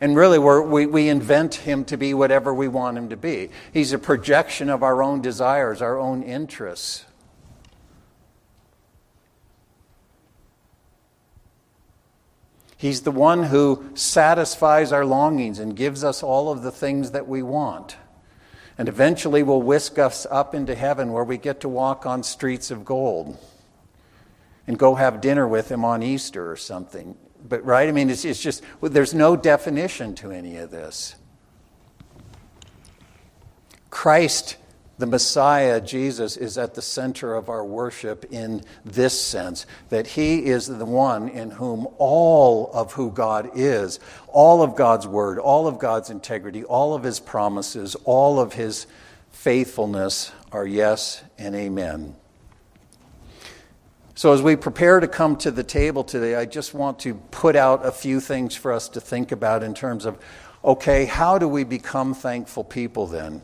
And 0.00 0.16
really, 0.16 0.38
we 0.38 0.86
we, 0.86 1.08
invent 1.08 1.56
him 1.56 1.84
to 1.84 1.98
be 1.98 2.14
whatever 2.14 2.54
we 2.54 2.68
want 2.68 2.96
him 2.96 3.10
to 3.10 3.18
be. 3.18 3.50
He's 3.72 3.92
a 3.92 3.98
projection 3.98 4.70
of 4.70 4.82
our 4.82 5.02
own 5.02 5.20
desires, 5.20 5.82
our 5.82 5.98
own 5.98 6.22
interests. 6.22 7.04
He's 12.80 13.02
the 13.02 13.10
one 13.10 13.42
who 13.42 13.90
satisfies 13.92 14.90
our 14.90 15.04
longings 15.04 15.58
and 15.58 15.76
gives 15.76 16.02
us 16.02 16.22
all 16.22 16.50
of 16.50 16.62
the 16.62 16.72
things 16.72 17.10
that 17.10 17.28
we 17.28 17.42
want. 17.42 17.96
And 18.78 18.88
eventually 18.88 19.42
will 19.42 19.60
whisk 19.60 19.98
us 19.98 20.26
up 20.30 20.54
into 20.54 20.74
heaven 20.74 21.12
where 21.12 21.24
we 21.24 21.36
get 21.36 21.60
to 21.60 21.68
walk 21.68 22.06
on 22.06 22.22
streets 22.22 22.70
of 22.70 22.86
gold 22.86 23.36
and 24.66 24.78
go 24.78 24.94
have 24.94 25.20
dinner 25.20 25.46
with 25.46 25.70
him 25.70 25.84
on 25.84 26.02
Easter 26.02 26.50
or 26.50 26.56
something. 26.56 27.18
But, 27.48 27.64
right? 27.64 27.88
I 27.88 27.92
mean, 27.92 28.10
it's, 28.10 28.24
it's 28.24 28.40
just, 28.40 28.62
there's 28.80 29.14
no 29.14 29.36
definition 29.36 30.14
to 30.16 30.30
any 30.30 30.56
of 30.56 30.70
this. 30.70 31.14
Christ 33.90 34.56
the 35.00 35.06
Messiah, 35.06 35.80
Jesus, 35.80 36.36
is 36.36 36.58
at 36.58 36.74
the 36.74 36.82
center 36.82 37.34
of 37.34 37.48
our 37.48 37.64
worship 37.64 38.26
in 38.30 38.62
this 38.84 39.18
sense 39.18 39.64
that 39.88 40.06
he 40.06 40.44
is 40.44 40.66
the 40.66 40.84
one 40.84 41.30
in 41.30 41.50
whom 41.50 41.88
all 41.96 42.70
of 42.74 42.92
who 42.92 43.10
God 43.10 43.50
is, 43.54 43.98
all 44.28 44.62
of 44.62 44.76
God's 44.76 45.06
word, 45.06 45.38
all 45.38 45.66
of 45.66 45.78
God's 45.78 46.10
integrity, 46.10 46.64
all 46.64 46.94
of 46.94 47.02
his 47.02 47.18
promises, 47.18 47.96
all 48.04 48.38
of 48.38 48.52
his 48.52 48.86
faithfulness 49.30 50.32
are 50.52 50.66
yes 50.66 51.24
and 51.38 51.54
amen. 51.54 52.14
So, 54.14 54.32
as 54.32 54.42
we 54.42 54.56
prepare 54.56 55.00
to 55.00 55.08
come 55.08 55.36
to 55.36 55.50
the 55.50 55.62
table 55.62 56.04
today, 56.04 56.34
I 56.34 56.44
just 56.44 56.74
want 56.74 56.98
to 57.00 57.14
put 57.14 57.56
out 57.56 57.86
a 57.86 57.92
few 57.92 58.20
things 58.20 58.54
for 58.54 58.72
us 58.72 58.88
to 58.90 59.00
think 59.00 59.32
about 59.32 59.62
in 59.62 59.74
terms 59.74 60.04
of 60.04 60.18
okay, 60.64 61.06
how 61.06 61.38
do 61.38 61.48
we 61.48 61.64
become 61.64 62.12
thankful 62.12 62.64
people 62.64 63.06
then? 63.06 63.40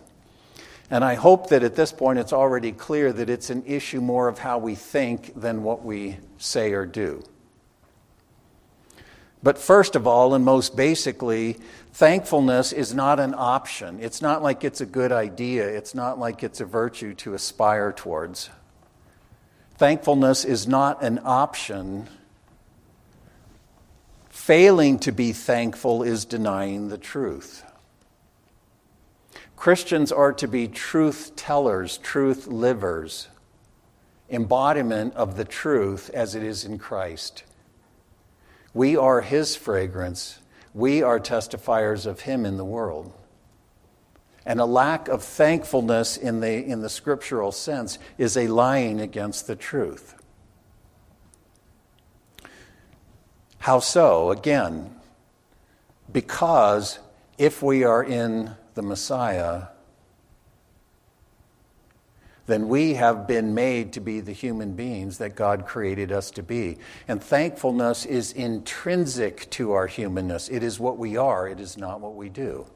And 0.91 1.05
I 1.05 1.15
hope 1.15 1.49
that 1.49 1.63
at 1.63 1.75
this 1.75 1.93
point 1.93 2.19
it's 2.19 2.33
already 2.33 2.73
clear 2.73 3.13
that 3.13 3.31
it's 3.31 3.51
an 3.51 3.65
issue 3.67 4.01
more 4.01 4.29
of 4.29 4.39
how 4.39 4.59
we 4.59 4.75
think 4.75 5.41
than 5.41 5.63
what 5.63 5.85
we 5.85 6.19
say 6.39 6.73
or 6.73 6.87
do. 6.87 7.25
But 9.43 9.59
first 9.59 9.97
of 9.97 10.07
all, 10.07 10.35
and 10.35 10.45
most 10.45 10.77
basically, 10.77 11.57
thankfulness 11.93 12.73
is 12.73 12.95
not 12.95 13.21
an 13.21 13.35
option. 13.37 13.99
It's 14.01 14.21
not 14.21 14.43
like 14.43 14.65
it's 14.65 14.81
a 14.81 14.87
good 14.87 15.13
idea, 15.13 15.67
it's 15.67 15.95
not 15.95 16.19
like 16.19 16.43
it's 16.43 16.61
a 16.61 16.65
virtue 16.65 17.15
to 17.15 17.35
aspire 17.35 17.93
towards. 17.93 18.51
Thankfulness 19.79 20.45
is 20.45 20.67
not 20.67 21.03
an 21.03 21.21
option. 21.25 22.09
Failing 24.31 24.99
to 25.01 25.13
be 25.13 25.33
thankful 25.33 26.03
is 26.03 26.25
denying 26.25 26.89
the 26.89 26.99
truth. 26.99 27.63
Christians 29.57 30.13
are 30.13 30.33
to 30.35 30.49
be 30.49 30.69
truth 30.69 31.33
tellers, 31.37 31.99
truth 31.99 32.47
livers, 32.47 33.29
embodiment 34.31 35.15
of 35.15 35.37
the 35.37 35.45
truth 35.45 36.11
as 36.15 36.35
it 36.35 36.43
is 36.43 36.65
in 36.65 36.79
Christ. 36.79 37.45
We 38.73 38.97
are 38.97 39.21
His 39.21 39.57
fragrance. 39.57 40.39
We 40.73 41.03
are 41.03 41.19
testifiers 41.19 42.07
of 42.07 42.21
Him 42.21 42.47
in 42.47 42.57
the 42.57 42.65
world. 42.65 43.13
And 44.47 44.61
a 44.61 44.65
lack 44.65 45.09
of 45.09 45.25
thankfulness 45.25 46.17
in 46.17 46.39
the, 46.39 46.65
in 46.65 46.81
the 46.81 46.89
scriptural 46.89 47.51
sense 47.51 47.99
is 48.17 48.37
a 48.37 48.47
lying 48.47 49.01
against 49.01 49.49
the 49.49 49.57
truth. 49.57 50.15
How 53.59 53.81
so? 53.81 54.31
Again, 54.31 54.95
because 56.13 57.01
if 57.37 57.61
we 57.61 57.83
are 57.83 58.05
in 58.05 58.53
the 58.75 58.83
Messiah, 58.83 59.65
then 62.47 62.69
we 62.69 62.95
have 62.95 63.27
been 63.27 63.53
made 63.55 63.93
to 63.95 64.01
be 64.01 64.21
the 64.21 64.33
human 64.33 64.75
beings 64.75 65.19
that 65.19 65.35
God 65.35 65.67
created 65.67 66.13
us 66.13 66.31
to 66.31 66.45
be. 66.45 66.79
And 67.09 67.21
thankfulness 67.21 68.07
is 68.07 68.31
intrinsic 68.31 69.51
to 69.51 69.73
our 69.73 69.89
humanness. 69.89 70.49
It 70.49 70.63
is 70.63 70.79
what 70.79 70.97
we 70.97 71.17
are, 71.17 71.49
it 71.49 71.59
is 71.59 71.77
not 71.77 72.01
what 72.01 72.15
we 72.15 72.29
do. 72.29 72.67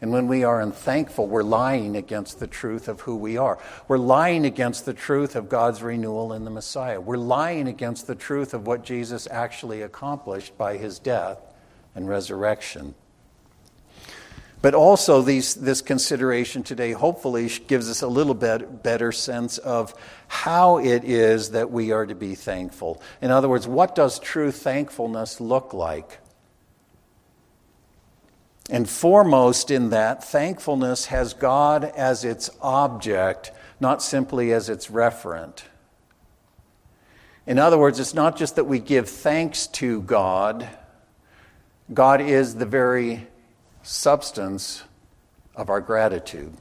And 0.00 0.12
when 0.12 0.28
we 0.28 0.44
are 0.44 0.60
unthankful, 0.60 1.26
we're 1.26 1.42
lying 1.42 1.94
against 1.94 2.40
the 2.40 2.46
truth 2.46 2.88
of 2.88 3.00
who 3.02 3.16
we 3.16 3.36
are. 3.36 3.58
We're 3.86 3.98
lying 3.98 4.46
against 4.46 4.86
the 4.86 4.94
truth 4.94 5.36
of 5.36 5.50
God's 5.50 5.82
renewal 5.82 6.32
in 6.32 6.44
the 6.44 6.50
Messiah. 6.50 7.00
We're 7.00 7.18
lying 7.18 7.68
against 7.68 8.06
the 8.06 8.14
truth 8.14 8.54
of 8.54 8.66
what 8.66 8.82
Jesus 8.82 9.28
actually 9.30 9.82
accomplished 9.82 10.56
by 10.56 10.78
his 10.78 10.98
death 10.98 11.38
and 11.94 12.08
resurrection. 12.08 12.94
But 14.62 14.74
also, 14.74 15.22
these, 15.22 15.54
this 15.54 15.80
consideration 15.80 16.62
today 16.62 16.92
hopefully 16.92 17.50
gives 17.66 17.90
us 17.90 18.02
a 18.02 18.08
little 18.08 18.34
bit 18.34 18.82
better 18.82 19.10
sense 19.10 19.56
of 19.56 19.94
how 20.28 20.78
it 20.78 21.04
is 21.04 21.50
that 21.50 21.70
we 21.70 21.92
are 21.92 22.04
to 22.04 22.14
be 22.14 22.34
thankful. 22.34 23.02
In 23.22 23.30
other 23.30 23.48
words, 23.48 23.66
what 23.66 23.94
does 23.94 24.18
true 24.18 24.50
thankfulness 24.50 25.40
look 25.40 25.72
like? 25.72 26.19
And 28.70 28.88
foremost 28.88 29.70
in 29.70 29.90
that, 29.90 30.22
thankfulness 30.22 31.06
has 31.06 31.34
God 31.34 31.84
as 31.84 32.24
its 32.24 32.50
object, 32.62 33.50
not 33.80 34.00
simply 34.00 34.52
as 34.52 34.68
its 34.68 34.86
referent. 34.86 35.62
In 37.46 37.58
other 37.58 37.76
words, 37.76 37.98
it's 37.98 38.14
not 38.14 38.36
just 38.36 38.54
that 38.56 38.64
we 38.64 38.78
give 38.78 39.08
thanks 39.08 39.66
to 39.66 40.02
God, 40.02 40.68
God 41.92 42.20
is 42.20 42.54
the 42.54 42.66
very 42.66 43.26
substance 43.82 44.84
of 45.56 45.68
our 45.68 45.80
gratitude. 45.80 46.52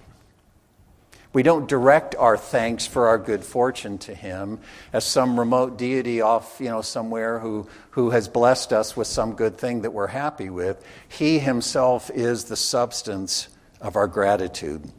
We 1.31 1.43
don't 1.43 1.67
direct 1.67 2.15
our 2.15 2.37
thanks 2.37 2.87
for 2.87 3.07
our 3.07 3.19
good 3.19 3.43
fortune 3.43 3.99
to 3.99 4.15
Him 4.15 4.59
as 4.91 5.05
some 5.05 5.39
remote 5.39 5.77
deity 5.77 6.21
off, 6.21 6.57
you 6.59 6.69
know, 6.69 6.81
somewhere 6.81 7.37
who, 7.37 7.67
who 7.91 8.09
has 8.09 8.27
blessed 8.27 8.73
us 8.73 8.97
with 8.97 9.07
some 9.07 9.35
good 9.35 9.57
thing 9.57 9.81
that 9.81 9.91
we're 9.91 10.07
happy 10.07 10.49
with. 10.49 10.83
He 11.07 11.37
Himself 11.37 12.09
is 12.09 12.45
the 12.45 12.55
substance 12.55 13.47
of 13.79 13.95
our 13.95 14.07
gratitude. 14.07 14.91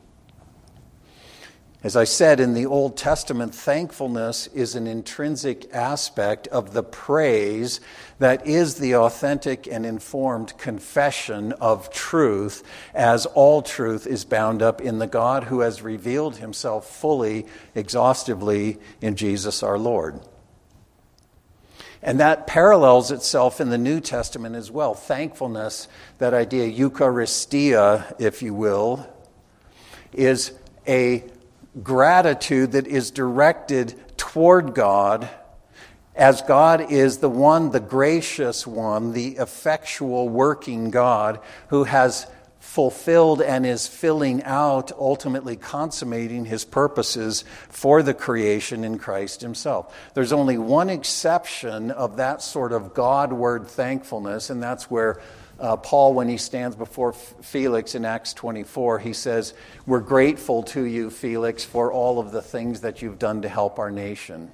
As 1.83 1.97
I 1.97 2.05
said 2.05 2.41
in 2.41 2.53
the 2.53 2.67
Old 2.67 2.99
Testament, 2.99 3.55
thankfulness 3.55 4.49
is 4.49 4.75
an 4.75 4.87
intrinsic 4.87 5.75
aspect 5.75 6.47
of 6.49 6.75
the 6.75 6.83
praise 6.83 7.81
that 8.19 8.47
is 8.47 8.75
the 8.75 8.97
authentic 8.97 9.67
and 9.67 9.87
informed 9.87 10.59
confession 10.59 11.53
of 11.53 11.91
truth, 11.91 12.63
as 12.93 13.25
all 13.25 13.63
truth 13.63 14.07
is 14.07 14.27
bound 14.27 14.61
up 14.61 14.83
in 14.83 14.99
the 14.99 15.07
God 15.07 15.45
who 15.45 15.61
has 15.61 15.81
revealed 15.81 16.37
himself 16.37 16.87
fully, 16.87 17.47
exhaustively 17.75 18.79
in 19.01 19.17
Jesus 19.17 19.63
our 19.63 19.79
Lord. 19.79 20.21
And 22.03 22.21
that 22.21 22.47
parallels 22.47 23.11
itself 23.11 23.59
in 23.59 23.71
the 23.71 23.79
New 23.79 24.01
Testament 24.01 24.55
as 24.55 24.71
well. 24.71 24.93
Thankfulness, 24.93 25.89
that 26.19 26.35
idea, 26.35 26.71
Eucharistia, 26.71 28.15
if 28.19 28.43
you 28.43 28.53
will, 28.53 29.09
is 30.13 30.53
a 30.87 31.25
gratitude 31.83 32.73
that 32.73 32.87
is 32.87 33.11
directed 33.11 33.95
toward 34.17 34.75
God 34.75 35.29
as 36.15 36.43
God 36.43 36.91
is 36.91 37.19
the 37.19 37.31
one, 37.31 37.71
the 37.71 37.81
gracious 37.81 38.67
one, 38.67 39.13
the 39.13 39.37
effectual 39.37 40.29
working 40.29 40.91
God 40.91 41.41
who 41.69 41.85
has 41.85 42.27
fulfilled 42.59 43.41
and 43.41 43.65
is 43.65 43.87
filling 43.87 44.43
out, 44.45 44.93
ultimately 44.93 45.57
consummating 45.57 46.45
his 46.45 46.65
purposes 46.65 47.45
for 47.69 48.03
the 48.03 48.13
creation 48.13 48.85
in 48.85 48.99
Christ 48.99 49.41
himself. 49.41 49.97
There's 50.15 50.33
only 50.33 50.59
one 50.59 50.91
exception 50.91 51.91
of 51.91 52.19
that 52.19 52.43
sort 52.43 52.73
of 52.73 52.93
Godward 52.93 53.67
thankfulness, 53.67 54.51
and 54.51 54.63
that's 54.63 54.91
where 54.91 55.21
uh, 55.61 55.77
Paul, 55.77 56.15
when 56.15 56.29
he 56.29 56.39
stands 56.39 56.75
before 56.75 57.13
Felix 57.13 57.95
in 57.95 58.05
Acts 58.05 58.33
24, 58.33 58.99
he 58.99 59.13
says, 59.13 59.55
We're 59.87 60.01
grateful 60.01 60.63
to 60.65 60.83
you, 60.83 61.11
Felix, 61.11 61.65
for 61.65 61.93
all 61.93 62.19
of 62.19 62.33
the 62.33 62.43
things 62.43 62.81
that 62.81 63.03
you've 63.03 63.19
done 63.19 63.43
to 63.43 63.49
help 63.49 63.79
our 63.79 63.91
nation. 63.91 64.51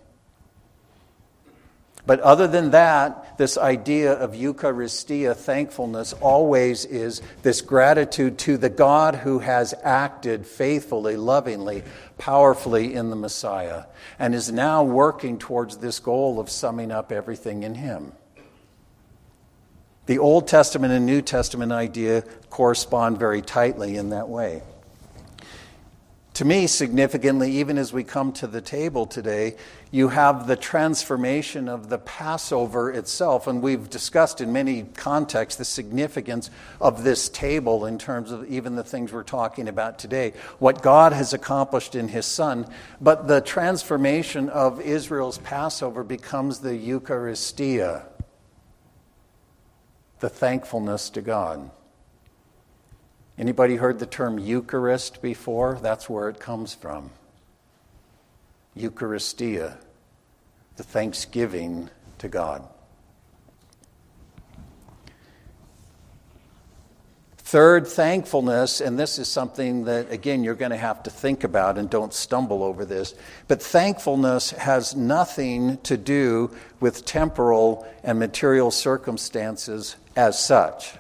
But 2.07 2.21
other 2.21 2.47
than 2.47 2.71
that, 2.71 3.37
this 3.37 3.59
idea 3.59 4.13
of 4.13 4.33
Eucharistia, 4.33 5.35
thankfulness, 5.35 6.13
always 6.13 6.85
is 6.85 7.21
this 7.43 7.61
gratitude 7.61 8.39
to 8.41 8.57
the 8.57 8.71
God 8.71 9.17
who 9.17 9.41
has 9.41 9.75
acted 9.83 10.47
faithfully, 10.47 11.17
lovingly, 11.17 11.83
powerfully 12.17 12.95
in 12.95 13.11
the 13.11 13.17
Messiah, 13.17 13.85
and 14.21 14.37
is 14.37 14.53
now 14.53 14.85
working 14.85 15.37
towards 15.37 15.79
this 15.79 15.99
goal 15.99 16.39
of 16.39 16.49
summing 16.49 16.93
up 16.93 17.11
everything 17.11 17.65
in 17.65 17.75
Him. 17.75 18.13
The 20.07 20.19
Old 20.19 20.47
Testament 20.47 20.93
and 20.93 21.05
New 21.05 21.21
Testament 21.21 21.73
idea 21.73 22.23
correspond 22.49 23.19
very 23.19 23.43
tightly 23.43 23.97
in 23.97 24.11
that 24.11 24.29
way. 24.29 24.63
To 26.35 26.45
me, 26.45 26.67
significantly, 26.67 27.51
even 27.53 27.79
as 27.79 27.95
we 27.95 28.05
come 28.05 28.31
to 28.35 28.47
the 28.47 28.61
table 28.61 29.07
today, 29.07 29.57
you 29.91 30.09
have 30.09 30.47
the 30.47 30.55
transformation 30.55 31.67
of 31.67 31.89
the 31.89 31.97
Passover 31.97 32.93
itself. 32.93 33.47
And 33.47 33.63
we've 33.63 33.89
discussed 33.89 34.43
in 34.43 34.53
many 34.53 34.83
contexts 34.83 35.57
the 35.57 35.65
significance 35.65 36.51
of 36.79 37.05
this 37.05 37.31
table 37.31 37.87
in 37.87 37.97
terms 37.97 38.33
of 38.33 38.47
even 38.51 38.77
the 38.77 38.85
things 38.85 39.15
we're 39.15 39.23
talking 39.23 39.67
about 39.67 39.99
today, 39.99 40.35
what 40.59 40.83
God 40.83 41.15
has 41.15 41.33
accomplished 41.33 41.95
in 41.95 42.09
His 42.09 42.27
Son. 42.27 42.67
But 43.01 43.29
the 43.29 43.41
transformation 43.41 44.51
of 44.51 44.81
Israel's 44.83 45.39
Passover 45.39 46.05
becomes 46.05 46.59
the 46.59 46.77
Eucharistia 46.77 48.05
the 50.21 50.29
thankfulness 50.29 51.11
to 51.11 51.21
God. 51.21 51.71
Anybody 53.39 53.77
heard 53.77 53.99
the 53.99 54.07
term 54.07 54.39
Eucharist 54.39 55.21
before? 55.21 55.79
That's 55.83 56.09
where 56.09 56.29
it 56.29 56.41
comes 56.41 56.75
from. 56.75 57.11
Eucharistia, 58.77 59.77
the 60.77 60.83
thanksgiving 60.83 61.91
to 62.19 62.29
God. 62.29 62.67
Third, 67.47 67.87
thankfulness, 67.87 68.81
and 68.81 68.99
this 68.99 69.21
is 69.21 69.29
something 69.29 69.85
that, 69.85 70.11
again, 70.11 70.43
you're 70.43 70.57
going 70.57 70.73
to 70.73 70.77
have 70.77 71.05
to 71.05 71.11
think 71.11 71.45
about 71.45 71.79
and 71.79 71.89
don't 71.89 72.13
stumble 72.13 72.65
over 72.65 72.85
this. 72.85 73.15
But 73.47 73.63
thankfulness 73.63 74.51
has 74.51 74.97
nothing 74.97 75.79
to 75.85 75.97
do 75.97 76.51
with 76.81 77.05
temporal 77.05 77.87
and 78.03 78.19
material 78.19 78.73
circumstances 78.73 79.95
as 80.17 80.45
such. 80.45 80.95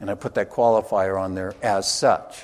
And 0.00 0.10
I 0.10 0.16
put 0.16 0.34
that 0.34 0.50
qualifier 0.50 1.18
on 1.18 1.34
there, 1.34 1.54
as 1.62 1.90
such. 1.90 2.42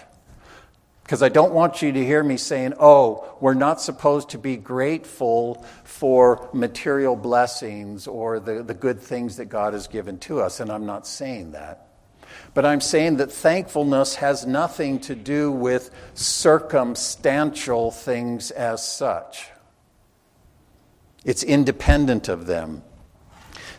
Because 1.03 1.23
I 1.23 1.29
don't 1.29 1.53
want 1.53 1.83
you 1.83 1.93
to 1.93 2.03
hear 2.03 2.23
me 2.23 2.39
saying, 2.39 2.73
oh, 2.81 3.37
we're 3.39 3.53
not 3.53 3.83
supposed 3.83 4.31
to 4.31 4.39
be 4.39 4.57
grateful 4.57 5.63
for 5.85 6.49
material 6.55 7.17
blessings 7.17 8.07
or 8.07 8.41
the, 8.41 8.63
the 8.63 8.73
good 8.73 8.99
things 8.99 9.37
that 9.37 9.51
God 9.51 9.75
has 9.75 9.89
given 9.89 10.17
to 10.21 10.41
us. 10.41 10.59
And 10.61 10.73
I'm 10.73 10.87
not 10.87 11.07
saying 11.07 11.53
that. 11.53 11.86
But 12.57 12.65
I'm 12.65 12.81
saying 12.81 13.19
that 13.19 13.31
thankfulness 13.31 14.15
has 14.15 14.47
nothing 14.47 14.99
to 15.01 15.15
do 15.15 15.53
with 15.53 15.91
circumstantial 16.15 17.91
things 17.91 18.51
as 18.51 18.83
such, 18.83 19.51
it's 21.23 21.43
independent 21.43 22.31
of 22.31 22.47
them. 22.47 22.83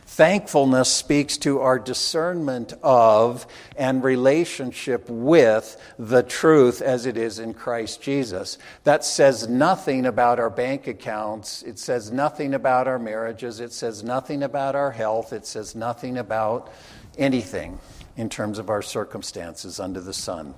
Thankfulness 0.06 0.92
speaks 0.92 1.38
to 1.40 1.60
our 1.60 1.80
discernment 1.80 2.74
of 2.84 3.48
and 3.76 4.04
relationship 4.04 5.10
with 5.10 5.76
the 5.98 6.22
truth 6.22 6.80
as 6.80 7.08
it 7.08 7.18
is 7.18 7.40
in 7.40 7.56
Christ 7.56 8.04
Jesus. 8.04 8.60
That 8.84 9.04
says 9.04 9.48
nothing 9.48 10.06
about 10.06 10.40
our 10.40 10.52
bank 10.52 10.86
accounts. 10.86 11.64
It 11.64 11.80
says 11.80 12.12
nothing 12.12 12.54
about 12.54 12.88
our 12.88 13.00
marriages. 13.00 13.60
It 13.60 13.74
says 13.74 14.04
nothing 14.04 14.44
about 14.44 14.76
our 14.76 14.92
health. 14.92 15.34
It 15.34 15.48
says 15.48 15.74
nothing 15.74 16.20
about 16.20 16.72
anything 17.18 17.80
in 18.18 18.30
terms 18.30 18.60
of 18.60 18.70
our 18.70 18.82
circumstances 18.82 19.80
under 19.80 20.02
the 20.02 20.14
sun. 20.14 20.56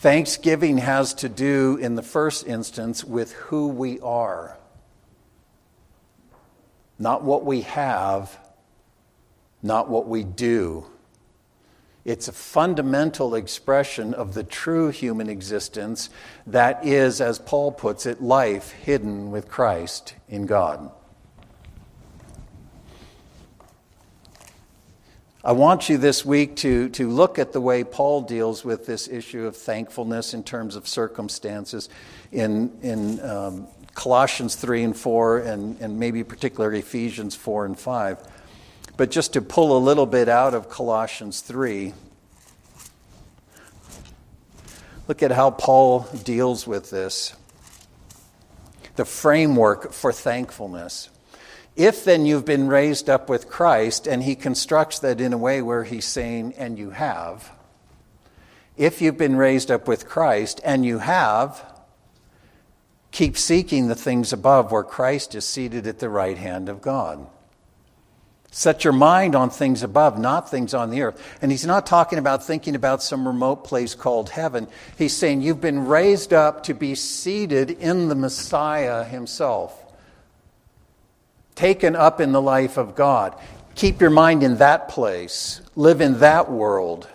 Thanksgiving 0.00 0.78
has 0.78 1.14
to 1.14 1.30
do, 1.30 1.78
in 1.80 1.94
the 1.94 2.02
first 2.02 2.46
instance, 2.46 3.02
with 3.02 3.32
who 3.32 3.68
we 3.68 3.98
are, 4.00 4.58
not 6.98 7.22
what 7.22 7.44
we 7.44 7.62
have, 7.62 8.38
not 9.62 9.88
what 9.88 10.06
we 10.06 10.22
do. 10.22 10.84
It's 12.04 12.28
a 12.28 12.32
fundamental 12.32 13.34
expression 13.34 14.12
of 14.12 14.34
the 14.34 14.44
true 14.44 14.90
human 14.90 15.30
existence 15.30 16.10
that 16.46 16.84
is, 16.84 17.22
as 17.22 17.38
Paul 17.38 17.72
puts 17.72 18.04
it, 18.04 18.20
life 18.20 18.72
hidden 18.72 19.30
with 19.30 19.48
Christ 19.48 20.14
in 20.28 20.44
God. 20.44 20.90
I 25.46 25.52
want 25.52 25.90
you 25.90 25.98
this 25.98 26.24
week 26.24 26.56
to, 26.56 26.88
to 26.90 27.10
look 27.10 27.38
at 27.38 27.52
the 27.52 27.60
way 27.60 27.84
Paul 27.84 28.22
deals 28.22 28.64
with 28.64 28.86
this 28.86 29.08
issue 29.08 29.44
of 29.44 29.54
thankfulness 29.54 30.32
in 30.32 30.42
terms 30.42 30.74
of 30.74 30.88
circumstances 30.88 31.90
in, 32.32 32.72
in 32.80 33.20
um, 33.20 33.66
Colossians 33.92 34.54
3 34.54 34.84
and 34.84 34.96
4, 34.96 35.40
and, 35.40 35.78
and 35.82 36.00
maybe 36.00 36.24
particularly 36.24 36.78
Ephesians 36.78 37.34
4 37.36 37.66
and 37.66 37.78
5. 37.78 38.18
But 38.96 39.10
just 39.10 39.34
to 39.34 39.42
pull 39.42 39.76
a 39.76 39.80
little 39.80 40.06
bit 40.06 40.30
out 40.30 40.54
of 40.54 40.70
Colossians 40.70 41.42
3, 41.42 41.92
look 45.08 45.22
at 45.22 45.30
how 45.30 45.50
Paul 45.50 46.08
deals 46.24 46.66
with 46.66 46.88
this 46.88 47.34
the 48.96 49.04
framework 49.04 49.92
for 49.92 50.10
thankfulness. 50.10 51.10
If 51.76 52.04
then 52.04 52.24
you've 52.24 52.44
been 52.44 52.68
raised 52.68 53.10
up 53.10 53.28
with 53.28 53.48
Christ, 53.48 54.06
and 54.06 54.22
he 54.22 54.36
constructs 54.36 55.00
that 55.00 55.20
in 55.20 55.32
a 55.32 55.38
way 55.38 55.60
where 55.60 55.82
he's 55.82 56.04
saying, 56.04 56.54
and 56.56 56.78
you 56.78 56.90
have, 56.90 57.50
if 58.76 59.00
you've 59.00 59.18
been 59.18 59.36
raised 59.36 59.70
up 59.70 59.88
with 59.88 60.06
Christ, 60.06 60.60
and 60.64 60.84
you 60.84 60.98
have, 60.98 61.64
keep 63.10 63.36
seeking 63.36 63.88
the 63.88 63.94
things 63.96 64.32
above 64.32 64.70
where 64.70 64.84
Christ 64.84 65.34
is 65.34 65.44
seated 65.46 65.86
at 65.86 65.98
the 65.98 66.08
right 66.08 66.38
hand 66.38 66.68
of 66.68 66.80
God. 66.80 67.26
Set 68.52 68.84
your 68.84 68.92
mind 68.92 69.34
on 69.34 69.50
things 69.50 69.82
above, 69.82 70.16
not 70.16 70.48
things 70.48 70.74
on 70.74 70.90
the 70.90 71.02
earth. 71.02 71.38
And 71.42 71.50
he's 71.50 71.66
not 71.66 71.86
talking 71.86 72.20
about 72.20 72.46
thinking 72.46 72.76
about 72.76 73.02
some 73.02 73.26
remote 73.26 73.64
place 73.64 73.96
called 73.96 74.30
heaven. 74.30 74.68
He's 74.96 75.16
saying 75.16 75.42
you've 75.42 75.60
been 75.60 75.86
raised 75.86 76.32
up 76.32 76.62
to 76.64 76.74
be 76.74 76.94
seated 76.94 77.70
in 77.72 78.08
the 78.08 78.14
Messiah 78.14 79.02
himself 79.02 79.83
taken 81.54 81.96
up 81.96 82.20
in 82.20 82.32
the 82.32 82.42
life 82.42 82.76
of 82.76 82.94
God. 82.94 83.34
Keep 83.74 84.00
your 84.00 84.10
mind 84.10 84.42
in 84.42 84.56
that 84.58 84.88
place, 84.88 85.60
live 85.76 86.00
in 86.00 86.20
that 86.20 86.50
world. 86.50 87.08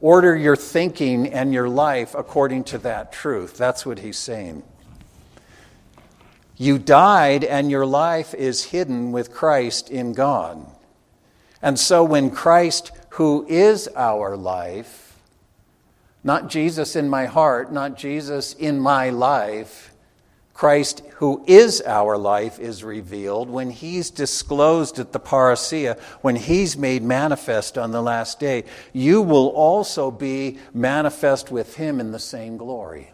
Order 0.00 0.36
your 0.36 0.56
thinking 0.56 1.28
and 1.32 1.52
your 1.52 1.68
life 1.68 2.14
according 2.14 2.64
to 2.64 2.78
that 2.78 3.12
truth. 3.12 3.56
That's 3.56 3.86
what 3.86 4.00
he's 4.00 4.18
saying. 4.18 4.62
You 6.56 6.78
died, 6.78 7.44
and 7.44 7.70
your 7.70 7.86
life 7.86 8.34
is 8.34 8.64
hidden 8.64 9.12
with 9.12 9.32
Christ 9.32 9.90
in 9.90 10.12
God. 10.12 10.64
And 11.60 11.78
so, 11.78 12.04
when 12.04 12.30
Christ, 12.30 12.92
who 13.10 13.46
is 13.48 13.88
our 13.96 14.36
life, 14.36 15.16
Not 16.24 16.48
Jesus 16.48 16.94
in 16.94 17.08
my 17.08 17.26
heart, 17.26 17.72
not 17.72 17.96
Jesus 17.96 18.54
in 18.54 18.78
my 18.78 19.10
life. 19.10 19.91
Christ, 20.54 21.02
who 21.14 21.42
is 21.46 21.82
our 21.86 22.18
life, 22.18 22.58
is 22.58 22.84
revealed 22.84 23.48
when 23.48 23.70
he's 23.70 24.10
disclosed 24.10 24.98
at 24.98 25.12
the 25.12 25.20
parousia, 25.20 25.98
when 26.20 26.36
he's 26.36 26.76
made 26.76 27.02
manifest 27.02 27.78
on 27.78 27.90
the 27.90 28.02
last 28.02 28.38
day. 28.38 28.64
You 28.92 29.22
will 29.22 29.48
also 29.48 30.10
be 30.10 30.58
manifest 30.74 31.50
with 31.50 31.76
him 31.76 32.00
in 32.00 32.12
the 32.12 32.18
same 32.18 32.58
glory. 32.58 33.12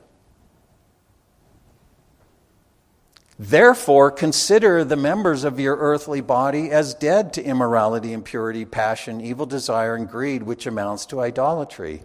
Therefore, 3.39 4.11
consider 4.11 4.83
the 4.83 4.97
members 4.97 5.45
of 5.45 5.61
your 5.61 5.77
earthly 5.77 6.21
body 6.21 6.73
as 6.73 6.93
dead 6.93 7.33
to 7.35 7.43
immorality, 7.43 8.13
impurity, 8.13 8.65
passion, 8.65 9.21
evil 9.21 9.47
desire, 9.47 9.95
and 9.95 10.09
greed, 10.09 10.43
which 10.43 10.67
amounts 10.67 11.07
to 11.07 11.21
idolatry. 11.21 12.03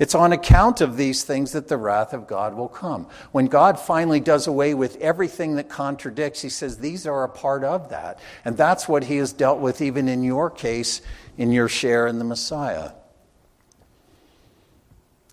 It's 0.00 0.16
on 0.16 0.32
account 0.32 0.80
of 0.80 0.96
these 0.96 1.22
things 1.22 1.52
that 1.52 1.68
the 1.68 1.76
wrath 1.76 2.12
of 2.12 2.26
God 2.26 2.54
will 2.54 2.68
come. 2.68 3.06
When 3.30 3.46
God 3.46 3.78
finally 3.78 4.18
does 4.18 4.48
away 4.48 4.74
with 4.74 4.96
everything 4.96 5.54
that 5.54 5.68
contradicts, 5.68 6.42
He 6.42 6.48
says 6.48 6.78
these 6.78 7.06
are 7.06 7.22
a 7.22 7.28
part 7.28 7.62
of 7.62 7.90
that. 7.90 8.18
And 8.44 8.56
that's 8.56 8.88
what 8.88 9.04
He 9.04 9.18
has 9.18 9.32
dealt 9.32 9.60
with 9.60 9.80
even 9.80 10.08
in 10.08 10.24
your 10.24 10.50
case, 10.50 11.00
in 11.38 11.52
your 11.52 11.68
share 11.68 12.08
in 12.08 12.18
the 12.18 12.24
Messiah. 12.24 12.90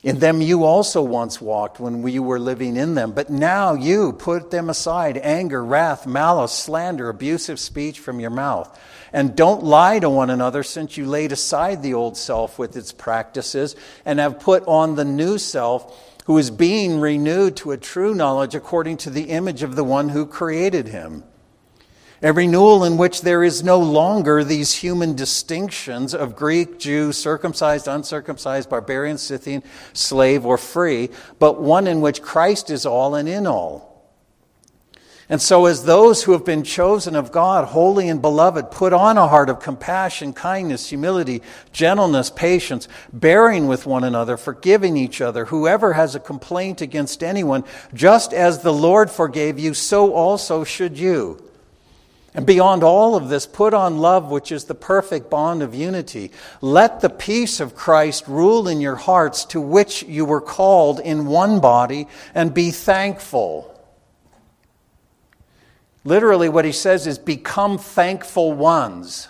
In 0.01 0.19
them 0.19 0.41
you 0.41 0.63
also 0.63 1.01
once 1.01 1.41
walked 1.41 1.79
when 1.79 2.01
we 2.01 2.19
were 2.19 2.39
living 2.39 2.77
in 2.77 2.95
them, 2.95 3.11
but 3.11 3.29
now 3.29 3.73
you 3.73 4.13
put 4.13 4.49
them 4.49 4.69
aside 4.69 5.17
anger, 5.17 5.63
wrath, 5.63 6.07
malice, 6.07 6.53
slander, 6.53 7.09
abusive 7.09 7.59
speech 7.59 7.99
from 7.99 8.21
your 8.21 8.29
mouth. 8.29 8.79
And 9.11 9.35
don't 9.35 9.63
lie 9.63 9.99
to 9.99 10.09
one 10.09 10.29
another, 10.29 10.63
since 10.63 10.95
you 10.95 11.05
laid 11.05 11.33
aside 11.33 11.83
the 11.83 11.95
old 11.95 12.15
self 12.15 12.57
with 12.57 12.77
its 12.77 12.93
practices 12.93 13.75
and 14.05 14.19
have 14.19 14.39
put 14.39 14.63
on 14.67 14.95
the 14.95 15.03
new 15.03 15.37
self, 15.37 16.15
who 16.25 16.37
is 16.37 16.49
being 16.49 17.01
renewed 17.01 17.57
to 17.57 17.71
a 17.71 17.77
true 17.77 18.15
knowledge 18.15 18.55
according 18.55 18.97
to 18.97 19.09
the 19.09 19.31
image 19.31 19.63
of 19.63 19.75
the 19.75 19.83
one 19.83 20.09
who 20.09 20.25
created 20.25 20.87
him 20.87 21.23
a 22.21 22.33
renewal 22.33 22.83
in 22.83 22.97
which 22.97 23.21
there 23.21 23.43
is 23.43 23.63
no 23.63 23.79
longer 23.79 24.43
these 24.43 24.73
human 24.73 25.15
distinctions 25.15 26.13
of 26.13 26.35
Greek, 26.35 26.79
Jew, 26.79 27.11
circumcised, 27.11 27.87
uncircumcised, 27.87 28.69
barbarian, 28.69 29.17
Scythian, 29.17 29.63
slave, 29.93 30.45
or 30.45 30.57
free, 30.57 31.09
but 31.39 31.61
one 31.61 31.87
in 31.87 32.01
which 32.01 32.21
Christ 32.21 32.69
is 32.69 32.85
all 32.85 33.15
and 33.15 33.29
in 33.29 33.47
all. 33.47 33.89
And 35.31 35.39
so, 35.39 35.67
as 35.67 35.83
those 35.83 36.23
who 36.23 36.31
have 36.31 36.43
been 36.43 36.63
chosen 36.63 37.15
of 37.15 37.31
God, 37.31 37.65
holy 37.65 38.09
and 38.09 38.19
beloved, 38.19 38.71
put 38.71 38.93
on 38.93 39.15
a 39.15 39.27
heart 39.27 39.51
of 39.51 39.59
compassion, 39.59 40.33
kindness, 40.33 40.89
humility, 40.89 41.43
gentleness, 41.71 42.31
patience, 42.31 42.87
bearing 43.13 43.67
with 43.67 43.85
one 43.85 44.03
another, 44.03 44.37
forgiving 44.37 44.97
each 44.97 45.21
other, 45.21 45.45
whoever 45.45 45.93
has 45.93 46.15
a 46.15 46.19
complaint 46.19 46.81
against 46.81 47.23
anyone, 47.23 47.63
just 47.93 48.33
as 48.33 48.63
the 48.63 48.73
Lord 48.73 49.11
forgave 49.11 49.59
you, 49.59 49.75
so 49.75 50.13
also 50.13 50.63
should 50.63 50.97
you. 50.97 51.48
And 52.33 52.45
beyond 52.45 52.83
all 52.83 53.15
of 53.15 53.29
this, 53.29 53.47
put 53.47 53.73
on 53.73 53.97
love, 53.97 54.29
which 54.29 54.51
is 54.51 54.65
the 54.65 54.75
perfect 54.75 55.29
bond 55.29 55.63
of 55.63 55.73
unity. 55.73 56.31
Let 56.61 57.01
the 57.01 57.09
peace 57.09 57.59
of 57.59 57.75
Christ 57.75 58.27
rule 58.27 58.67
in 58.67 58.81
your 58.81 58.95
hearts, 58.95 59.45
to 59.45 59.59
which 59.59 60.03
you 60.03 60.25
were 60.25 60.41
called 60.41 60.99
in 60.99 61.25
one 61.25 61.59
body, 61.59 62.07
and 62.35 62.53
be 62.53 62.69
thankful. 62.69 63.75
Literally, 66.03 66.49
what 66.49 66.65
he 66.65 66.71
says 66.71 67.07
is 67.07 67.17
become 67.17 67.77
thankful 67.77 68.53
ones. 68.53 69.27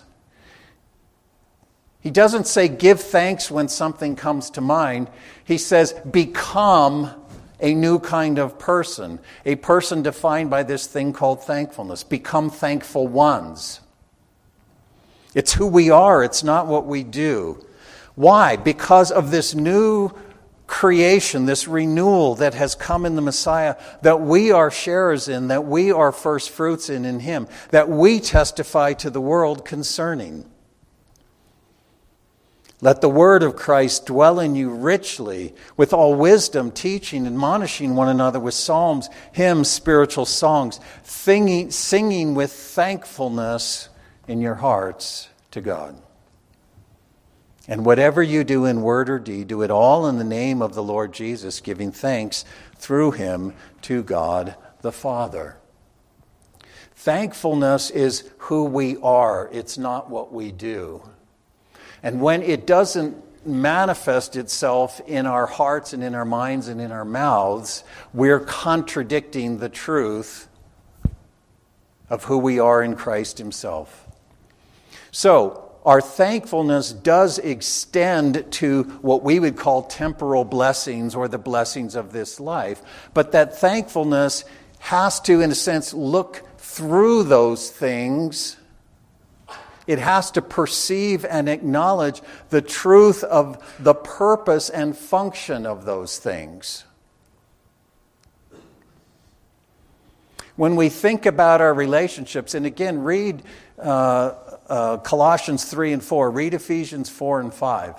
He 2.01 2.11
doesn't 2.11 2.47
say 2.47 2.67
give 2.67 3.01
thanks 3.01 3.49
when 3.51 3.67
something 3.67 4.15
comes 4.15 4.49
to 4.51 4.61
mind. 4.61 5.09
He 5.43 5.57
says 5.57 5.93
become 6.09 7.13
a 7.59 7.73
new 7.73 7.99
kind 7.99 8.39
of 8.39 8.57
person, 8.57 9.19
a 9.45 9.55
person 9.55 10.01
defined 10.01 10.49
by 10.49 10.63
this 10.63 10.87
thing 10.87 11.13
called 11.13 11.43
thankfulness. 11.43 12.03
Become 12.03 12.49
thankful 12.49 13.07
ones. 13.07 13.81
It's 15.35 15.53
who 15.53 15.67
we 15.67 15.89
are, 15.89 16.23
it's 16.23 16.43
not 16.43 16.67
what 16.67 16.85
we 16.85 17.03
do. 17.03 17.65
Why? 18.15 18.55
Because 18.55 19.11
of 19.11 19.31
this 19.31 19.53
new 19.53 20.11
creation, 20.67 21.45
this 21.45 21.67
renewal 21.67 22.35
that 22.35 22.53
has 22.53 22.75
come 22.75 23.05
in 23.05 23.15
the 23.15 23.21
Messiah, 23.21 23.75
that 24.01 24.21
we 24.21 24.51
are 24.51 24.69
sharers 24.69 25.27
in, 25.27 25.47
that 25.47 25.65
we 25.65 25.91
are 25.91 26.11
first 26.11 26.49
fruits 26.51 26.89
in 26.89 27.05
in 27.05 27.19
Him, 27.21 27.47
that 27.71 27.89
we 27.89 28.19
testify 28.19 28.93
to 28.93 29.09
the 29.09 29.21
world 29.21 29.65
concerning. 29.65 30.45
Let 32.81 33.01
the 33.01 33.09
word 33.09 33.43
of 33.43 33.57
Christ 33.57 34.05
dwell 34.05 34.39
in 34.39 34.55
you 34.55 34.69
richly, 34.69 35.53
with 35.75 35.91
all 35.91 36.15
wisdom, 36.15 36.71
teaching, 36.71 37.27
admonishing 37.27 37.93
one 37.95 38.07
another 38.07 38.39
with 38.39 38.53
psalms, 38.53 39.09
hymns, 39.33 39.69
spiritual 39.69 40.25
songs, 40.25 40.79
singing, 41.03 41.71
singing 41.71 42.35
with 42.35 42.53
thankfulness 42.53 43.89
in 44.29 44.39
your 44.39 44.55
hearts 44.55 45.27
to 45.51 45.59
God. 45.59 46.01
And 47.67 47.85
whatever 47.85 48.23
you 48.23 48.45
do 48.45 48.63
in 48.63 48.81
word 48.81 49.09
or 49.09 49.19
deed, 49.19 49.49
do 49.49 49.61
it 49.61 49.69
all 49.69 50.07
in 50.07 50.17
the 50.17 50.23
name 50.23 50.61
of 50.61 50.73
the 50.73 50.81
Lord 50.81 51.11
Jesus, 51.11 51.59
giving 51.59 51.91
thanks 51.91 52.45
through 52.77 53.11
him 53.11 53.53
to 53.83 54.03
God 54.03 54.55
the 54.81 54.93
Father. 54.93 55.57
Thankfulness 56.95 57.89
is 57.89 58.29
who 58.37 58.63
we 58.63 58.95
are, 58.97 59.49
it's 59.51 59.77
not 59.77 60.09
what 60.09 60.31
we 60.31 60.51
do. 60.53 61.03
And 62.03 62.21
when 62.21 62.41
it 62.41 62.65
doesn't 62.65 63.17
manifest 63.45 64.35
itself 64.35 65.01
in 65.07 65.25
our 65.25 65.45
hearts 65.45 65.93
and 65.93 66.03
in 66.03 66.15
our 66.15 66.25
minds 66.25 66.67
and 66.67 66.79
in 66.79 66.91
our 66.91 67.05
mouths, 67.05 67.83
we're 68.13 68.39
contradicting 68.39 69.59
the 69.59 69.69
truth 69.69 70.47
of 72.09 72.25
who 72.25 72.37
we 72.37 72.59
are 72.59 72.83
in 72.83 72.95
Christ 72.95 73.37
Himself. 73.37 74.07
So, 75.11 75.65
our 75.85 76.01
thankfulness 76.01 76.91
does 76.91 77.39
extend 77.39 78.51
to 78.51 78.83
what 79.01 79.23
we 79.23 79.39
would 79.39 79.55
call 79.55 79.83
temporal 79.83 80.43
blessings 80.43 81.15
or 81.15 81.27
the 81.27 81.37
blessings 81.37 81.95
of 81.95 82.11
this 82.11 82.39
life. 82.39 82.81
But 83.13 83.31
that 83.31 83.57
thankfulness 83.57 84.43
has 84.79 85.19
to, 85.21 85.39
in 85.39 85.51
a 85.51 85.55
sense, 85.55 85.93
look 85.93 86.43
through 86.57 87.23
those 87.23 87.71
things 87.71 88.57
it 89.89 89.97
has 89.97 90.29
to 90.29 90.39
perceive 90.39 91.25
and 91.25 91.49
acknowledge 91.49 92.21
the 92.51 92.61
truth 92.61 93.23
of 93.23 93.57
the 93.79 93.95
purpose 93.95 94.69
and 94.69 94.95
function 94.95 95.65
of 95.65 95.83
those 95.83 96.19
things. 96.19 96.83
When 100.55 100.75
we 100.75 100.89
think 100.89 101.25
about 101.25 101.59
our 101.59 101.73
relationships, 101.73 102.53
and 102.53 102.67
again, 102.67 102.99
read 102.99 103.41
uh, 103.79 104.33
uh, 104.69 104.97
Colossians 104.97 105.65
3 105.65 105.93
and 105.93 106.03
4, 106.03 106.29
read 106.29 106.53
Ephesians 106.53 107.09
4 107.09 107.39
and 107.39 107.51
5. 107.51 107.95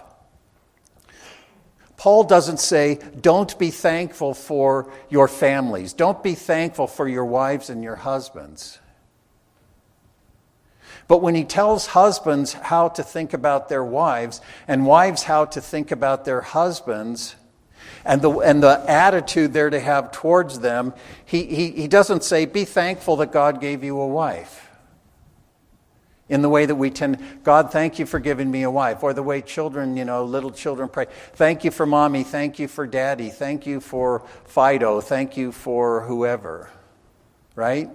Paul 1.97 2.23
doesn't 2.23 2.61
say, 2.61 3.01
don't 3.21 3.59
be 3.59 3.73
thankful 3.73 4.35
for 4.35 4.93
your 5.09 5.27
families. 5.27 5.93
Don't 5.93 6.23
be 6.23 6.37
thankful 6.37 6.87
for 6.87 7.09
your 7.09 7.25
wives 7.25 7.69
and 7.69 7.83
your 7.83 7.97
husbands. 7.97 8.79
But 11.11 11.23
when 11.23 11.35
he 11.35 11.43
tells 11.43 11.87
husbands 11.89 12.53
how 12.53 12.91
to 12.91 13.03
think 13.03 13.35
about 13.35 13.69
their 13.69 13.83
wives 13.83 14.41
and 14.69 14.87
wives 14.87 15.25
how 15.25 15.45
to 15.47 15.61
think 15.61 15.91
about 15.91 16.25
their 16.25 16.41
husbands, 16.41 17.35
and 18.05 18.23
the, 18.23 18.31
and 18.39 18.63
the 18.63 18.85
attitude 18.89 19.53
they're 19.53 19.71
to 19.71 19.81
have 19.81 20.13
towards 20.13 20.61
them, 20.61 20.95
he, 21.25 21.47
he, 21.47 21.73
he 21.73 21.89
doesn't 21.89 22.23
say, 22.23 22.47
Be 22.47 22.65
thankful 22.65 23.17
that 23.17 23.33
God 23.33 23.61
gave 23.61 23.83
you 23.83 24.01
a 24.01 24.07
wife. 24.07 24.69
In 26.29 26.43
the 26.43 26.49
way 26.49 26.65
that 26.65 26.77
we 26.77 26.91
tend, 26.91 27.19
God, 27.43 27.73
thank 27.73 27.99
you 27.99 28.07
for 28.07 28.21
giving 28.21 28.49
me 28.49 28.63
a 28.63 28.71
wife. 28.71 29.03
Or 29.03 29.13
the 29.13 29.25
way 29.25 29.43
children, 29.43 29.97
you 29.97 30.05
know, 30.05 30.23
little 30.23 30.53
children 30.53 30.89
pray, 30.89 31.07
Thank 31.33 31.65
you 31.65 31.73
for 31.73 31.87
mommy, 31.87 32.23
thank 32.23 32.61
you 32.61 32.69
for 32.69 32.87
daddy, 32.87 33.31
thank 33.31 33.67
you 33.67 33.81
for 33.81 34.23
Fido, 34.45 35.01
thank 35.01 35.37
you 35.37 35.51
for 35.51 36.03
whoever. 36.03 36.71
Right? 37.57 37.91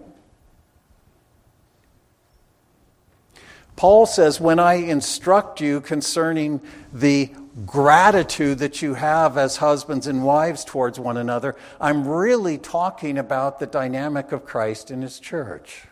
Paul 3.76 4.06
says, 4.06 4.40
When 4.40 4.60
I 4.60 4.76
instruct 4.76 5.60
you 5.60 5.82
concerning 5.82 6.62
the 6.94 7.32
gratitude 7.66 8.60
that 8.60 8.82
you 8.82 8.96
have 8.96 9.38
as 9.38 9.58
husbands 9.58 10.08
and 10.08 10.24
wives 10.24 10.64
towards 10.64 11.00
one 11.00 11.18
another, 11.18 11.56
I'm 11.80 12.08
really 12.08 12.58
talking 12.58 13.18
about 13.18 13.60
the 13.60 13.68
dynamic 13.68 14.32
of 14.32 14.46
Christ 14.46 14.92
in 14.92 15.02
his 15.02 15.20
church. 15.20 15.84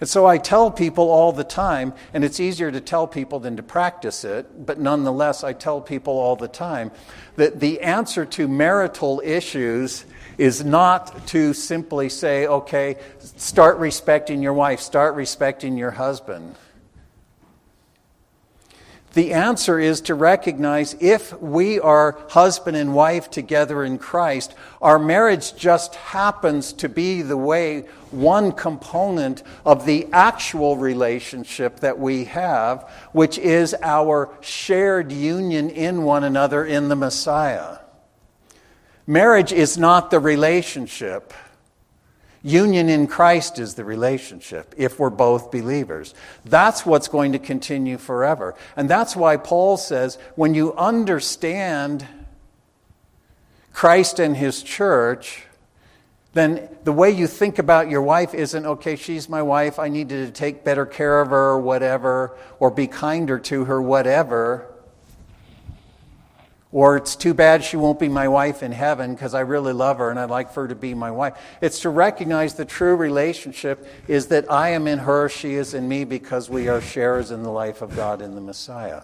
And 0.00 0.08
so 0.08 0.26
I 0.26 0.38
tell 0.38 0.70
people 0.70 1.10
all 1.10 1.32
the 1.32 1.42
time, 1.42 1.92
and 2.14 2.22
it's 2.22 2.38
easier 2.38 2.70
to 2.70 2.80
tell 2.80 3.08
people 3.08 3.40
than 3.40 3.56
to 3.56 3.64
practice 3.64 4.24
it, 4.24 4.64
but 4.64 4.78
nonetheless, 4.78 5.42
I 5.42 5.52
tell 5.52 5.80
people 5.80 6.16
all 6.18 6.36
the 6.36 6.46
time 6.46 6.92
that 7.34 7.58
the 7.58 7.80
answer 7.80 8.24
to 8.24 8.46
marital 8.46 9.20
issues 9.24 10.04
is 10.38 10.64
not 10.64 11.26
to 11.28 11.52
simply 11.52 12.08
say, 12.08 12.46
okay, 12.46 12.96
start 13.18 13.76
respecting 13.78 14.40
your 14.40 14.54
wife, 14.54 14.80
start 14.80 15.14
respecting 15.16 15.76
your 15.76 15.90
husband. 15.90 16.54
The 19.14 19.32
answer 19.32 19.80
is 19.80 20.02
to 20.02 20.14
recognize 20.14 20.94
if 21.00 21.32
we 21.40 21.80
are 21.80 22.18
husband 22.28 22.76
and 22.76 22.94
wife 22.94 23.30
together 23.30 23.82
in 23.82 23.98
Christ, 23.98 24.54
our 24.80 24.98
marriage 24.98 25.56
just 25.56 25.94
happens 25.96 26.72
to 26.74 26.88
be 26.88 27.22
the 27.22 27.36
way 27.36 27.86
one 28.10 28.52
component 28.52 29.42
of 29.64 29.86
the 29.86 30.06
actual 30.12 30.76
relationship 30.76 31.80
that 31.80 31.98
we 31.98 32.24
have, 32.26 32.88
which 33.12 33.38
is 33.38 33.74
our 33.82 34.32
shared 34.40 35.10
union 35.10 35.70
in 35.70 36.04
one 36.04 36.22
another 36.22 36.64
in 36.64 36.88
the 36.88 36.96
Messiah. 36.96 37.78
Marriage 39.08 39.52
is 39.54 39.78
not 39.78 40.10
the 40.10 40.20
relationship. 40.20 41.32
Union 42.42 42.90
in 42.90 43.06
Christ 43.06 43.58
is 43.58 43.74
the 43.74 43.84
relationship 43.84 44.74
if 44.76 44.98
we're 44.98 45.08
both 45.08 45.50
believers. 45.50 46.14
That's 46.44 46.84
what's 46.84 47.08
going 47.08 47.32
to 47.32 47.38
continue 47.38 47.96
forever. 47.96 48.54
And 48.76 48.86
that's 48.86 49.16
why 49.16 49.38
Paul 49.38 49.78
says 49.78 50.18
when 50.36 50.52
you 50.52 50.74
understand 50.74 52.06
Christ 53.72 54.18
and 54.18 54.36
his 54.36 54.62
church, 54.62 55.44
then 56.34 56.68
the 56.84 56.92
way 56.92 57.10
you 57.10 57.26
think 57.26 57.58
about 57.58 57.88
your 57.88 58.02
wife 58.02 58.34
isn't, 58.34 58.66
okay, 58.66 58.94
she's 58.94 59.26
my 59.26 59.40
wife, 59.40 59.78
I 59.78 59.88
need 59.88 60.10
to 60.10 60.30
take 60.30 60.64
better 60.64 60.84
care 60.84 61.22
of 61.22 61.30
her 61.30 61.52
or 61.52 61.60
whatever, 61.60 62.36
or 62.60 62.70
be 62.70 62.86
kinder 62.86 63.38
to 63.38 63.64
her, 63.64 63.80
whatever. 63.80 64.66
Or 66.70 66.98
it's 66.98 67.16
too 67.16 67.32
bad 67.32 67.64
she 67.64 67.78
won't 67.78 67.98
be 67.98 68.08
my 68.08 68.28
wife 68.28 68.62
in 68.62 68.72
heaven 68.72 69.14
because 69.14 69.32
I 69.32 69.40
really 69.40 69.72
love 69.72 69.98
her 69.98 70.10
and 70.10 70.20
I'd 70.20 70.28
like 70.28 70.52
for 70.52 70.62
her 70.62 70.68
to 70.68 70.74
be 70.74 70.92
my 70.92 71.10
wife. 71.10 71.34
It's 71.62 71.80
to 71.80 71.88
recognize 71.88 72.54
the 72.54 72.66
true 72.66 72.94
relationship 72.94 73.86
is 74.06 74.26
that 74.26 74.50
I 74.52 74.70
am 74.70 74.86
in 74.86 74.98
her, 74.98 75.30
she 75.30 75.54
is 75.54 75.72
in 75.72 75.88
me 75.88 76.04
because 76.04 76.50
we 76.50 76.68
are 76.68 76.82
sharers 76.82 77.30
in 77.30 77.42
the 77.42 77.50
life 77.50 77.80
of 77.80 77.96
God 77.96 78.20
in 78.20 78.34
the 78.34 78.42
Messiah. 78.42 79.02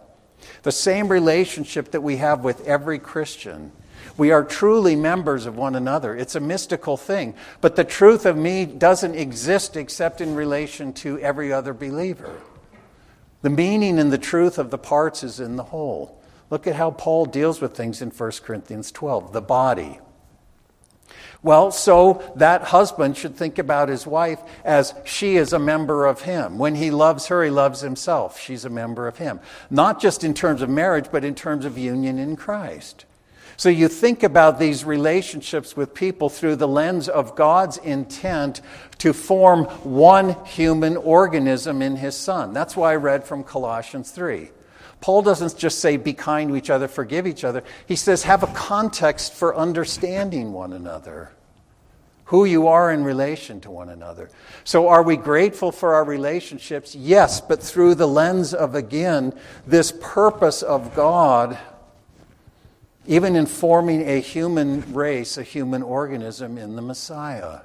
The 0.62 0.72
same 0.72 1.08
relationship 1.08 1.92
that 1.92 2.02
we 2.02 2.18
have 2.18 2.44
with 2.44 2.66
every 2.66 2.98
Christian. 2.98 3.72
We 4.18 4.30
are 4.30 4.44
truly 4.44 4.94
members 4.94 5.46
of 5.46 5.56
one 5.56 5.74
another. 5.74 6.14
It's 6.14 6.34
a 6.34 6.40
mystical 6.40 6.98
thing. 6.98 7.34
But 7.62 7.76
the 7.76 7.84
truth 7.84 8.26
of 8.26 8.36
me 8.36 8.66
doesn't 8.66 9.14
exist 9.14 9.74
except 9.76 10.20
in 10.20 10.34
relation 10.34 10.92
to 10.94 11.18
every 11.20 11.50
other 11.50 11.72
believer. 11.72 12.40
The 13.40 13.50
meaning 13.50 13.98
and 13.98 14.12
the 14.12 14.18
truth 14.18 14.58
of 14.58 14.70
the 14.70 14.78
parts 14.78 15.22
is 15.22 15.40
in 15.40 15.56
the 15.56 15.64
whole. 15.64 16.20
Look 16.50 16.66
at 16.66 16.76
how 16.76 16.90
Paul 16.90 17.26
deals 17.26 17.60
with 17.60 17.76
things 17.76 18.02
in 18.02 18.10
1 18.10 18.32
Corinthians 18.42 18.92
12 18.92 19.32
the 19.32 19.40
body. 19.40 20.00
Well, 21.42 21.70
so 21.70 22.22
that 22.36 22.62
husband 22.62 23.18
should 23.18 23.36
think 23.36 23.58
about 23.58 23.90
his 23.90 24.06
wife 24.06 24.40
as 24.64 24.94
she 25.04 25.36
is 25.36 25.52
a 25.52 25.58
member 25.58 26.06
of 26.06 26.22
him. 26.22 26.56
When 26.56 26.74
he 26.74 26.90
loves 26.90 27.26
her, 27.26 27.44
he 27.44 27.50
loves 27.50 27.82
himself. 27.82 28.40
She's 28.40 28.64
a 28.64 28.70
member 28.70 29.06
of 29.06 29.18
him. 29.18 29.40
Not 29.68 30.00
just 30.00 30.24
in 30.24 30.32
terms 30.32 30.62
of 30.62 30.70
marriage, 30.70 31.08
but 31.12 31.22
in 31.22 31.34
terms 31.34 31.66
of 31.66 31.76
union 31.76 32.18
in 32.18 32.36
Christ. 32.36 33.04
So 33.58 33.68
you 33.68 33.88
think 33.88 34.22
about 34.22 34.58
these 34.58 34.84
relationships 34.84 35.76
with 35.76 35.92
people 35.92 36.30
through 36.30 36.56
the 36.56 36.66
lens 36.66 37.10
of 37.10 37.36
God's 37.36 37.76
intent 37.76 38.62
to 38.98 39.12
form 39.12 39.64
one 39.84 40.42
human 40.46 40.96
organism 40.96 41.82
in 41.82 41.96
his 41.96 42.16
Son. 42.16 42.54
That's 42.54 42.74
why 42.74 42.92
I 42.92 42.96
read 42.96 43.24
from 43.24 43.44
Colossians 43.44 44.10
3. 44.10 44.50
Paul 45.04 45.20
doesn't 45.20 45.58
just 45.58 45.80
say, 45.80 45.98
be 45.98 46.14
kind 46.14 46.48
to 46.48 46.56
each 46.56 46.70
other, 46.70 46.88
forgive 46.88 47.26
each 47.26 47.44
other. 47.44 47.62
He 47.84 47.94
says, 47.94 48.22
have 48.22 48.42
a 48.42 48.46
context 48.46 49.34
for 49.34 49.54
understanding 49.54 50.54
one 50.54 50.72
another, 50.72 51.30
who 52.24 52.46
you 52.46 52.68
are 52.68 52.90
in 52.90 53.04
relation 53.04 53.60
to 53.60 53.70
one 53.70 53.90
another. 53.90 54.30
So, 54.64 54.88
are 54.88 55.02
we 55.02 55.18
grateful 55.18 55.72
for 55.72 55.92
our 55.92 56.04
relationships? 56.04 56.94
Yes, 56.94 57.42
but 57.42 57.62
through 57.62 57.96
the 57.96 58.08
lens 58.08 58.54
of, 58.54 58.74
again, 58.74 59.38
this 59.66 59.92
purpose 60.00 60.62
of 60.62 60.94
God, 60.94 61.58
even 63.04 63.36
in 63.36 63.44
forming 63.44 64.08
a 64.08 64.20
human 64.20 64.90
race, 64.94 65.36
a 65.36 65.42
human 65.42 65.82
organism 65.82 66.56
in 66.56 66.76
the 66.76 66.82
Messiah. 66.82 67.60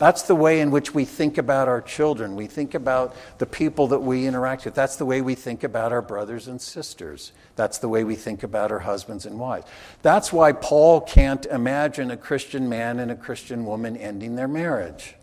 That's 0.00 0.22
the 0.22 0.34
way 0.34 0.62
in 0.62 0.70
which 0.70 0.94
we 0.94 1.04
think 1.04 1.36
about 1.36 1.68
our 1.68 1.82
children. 1.82 2.34
We 2.34 2.46
think 2.46 2.72
about 2.72 3.14
the 3.36 3.44
people 3.44 3.88
that 3.88 3.98
we 3.98 4.26
interact 4.26 4.64
with. 4.64 4.74
That's 4.74 4.96
the 4.96 5.04
way 5.04 5.20
we 5.20 5.34
think 5.34 5.62
about 5.62 5.92
our 5.92 6.00
brothers 6.00 6.48
and 6.48 6.58
sisters. 6.58 7.32
That's 7.54 7.76
the 7.76 7.88
way 7.90 8.02
we 8.02 8.14
think 8.14 8.42
about 8.42 8.72
our 8.72 8.78
husbands 8.78 9.26
and 9.26 9.38
wives. 9.38 9.66
That's 10.00 10.32
why 10.32 10.52
Paul 10.52 11.02
can't 11.02 11.44
imagine 11.44 12.10
a 12.10 12.16
Christian 12.16 12.66
man 12.66 12.98
and 12.98 13.10
a 13.10 13.14
Christian 13.14 13.66
woman 13.66 13.94
ending 13.94 14.36
their 14.36 14.48
marriage. 14.48 15.16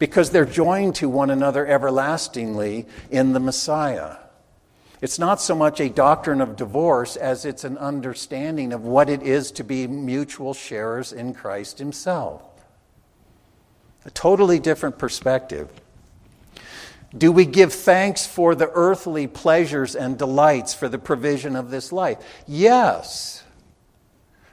Because 0.00 0.30
they're 0.30 0.44
joined 0.44 0.96
to 0.96 1.08
one 1.08 1.30
another 1.30 1.64
everlastingly 1.64 2.88
in 3.12 3.34
the 3.34 3.40
Messiah. 3.40 4.16
It's 5.00 5.20
not 5.20 5.40
so 5.40 5.54
much 5.54 5.78
a 5.78 5.88
doctrine 5.88 6.40
of 6.40 6.56
divorce 6.56 7.14
as 7.14 7.44
it's 7.44 7.62
an 7.62 7.78
understanding 7.78 8.72
of 8.72 8.82
what 8.84 9.08
it 9.08 9.22
is 9.22 9.52
to 9.52 9.62
be 9.62 9.86
mutual 9.86 10.54
sharers 10.54 11.12
in 11.12 11.34
Christ 11.34 11.78
Himself. 11.78 12.42
A 14.04 14.10
totally 14.10 14.58
different 14.58 14.98
perspective. 14.98 15.68
Do 17.16 17.32
we 17.32 17.46
give 17.46 17.72
thanks 17.72 18.26
for 18.26 18.54
the 18.54 18.70
earthly 18.74 19.26
pleasures 19.26 19.96
and 19.96 20.18
delights 20.18 20.74
for 20.74 20.88
the 20.88 20.98
provision 20.98 21.56
of 21.56 21.70
this 21.70 21.90
life? 21.90 22.18
Yes. 22.46 23.42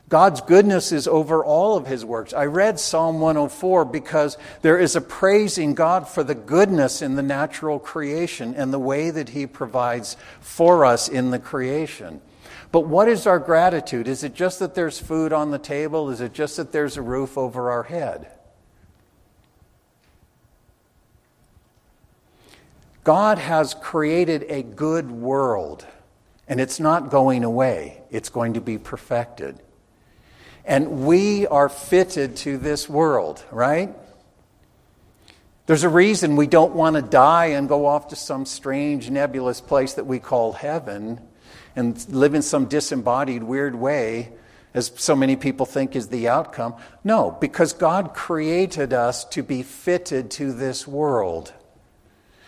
God's 0.08 0.40
goodness 0.42 0.92
is 0.92 1.08
over 1.08 1.44
all 1.44 1.76
of 1.76 1.88
his 1.88 2.06
works. 2.06 2.32
I 2.32 2.46
read 2.46 2.80
Psalm 2.80 3.20
104 3.20 3.86
because 3.86 4.38
there 4.62 4.80
is 4.80 4.96
a 4.96 5.02
praising 5.02 5.74
God 5.74 6.08
for 6.08 6.24
the 6.24 6.36
goodness 6.36 7.02
in 7.02 7.16
the 7.16 7.24
natural 7.24 7.80
creation 7.80 8.54
and 8.54 8.72
the 8.72 8.80
way 8.80 9.10
that 9.10 9.30
he 9.30 9.48
provides 9.48 10.16
for 10.40 10.86
us 10.86 11.10
in 11.10 11.32
the 11.32 11.40
creation. 11.40 12.22
But 12.72 12.82
what 12.82 13.10
is 13.10 13.26
our 13.26 13.40
gratitude? 13.40 14.08
Is 14.08 14.24
it 14.24 14.36
just 14.36 14.60
that 14.60 14.76
there's 14.76 15.00
food 15.00 15.34
on 15.34 15.52
the 15.52 15.58
table? 15.58 16.10
Is 16.12 16.22
it 16.22 16.34
just 16.34 16.58
that 16.58 16.72
there's 16.72 16.98
a 16.98 17.02
roof 17.02 17.38
over 17.38 17.72
our 17.72 17.84
head? 17.84 18.28
God 23.06 23.38
has 23.38 23.76
created 23.76 24.48
a 24.50 24.64
good 24.64 25.12
world, 25.12 25.86
and 26.48 26.60
it's 26.60 26.80
not 26.80 27.12
going 27.12 27.44
away, 27.44 28.02
it's 28.10 28.30
going 28.30 28.56
to 28.56 28.62
be 28.62 28.80
perfected. 28.80 29.62
And 30.66 31.06
we 31.06 31.46
are 31.46 31.70
fitted 31.70 32.36
to 32.38 32.58
this 32.58 32.90
world, 32.90 33.44
right? 33.52 33.94
There's 35.68 35.84
a 35.84 35.90
reason 35.90 36.36
we 36.36 36.48
don't 36.48 36.74
want 36.74 36.96
to 36.96 37.04
die 37.04 37.48
and 37.48 37.70
go 37.70 37.86
off 37.86 38.08
to 38.08 38.16
some 38.16 38.44
strange 38.44 39.12
nebulous 39.12 39.62
place 39.62 39.94
that 39.94 40.08
we 40.08 40.18
call 40.18 40.54
heaven 40.54 41.22
and 41.76 42.04
live 42.10 42.34
in 42.34 42.42
some 42.42 42.66
disembodied, 42.66 43.44
weird 43.44 43.76
way, 43.76 44.34
as 44.74 44.92
so 44.96 45.16
many 45.16 45.36
people 45.36 45.68
think 45.68 45.96
is 45.96 46.08
the 46.08 46.28
outcome. 46.28 46.74
No, 47.04 47.38
because 47.40 47.72
God 47.72 48.16
created 48.16 48.94
us 48.94 49.26
to 49.26 49.44
be 49.44 49.62
fitted 49.62 50.32
to 50.32 50.52
this 50.52 50.88
world. 50.88 51.54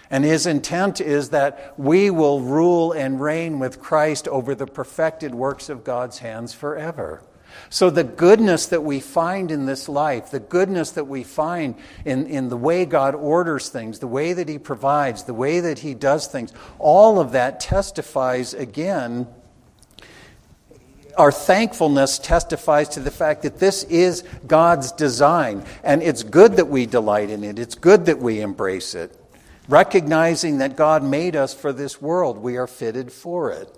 And 0.10 0.24
his 0.24 0.46
intent 0.46 1.02
is 1.02 1.30
that 1.30 1.74
we 1.78 2.10
will 2.10 2.42
rule 2.42 2.94
and 2.94 3.20
reign 3.20 3.60
with 3.60 3.82
Christ 3.82 4.28
over 4.28 4.56
the 4.56 4.68
perfected 4.68 5.36
works 5.36 5.70
of 5.70 5.84
God's 5.84 6.20
hands 6.20 6.54
forever. 6.54 7.22
So, 7.70 7.90
the 7.90 8.04
goodness 8.04 8.68
that 8.68 8.84
we 8.84 9.00
find 9.00 9.52
in 9.52 9.66
this 9.66 9.90
life, 9.90 10.32
the 10.32 10.40
goodness 10.40 10.92
that 10.92 11.06
we 11.06 11.24
find 11.24 11.76
in, 12.06 12.28
in 12.28 12.50
the 12.50 12.58
way 12.58 12.86
God 12.86 13.16
orders 13.16 13.70
things, 13.70 14.00
the 14.00 14.08
way 14.08 14.34
that 14.34 14.48
He 14.48 14.58
provides, 14.58 15.24
the 15.24 15.34
way 15.34 15.60
that 15.60 15.80
He 15.80 15.94
does 15.94 16.28
things, 16.28 16.54
all 16.80 17.20
of 17.20 17.32
that 17.34 17.60
testifies 17.60 18.54
again. 18.54 19.28
Our 21.18 21.32
thankfulness 21.32 22.20
testifies 22.20 22.90
to 22.90 23.00
the 23.00 23.12
fact 23.12 23.42
that 23.42 23.60
this 23.60 23.84
is 23.86 24.24
God's 24.46 24.92
design, 24.92 25.66
and 25.84 26.04
it's 26.04 26.24
good 26.24 26.58
that 26.58 26.68
we 26.68 26.86
delight 26.86 27.30
in 27.30 27.44
it, 27.44 27.60
it's 27.60 27.76
good 27.76 28.06
that 28.06 28.20
we 28.20 28.40
embrace 28.40 28.94
it. 28.96 29.18
Recognizing 29.68 30.60
that 30.60 30.78
God 30.78 31.04
made 31.04 31.36
us 31.36 31.54
for 31.54 31.74
this 31.74 32.02
world, 32.02 32.38
we 32.38 32.58
are 32.58 32.68
fitted 32.68 33.12
for 33.12 33.52
it. 33.52 33.78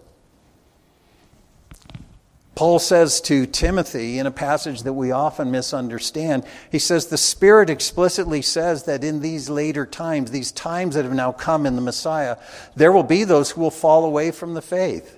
Paul 2.59 2.77
says 2.77 3.21
to 3.21 3.45
Timothy 3.45 4.19
in 4.19 4.25
a 4.27 4.31
passage 4.31 4.83
that 4.83 4.91
we 4.91 5.11
often 5.11 5.49
misunderstand, 5.49 6.43
he 6.69 6.77
says, 6.77 7.05
The 7.05 7.17
Spirit 7.17 7.69
explicitly 7.69 8.41
says 8.41 8.83
that 8.83 9.01
in 9.01 9.21
these 9.21 9.49
later 9.49 9.85
times, 9.85 10.29
these 10.29 10.51
times 10.51 10.95
that 10.95 11.05
have 11.05 11.13
now 11.13 11.31
come 11.31 11.65
in 11.65 11.77
the 11.77 11.81
Messiah, 11.81 12.35
there 12.75 12.91
will 12.91 13.03
be 13.03 13.23
those 13.23 13.51
who 13.51 13.61
will 13.61 13.71
fall 13.71 14.03
away 14.03 14.31
from 14.31 14.55
the 14.55 14.61
faith. 14.61 15.15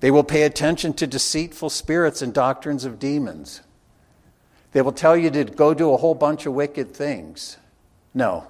They 0.00 0.10
will 0.10 0.24
pay 0.24 0.44
attention 0.44 0.94
to 0.94 1.06
deceitful 1.06 1.68
spirits 1.68 2.22
and 2.22 2.32
doctrines 2.32 2.86
of 2.86 2.98
demons. 2.98 3.60
They 4.72 4.80
will 4.80 4.92
tell 4.92 5.18
you 5.18 5.30
to 5.32 5.44
go 5.44 5.74
do 5.74 5.92
a 5.92 5.98
whole 5.98 6.14
bunch 6.14 6.46
of 6.46 6.54
wicked 6.54 6.94
things. 6.94 7.58
No, 8.14 8.46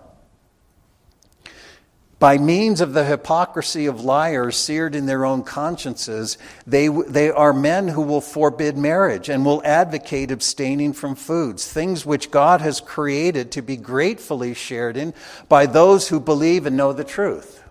by 2.21 2.37
means 2.37 2.83
of 2.83 2.93
the 2.93 3.07
hypocrisy 3.07 3.87
of 3.87 4.05
liars 4.05 4.55
seared 4.55 4.95
in 4.95 5.07
their 5.07 5.25
own 5.25 5.43
consciences, 5.43 6.37
they, 6.67 6.87
they 6.87 7.31
are 7.31 7.55
men 7.55 7.89
who 7.89 8.03
will 8.03 8.21
forbid 8.21 8.77
marriage 8.77 9.31
and 9.31 9.45
will 9.45 9.63
advocate 9.65 10.31
abstaining 10.31 10.93
from 10.93 11.15
foods, 11.15 11.67
things 11.67 12.05
which 12.05 12.31
God 12.31 12.61
has 12.61 12.79
created 12.79 13.51
to 13.53 13.63
be 13.63 13.79
gratefully 13.79 14.53
shared 14.53 14.99
in 14.99 15.15
by 15.49 15.65
those 15.65 16.09
who 16.09 16.21
believe 16.21 16.67
and 16.67 16.77
know 16.77 16.93
the 16.93 17.05
truth. 17.05 17.65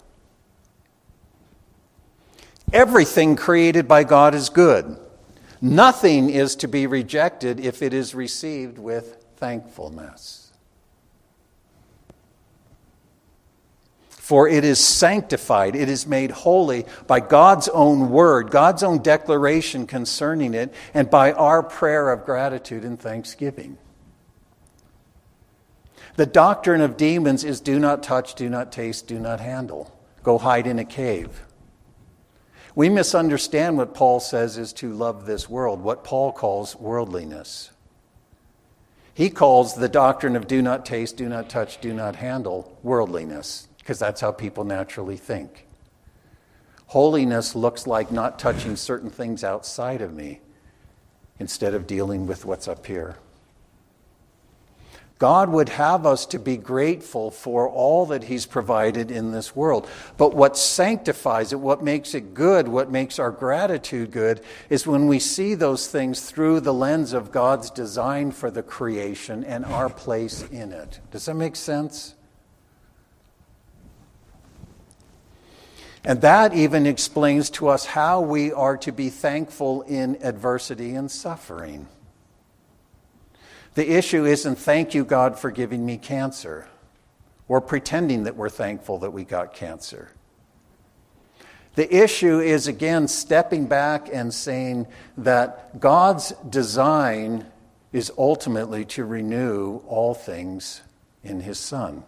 Everything 2.73 3.35
created 3.35 3.87
by 3.87 4.03
God 4.03 4.33
is 4.33 4.49
good. 4.49 4.97
Nothing 5.61 6.31
is 6.31 6.55
to 6.57 6.67
be 6.67 6.87
rejected 6.87 7.59
if 7.59 7.83
it 7.83 7.93
is 7.93 8.15
received 8.15 8.79
with 8.79 9.23
thankfulness. 9.37 10.48
For 14.30 14.47
it 14.47 14.63
is 14.63 14.80
sanctified, 14.80 15.75
it 15.75 15.89
is 15.89 16.05
made 16.05 16.30
holy 16.30 16.86
by 17.07 17.19
God's 17.19 17.67
own 17.67 18.11
word, 18.11 18.51
God's 18.51 18.84
own 18.84 19.01
declaration 19.01 19.88
concerning 19.88 20.53
it, 20.53 20.71
and 20.93 21.09
by 21.09 21.32
our 21.32 21.63
prayer 21.63 22.11
of 22.11 22.25
gratitude 22.25 22.86
and 22.86 22.99
thanksgiving. 22.99 23.80
The 26.15 26.27
doctrine 26.27 26.82
of 26.82 26.95
demons 26.95 27.43
is 27.43 27.59
do 27.59 27.80
not 27.80 28.03
touch, 28.03 28.36
do 28.36 28.49
not 28.49 28.71
taste, 28.71 29.07
do 29.07 29.17
not 29.17 29.39
handle. 29.39 29.99
Go 30.21 30.38
hide 30.38 30.67
in 30.67 30.77
a 30.77 30.86
cave. 30.86 31.47
We 32.75 32.88
misunderstand 32.88 33.80
what 33.80 33.95
Paul 33.95 34.19
says 34.19 34.59
is 34.59 34.73
to 34.73 34.93
love 34.93 35.25
this 35.25 35.49
world, 35.49 35.82
what 35.82 36.03
Paul 36.03 36.34
calls 36.34 36.75
worldliness. 36.75 37.71
He 39.11 39.32
calls 39.32 39.73
the 39.73 39.89
doctrine 39.89 40.36
of 40.36 40.45
do 40.45 40.61
not 40.61 40.86
taste, 40.86 41.17
do 41.17 41.27
not 41.27 41.49
touch, 41.49 41.82
do 41.82 41.95
not 41.95 42.17
handle 42.17 42.77
worldliness, 42.84 43.68
because 43.89 43.97
that's 43.97 44.21
how 44.21 44.31
people 44.31 44.63
naturally 44.63 45.17
think. 45.17 45.65
Holiness 46.85 47.55
looks 47.55 47.87
like 47.87 48.11
not 48.11 48.37
touching 48.37 48.75
certain 48.75 49.09
things 49.09 49.43
outside 49.43 50.03
of 50.03 50.13
me 50.13 50.41
instead 51.39 51.73
of 51.73 51.87
dealing 51.87 52.27
with 52.27 52.45
what's 52.45 52.67
up 52.67 52.85
here. 52.85 53.15
God 55.17 55.49
would 55.49 55.69
have 55.69 56.05
us 56.05 56.27
to 56.27 56.37
be 56.37 56.55
grateful 56.55 57.31
for 57.31 57.67
all 57.67 58.05
that 58.05 58.25
He's 58.25 58.45
provided 58.45 59.09
in 59.09 59.31
this 59.31 59.55
world. 59.55 59.89
But 60.17 60.35
what 60.35 60.55
sanctifies 60.55 61.51
it, 61.51 61.59
what 61.59 61.83
makes 61.83 62.13
it 62.13 62.35
good, 62.35 62.67
what 62.67 62.91
makes 62.91 63.17
our 63.17 63.31
gratitude 63.31 64.11
good, 64.11 64.41
is 64.69 64.85
when 64.85 65.07
we 65.07 65.17
see 65.17 65.55
those 65.55 65.87
things 65.87 66.29
through 66.29 66.59
the 66.59 66.75
lens 66.75 67.11
of 67.11 67.31
God's 67.31 67.71
design 67.71 68.33
for 68.33 68.51
the 68.51 68.61
creation 68.61 69.43
and 69.43 69.65
our 69.65 69.89
place 69.89 70.43
in 70.51 70.73
it. 70.73 70.99
Does 71.09 71.25
that 71.25 71.33
make 71.33 71.55
sense? 71.55 72.13
And 76.03 76.21
that 76.21 76.53
even 76.53 76.85
explains 76.85 77.49
to 77.51 77.67
us 77.67 77.85
how 77.85 78.21
we 78.21 78.53
are 78.53 78.77
to 78.77 78.91
be 78.91 79.09
thankful 79.09 79.81
in 79.81 80.17
adversity 80.21 80.95
and 80.95 81.11
suffering. 81.11 81.87
The 83.75 83.91
issue 83.97 84.25
isn't 84.25 84.55
thank 84.57 84.93
you, 84.93 85.03
God, 85.05 85.37
for 85.37 85.51
giving 85.51 85.85
me 85.85 85.97
cancer, 85.97 86.67
or 87.47 87.61
pretending 87.61 88.23
that 88.23 88.35
we're 88.35 88.49
thankful 88.49 88.99
that 88.99 89.11
we 89.11 89.23
got 89.23 89.53
cancer. 89.53 90.11
The 91.75 91.93
issue 91.95 92.39
is, 92.39 92.67
again, 92.67 93.07
stepping 93.07 93.67
back 93.67 94.09
and 94.11 94.33
saying 94.33 94.87
that 95.17 95.79
God's 95.79 96.31
design 96.49 97.45
is 97.93 98.11
ultimately 98.17 98.85
to 98.85 99.05
renew 99.05 99.77
all 99.87 100.13
things 100.13 100.81
in 101.23 101.41
His 101.41 101.59
Son. 101.59 102.03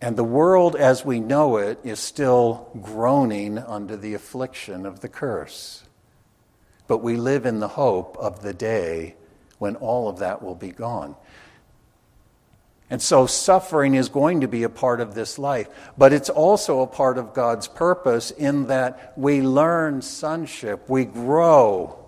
And 0.00 0.16
the 0.16 0.24
world 0.24 0.76
as 0.76 1.04
we 1.04 1.20
know 1.20 1.56
it 1.56 1.78
is 1.84 2.00
still 2.00 2.68
groaning 2.82 3.58
under 3.58 3.96
the 3.96 4.14
affliction 4.14 4.86
of 4.86 5.00
the 5.00 5.08
curse. 5.08 5.84
But 6.86 6.98
we 6.98 7.16
live 7.16 7.46
in 7.46 7.60
the 7.60 7.68
hope 7.68 8.16
of 8.18 8.42
the 8.42 8.52
day 8.52 9.14
when 9.58 9.76
all 9.76 10.08
of 10.08 10.18
that 10.18 10.42
will 10.42 10.54
be 10.54 10.70
gone. 10.70 11.16
And 12.90 13.00
so 13.00 13.26
suffering 13.26 13.94
is 13.94 14.08
going 14.08 14.42
to 14.42 14.48
be 14.48 14.62
a 14.62 14.68
part 14.68 15.00
of 15.00 15.14
this 15.14 15.38
life, 15.38 15.68
but 15.96 16.12
it's 16.12 16.28
also 16.28 16.80
a 16.80 16.86
part 16.86 17.16
of 17.16 17.32
God's 17.32 17.66
purpose 17.66 18.30
in 18.30 18.66
that 18.66 19.14
we 19.16 19.40
learn 19.40 20.02
sonship, 20.02 20.88
we 20.88 21.04
grow 21.06 21.98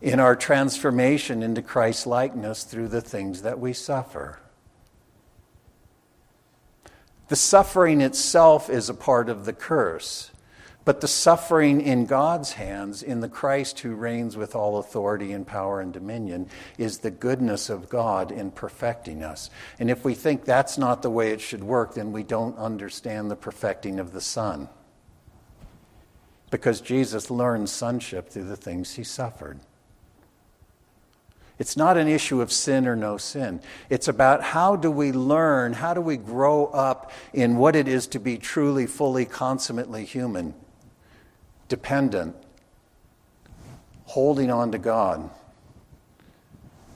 in 0.00 0.18
our 0.18 0.34
transformation 0.34 1.42
into 1.42 1.62
Christ 1.62 2.06
likeness 2.06 2.64
through 2.64 2.88
the 2.88 3.00
things 3.00 3.42
that 3.42 3.60
we 3.60 3.72
suffer. 3.72 4.40
The 7.32 7.36
suffering 7.36 8.02
itself 8.02 8.68
is 8.68 8.90
a 8.90 8.94
part 8.94 9.30
of 9.30 9.46
the 9.46 9.54
curse. 9.54 10.32
But 10.84 11.00
the 11.00 11.08
suffering 11.08 11.80
in 11.80 12.04
God's 12.04 12.52
hands, 12.52 13.02
in 13.02 13.20
the 13.20 13.28
Christ 13.30 13.80
who 13.80 13.94
reigns 13.94 14.36
with 14.36 14.54
all 14.54 14.76
authority 14.76 15.32
and 15.32 15.46
power 15.46 15.80
and 15.80 15.94
dominion, 15.94 16.50
is 16.76 16.98
the 16.98 17.10
goodness 17.10 17.70
of 17.70 17.88
God 17.88 18.30
in 18.30 18.50
perfecting 18.50 19.22
us. 19.24 19.48
And 19.80 19.90
if 19.90 20.04
we 20.04 20.12
think 20.12 20.44
that's 20.44 20.76
not 20.76 21.00
the 21.00 21.08
way 21.08 21.30
it 21.30 21.40
should 21.40 21.64
work, 21.64 21.94
then 21.94 22.12
we 22.12 22.22
don't 22.22 22.58
understand 22.58 23.30
the 23.30 23.36
perfecting 23.36 23.98
of 23.98 24.12
the 24.12 24.20
Son. 24.20 24.68
Because 26.50 26.82
Jesus 26.82 27.30
learned 27.30 27.70
sonship 27.70 28.28
through 28.28 28.44
the 28.44 28.56
things 28.56 28.96
he 28.96 29.04
suffered. 29.04 29.58
It's 31.58 31.76
not 31.76 31.96
an 31.96 32.08
issue 32.08 32.40
of 32.40 32.50
sin 32.50 32.88
or 32.88 32.96
no 32.96 33.16
sin. 33.16 33.60
It's 33.90 34.08
about 34.08 34.42
how 34.42 34.76
do 34.76 34.90
we 34.90 35.12
learn, 35.12 35.74
how 35.74 35.94
do 35.94 36.00
we 36.00 36.16
grow 36.16 36.66
up 36.66 37.12
in 37.32 37.56
what 37.56 37.76
it 37.76 37.86
is 37.86 38.06
to 38.08 38.18
be 38.18 38.38
truly, 38.38 38.86
fully, 38.86 39.24
consummately 39.24 40.04
human 40.04 40.54
dependent, 41.72 42.36
holding 44.04 44.50
on 44.50 44.72
to 44.72 44.78
God 44.78 45.30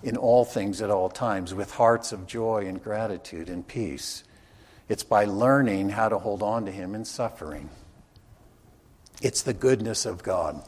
in 0.02 0.18
all 0.18 0.44
things 0.44 0.82
at 0.82 0.90
all 0.90 1.08
times 1.08 1.54
with 1.54 1.72
hearts 1.72 2.12
of 2.12 2.26
joy 2.26 2.66
and 2.66 2.82
gratitude 2.82 3.48
and 3.48 3.66
peace. 3.66 4.22
It's 4.88 5.02
by 5.02 5.24
learning 5.24 5.88
how 5.88 6.10
to 6.10 6.18
hold 6.18 6.42
on 6.42 6.66
to 6.66 6.70
Him 6.70 6.94
in 6.94 7.06
suffering. 7.06 7.70
It's 9.22 9.40
the 9.40 9.54
goodness 9.54 10.04
of 10.04 10.22
God. 10.22 10.62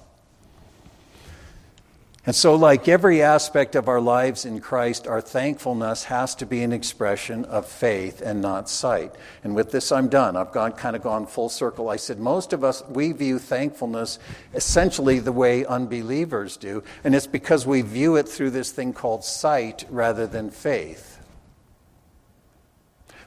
And 2.28 2.36
so, 2.36 2.56
like 2.56 2.88
every 2.88 3.22
aspect 3.22 3.74
of 3.74 3.88
our 3.88 4.02
lives 4.02 4.44
in 4.44 4.60
Christ, 4.60 5.06
our 5.06 5.22
thankfulness 5.22 6.04
has 6.04 6.34
to 6.34 6.44
be 6.44 6.62
an 6.62 6.74
expression 6.74 7.46
of 7.46 7.64
faith 7.64 8.20
and 8.20 8.42
not 8.42 8.68
sight. 8.68 9.14
And 9.42 9.54
with 9.54 9.70
this, 9.70 9.90
I'm 9.90 10.08
done. 10.08 10.36
I've 10.36 10.52
gone 10.52 10.72
kind 10.72 10.94
of 10.94 11.00
gone 11.00 11.24
full 11.26 11.48
circle. 11.48 11.88
I 11.88 11.96
said 11.96 12.18
most 12.18 12.52
of 12.52 12.64
us 12.64 12.82
we 12.90 13.12
view 13.12 13.38
thankfulness 13.38 14.18
essentially 14.52 15.20
the 15.20 15.32
way 15.32 15.64
unbelievers 15.64 16.58
do, 16.58 16.82
and 17.02 17.14
it's 17.14 17.26
because 17.26 17.66
we 17.66 17.80
view 17.80 18.16
it 18.16 18.28
through 18.28 18.50
this 18.50 18.72
thing 18.72 18.92
called 18.92 19.24
sight 19.24 19.86
rather 19.88 20.26
than 20.26 20.50
faith. 20.50 21.17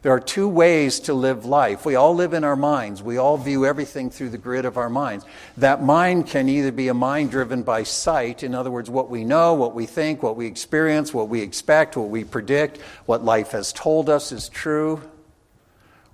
There 0.02 0.12
are 0.12 0.20
two 0.20 0.48
ways 0.48 1.00
to 1.02 1.14
live 1.14 1.46
life. 1.46 1.86
We 1.86 1.94
all 1.96 2.16
live 2.16 2.34
in 2.34 2.44
our 2.44 2.56
minds. 2.56 3.04
We 3.04 3.18
all 3.18 3.38
view 3.38 3.68
everything 3.68 4.10
through 4.10 4.30
the 4.30 4.38
grid 4.40 4.66
of 4.66 4.76
our 4.78 4.90
minds. 4.90 5.26
That 5.58 5.84
mind 5.84 6.26
can 6.26 6.50
either 6.50 6.72
be 6.72 6.88
a 6.88 6.94
mind 6.94 7.30
driven 7.30 7.62
by 7.62 7.84
sight, 7.84 8.42
in 8.42 8.56
other 8.56 8.72
words, 8.72 8.90
what 8.90 9.12
we 9.12 9.24
know, 9.24 9.54
what 9.54 9.76
we 9.76 9.86
think, 9.86 10.24
what 10.24 10.36
we 10.36 10.48
experience, 10.48 11.14
what 11.14 11.30
we 11.30 11.42
expect, 11.42 11.96
what 11.96 12.10
we 12.10 12.24
predict, 12.24 12.82
what 13.06 13.24
life 13.24 13.52
has 13.52 13.72
told 13.72 14.10
us 14.10 14.32
is 14.32 14.50
true, 14.50 15.04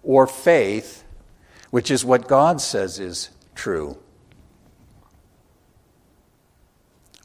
or 0.03 0.27
faith, 0.27 1.05
which 1.69 1.89
is 1.89 2.03
what 2.03 2.27
God 2.27 2.59
says 2.59 2.99
is 2.99 3.29
true. 3.55 3.97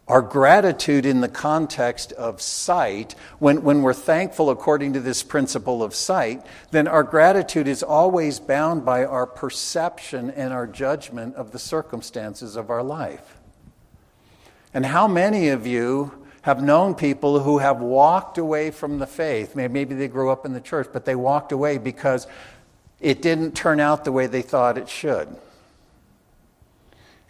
Our 0.09 0.21
gratitude 0.21 1.07
in 1.07 1.21
the 1.21 1.29
context 1.29 2.13
of 2.13 2.43
sight, 2.43 3.15
when, 3.39 3.63
when 3.63 3.83
we're 3.83 3.95
thankful 3.95 4.51
according 4.51 4.95
to 4.95 5.01
this 5.01 5.23
principle 5.23 5.83
of 5.83 5.95
sight, 5.95 6.45
then 6.73 6.89
our 6.89 7.05
gratitude 7.05 7.69
is 7.69 7.85
always 7.85 8.41
bound 8.41 8.85
by 8.85 9.05
our 9.05 9.27
perception 9.27 10.31
and 10.31 10.53
our 10.53 10.67
judgment 10.67 11.37
of 11.37 11.53
the 11.53 11.59
circumstances 11.59 12.57
of 12.57 12.69
our 12.69 12.83
life. 12.83 13.39
And 14.75 14.87
how 14.87 15.07
many 15.07 15.49
of 15.49 15.67
you 15.67 16.27
have 16.43 16.63
known 16.63 16.97
people 16.97 17.39
who 17.41 17.59
have 17.59 17.81
walked 17.81 18.39
away 18.39 18.73
from 18.73 18.99
the 18.99 19.07
faith? 19.07 19.55
Maybe 19.55 19.95
they 19.95 20.09
grew 20.09 20.31
up 20.31 20.45
in 20.45 20.53
the 20.53 20.61
church, 20.61 20.89
but 20.93 21.05
they 21.05 21.15
walked 21.15 21.53
away 21.53 21.79
because 21.79 22.27
it 23.01 23.23
didn't 23.23 23.53
turn 23.53 23.79
out 23.79 24.05
the 24.05 24.13
way 24.13 24.27
they 24.27 24.43
thought 24.43 24.79
it 24.79 24.89
should. 24.89 25.29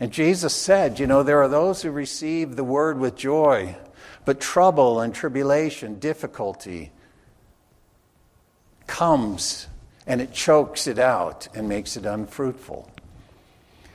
And 0.03 0.11
Jesus 0.11 0.53
said, 0.53 0.99
You 0.99 1.07
know, 1.07 1.23
there 1.23 1.41
are 1.43 1.49
those 1.49 1.83
who 1.83 1.93
receive 1.93 2.57
the 2.57 2.65
word 2.65 2.99
with 2.99 3.15
joy, 3.15 3.77
but 4.25 4.41
trouble 4.41 4.99
and 4.99 5.15
tribulation, 5.15 6.01
difficulty 6.01 6.91
comes 8.89 9.69
and 10.05 10.21
it 10.21 10.33
chokes 10.33 10.89
it 10.89 10.99
out 10.99 11.47
and 11.55 11.69
makes 11.69 11.97
it 11.97 12.05
unfruitful. 12.05 12.91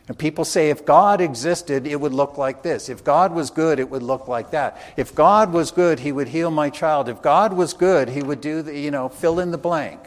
And 0.07 0.17
people 0.17 0.45
say, 0.45 0.69
if 0.69 0.85
God 0.85 1.19
existed, 1.19 1.85
it 1.85 1.99
would 1.99 2.13
look 2.13 2.37
like 2.37 2.63
this. 2.63 2.87
If 2.87 3.03
God 3.03 3.33
was 3.33 3.49
good, 3.49 3.77
it 3.77 3.89
would 3.89 4.01
look 4.01 4.29
like 4.29 4.51
that. 4.51 4.81
If 4.95 5.13
God 5.13 5.51
was 5.51 5.71
good, 5.71 5.99
he 5.99 6.13
would 6.13 6.29
heal 6.29 6.51
my 6.51 6.69
child. 6.69 7.09
If 7.09 7.21
God 7.21 7.51
was 7.51 7.73
good, 7.73 8.07
he 8.07 8.23
would 8.23 8.39
do 8.39 8.61
the, 8.61 8.79
you 8.79 8.91
know, 8.91 9.09
fill 9.09 9.41
in 9.41 9.51
the 9.51 9.57
blank. 9.57 9.99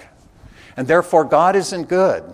And 0.78 0.88
therefore, 0.88 1.26
God 1.26 1.56
isn't 1.56 1.90
good. 1.90 2.24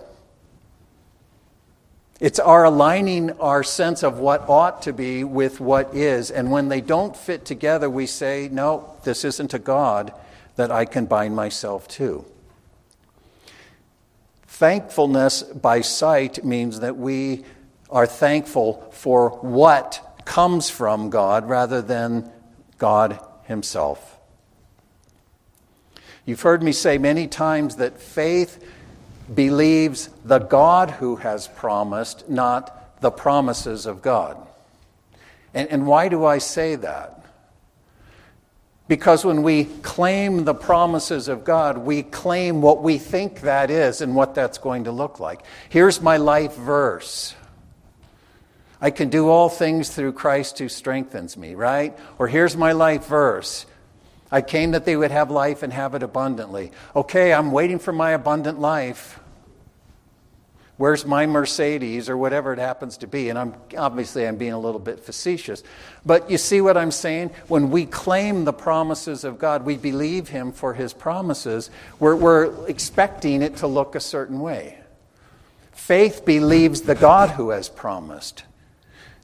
It's 2.19 2.39
our 2.39 2.63
aligning 2.63 3.31
our 3.39 3.63
sense 3.63 4.01
of 4.01 4.17
what 4.17 4.49
ought 4.49 4.81
to 4.83 4.93
be 4.93 5.23
with 5.23 5.59
what 5.59 5.93
is. 5.93 6.31
And 6.31 6.51
when 6.51 6.69
they 6.69 6.81
don't 6.81 7.15
fit 7.15 7.45
together, 7.45 7.89
we 7.89 8.07
say, 8.07 8.49
no, 8.51 8.95
this 9.03 9.23
isn't 9.23 9.53
a 9.53 9.59
God 9.59 10.13
that 10.55 10.71
I 10.71 10.85
can 10.85 11.05
bind 11.05 11.35
myself 11.35 11.87
to. 11.89 12.25
Thankfulness 14.47 15.43
by 15.43 15.81
sight 15.81 16.43
means 16.43 16.79
that 16.79 16.97
we 16.97 17.45
are 17.91 18.07
thankful 18.07 18.89
for 18.91 19.29
what 19.29 20.21
comes 20.25 20.71
from 20.71 21.11
God 21.11 21.47
rather 21.47 21.83
than 21.83 22.31
God 22.79 23.19
Himself. 23.43 24.17
You've 26.25 26.41
heard 26.41 26.63
me 26.63 26.71
say 26.71 26.97
many 26.97 27.27
times 27.27 27.75
that 27.75 28.01
faith 28.01 28.61
believes 29.33 30.09
the 30.23 30.39
God 30.39 30.91
who 30.91 31.17
has 31.17 31.47
promised, 31.47 32.29
not 32.29 33.01
the 33.01 33.11
promises 33.11 33.85
of 33.85 34.01
God. 34.01 34.37
And, 35.53 35.69
and 35.69 35.87
why 35.87 36.07
do 36.07 36.25
I 36.25 36.37
say 36.37 36.75
that? 36.75 37.25
Because 38.87 39.25
when 39.25 39.43
we 39.43 39.65
claim 39.65 40.45
the 40.45 40.53
promises 40.53 41.27
of 41.27 41.43
God, 41.43 41.77
we 41.77 42.03
claim 42.03 42.61
what 42.61 42.81
we 42.81 42.97
think 42.97 43.41
that 43.41 43.69
is 43.69 43.99
and 44.01 44.15
what 44.15 44.33
that's 44.33 44.57
going 44.57 44.85
to 44.85 44.91
look 44.91 45.19
like. 45.19 45.41
Here's 45.67 46.01
my 46.01 46.17
life 46.17 46.55
verse. 46.55 47.35
I 48.79 48.91
can 48.91 49.09
do 49.09 49.27
all 49.27 49.49
things 49.49 49.89
through 49.89 50.13
Christ 50.13 50.59
who 50.59 50.69
strengthens 50.69 51.35
me, 51.35 51.55
right? 51.55 51.97
Or 52.17 52.27
here's 52.27 52.55
my 52.55 52.71
life 52.71 53.05
verse. 53.07 53.65
I 54.31 54.41
came 54.41 54.71
that 54.71 54.85
they 54.85 54.95
would 54.95 55.11
have 55.11 55.31
life 55.31 55.63
and 55.63 55.71
have 55.71 55.95
it 55.95 56.03
abundantly. 56.03 56.71
Okay, 56.95 57.33
I'm 57.33 57.51
waiting 57.51 57.79
for 57.79 57.93
my 57.93 58.11
abundant 58.11 58.59
life. 58.59 59.19
Where's 60.77 61.05
my 61.05 61.25
Mercedes 61.25 62.07
or 62.07 62.15
whatever 62.15 62.53
it 62.53 62.59
happens 62.59 62.97
to 62.97 63.07
be? 63.07 63.29
And 63.29 63.39
I'm 63.39 63.55
obviously 63.75 64.27
I'm 64.27 64.37
being 64.37 64.53
a 64.53 64.59
little 64.59 64.79
bit 64.79 64.99
facetious. 64.99 65.63
But 66.05 66.29
you 66.29 66.37
see 66.37 66.61
what 66.61 66.77
I'm 66.77 66.91
saying? 66.91 67.31
When 67.47 67.71
we 67.71 67.87
claim 67.87 68.45
the 68.45 68.53
promises 68.53 69.23
of 69.23 69.39
God, 69.39 69.65
we 69.65 69.75
believe 69.75 70.29
him 70.29 70.51
for 70.51 70.75
his 70.75 70.93
promises, 70.93 71.71
we're, 71.99 72.15
we're 72.15 72.67
expecting 72.67 73.41
it 73.41 73.57
to 73.57 73.67
look 73.67 73.95
a 73.95 73.99
certain 73.99 74.39
way. 74.39 74.77
Faith 75.71 76.25
believes 76.25 76.81
the 76.81 76.95
God 76.95 77.31
who 77.31 77.49
has 77.49 77.69
promised. 77.69 78.43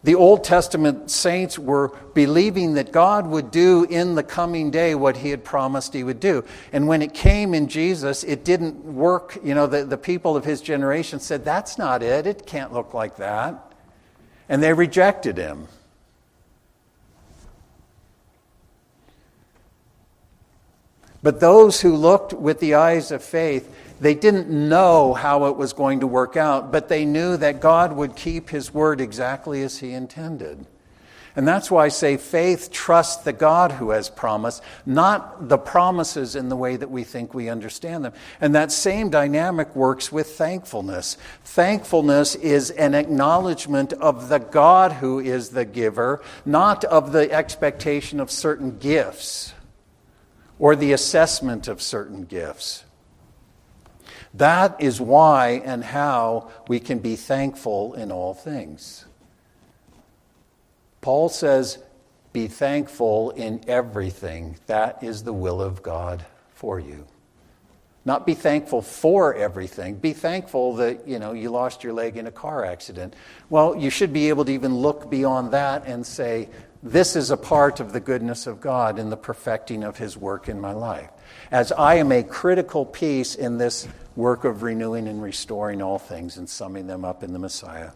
The 0.03 0.15
Old 0.15 0.43
Testament 0.43 1.09
saints 1.09 1.57
were 1.57 1.95
believing 2.13 2.73
that 2.73 2.91
God 2.91 3.25
would 3.25 3.51
do 3.51 3.85
in 3.85 4.15
the 4.15 4.23
coming 4.23 4.69
day 4.69 4.95
what 4.95 5.15
he 5.15 5.29
had 5.29 5.45
promised 5.45 5.93
he 5.93 6.03
would 6.03 6.19
do. 6.19 6.43
And 6.73 6.89
when 6.89 7.01
it 7.01 7.13
came 7.13 7.53
in 7.53 7.69
Jesus, 7.69 8.25
it 8.25 8.43
didn't 8.43 8.83
work. 8.83 9.37
You 9.41 9.55
know, 9.55 9.65
the, 9.65 9.85
the 9.85 9.97
people 9.97 10.35
of 10.35 10.43
his 10.43 10.61
generation 10.61 11.21
said, 11.21 11.45
That's 11.45 11.77
not 11.77 12.03
it. 12.03 12.27
It 12.27 12.45
can't 12.45 12.73
look 12.73 12.93
like 12.93 13.15
that. 13.15 13.71
And 14.49 14.61
they 14.61 14.73
rejected 14.73 15.37
him. 15.37 15.69
But 21.23 21.39
those 21.39 21.79
who 21.79 21.95
looked 21.95 22.33
with 22.33 22.59
the 22.59 22.75
eyes 22.75 23.09
of 23.09 23.23
faith, 23.23 23.73
they 24.01 24.13
didn't 24.13 24.49
know 24.49 25.13
how 25.13 25.45
it 25.45 25.55
was 25.55 25.71
going 25.71 26.01
to 26.01 26.07
work 26.07 26.35
out, 26.35 26.71
but 26.71 26.89
they 26.89 27.05
knew 27.05 27.37
that 27.37 27.61
God 27.61 27.93
would 27.93 28.17
keep 28.17 28.49
his 28.49 28.73
word 28.73 28.99
exactly 28.99 29.63
as 29.63 29.79
he 29.79 29.93
intended. 29.93 30.65
And 31.35 31.47
that's 31.47 31.71
why 31.71 31.85
I 31.85 31.87
say 31.87 32.17
faith 32.17 32.69
trusts 32.71 33.23
the 33.23 33.33
God 33.33 33.71
who 33.71 33.89
has 33.89 34.07
promised, 34.07 34.61
not 34.85 35.49
the 35.49 35.57
promises 35.57 36.35
in 36.35 36.49
the 36.49 36.55
way 36.55 36.75
that 36.75 36.91
we 36.91 37.03
think 37.03 37.33
we 37.33 37.49
understand 37.49 38.05
them. 38.05 38.13
And 38.39 38.53
that 38.53 38.71
same 38.71 39.09
dynamic 39.09 39.75
works 39.75 40.11
with 40.11 40.35
thankfulness. 40.35 41.17
Thankfulness 41.43 42.35
is 42.35 42.69
an 42.71 42.93
acknowledgement 42.93 43.93
of 43.93 44.29
the 44.29 44.37
God 44.37 44.91
who 44.91 45.19
is 45.19 45.49
the 45.49 45.65
giver, 45.65 46.21
not 46.45 46.83
of 46.83 47.13
the 47.13 47.31
expectation 47.31 48.19
of 48.19 48.29
certain 48.29 48.77
gifts 48.77 49.53
or 50.63 50.77
the 50.77 50.93
assessment 50.93 51.67
of 51.67 51.81
certain 51.81 52.23
gifts. 52.23 52.85
That 54.33 54.79
is 54.79 55.01
why 55.01 55.61
and 55.65 55.83
how 55.83 56.51
we 56.69 56.79
can 56.79 56.99
be 56.99 57.17
thankful 57.17 57.93
in 57.95 58.13
all 58.13 58.33
things. 58.33 59.03
Paul 61.01 61.27
says, 61.27 61.79
Be 62.31 62.47
thankful 62.47 63.31
in 63.31 63.61
everything. 63.67 64.55
That 64.67 65.03
is 65.03 65.23
the 65.23 65.33
will 65.33 65.61
of 65.61 65.83
God 65.83 66.25
for 66.53 66.79
you. 66.79 67.07
Not 68.05 68.25
be 68.25 68.33
thankful 68.33 68.81
for 68.81 69.35
everything. 69.35 69.95
Be 69.95 70.13
thankful 70.13 70.75
that, 70.77 71.05
you 71.05 71.19
know, 71.19 71.33
you 71.33 71.49
lost 71.49 71.83
your 71.83 71.91
leg 71.91 72.15
in 72.15 72.25
a 72.25 72.31
car 72.31 72.63
accident. 72.63 73.17
Well, 73.49 73.75
you 73.75 73.89
should 73.89 74.13
be 74.13 74.29
able 74.29 74.45
to 74.45 74.53
even 74.53 74.77
look 74.77 75.09
beyond 75.09 75.51
that 75.51 75.85
and 75.85 76.05
say, 76.05 76.47
this 76.83 77.15
is 77.15 77.31
a 77.31 77.37
part 77.37 77.79
of 77.79 77.93
the 77.93 78.01
goodness 78.01 78.45
of 78.45 78.59
God 78.59 78.99
in 78.99 79.09
the 79.09 79.17
perfecting 79.17 79.83
of 79.83 79.97
his 79.97 80.17
work 80.17 80.49
in 80.49 80.59
my 80.59 80.73
life. 80.73 81.09
As 81.49 81.71
I 81.71 81.95
am 81.95 82.11
a 82.11 82.23
critical 82.23 82.85
piece 82.85 83.35
in 83.35 83.57
this 83.57 83.87
work 84.17 84.43
of 84.43 84.63
renewing 84.63 85.07
and 85.07 85.23
restoring 85.23 85.81
all 85.81 85.97
things 85.97 86.37
and 86.37 86.47
summing 86.49 86.87
them 86.87 87.05
up 87.05 87.23
in 87.23 87.31
the 87.31 87.39
Messiah. 87.39 87.91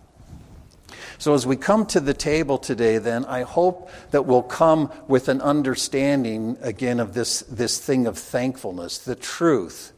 So, 1.17 1.33
as 1.33 1.45
we 1.45 1.57
come 1.57 1.85
to 1.87 1.99
the 1.99 2.13
table 2.13 2.57
today, 2.57 2.97
then, 2.97 3.25
I 3.25 3.41
hope 3.41 3.89
that 4.11 4.25
we'll 4.25 4.43
come 4.43 4.91
with 5.07 5.27
an 5.27 5.41
understanding 5.41 6.57
again 6.61 7.01
of 7.01 7.13
this, 7.13 7.41
this 7.41 7.79
thing 7.79 8.07
of 8.07 8.17
thankfulness, 8.17 8.99
the 8.99 9.15
truth 9.15 9.91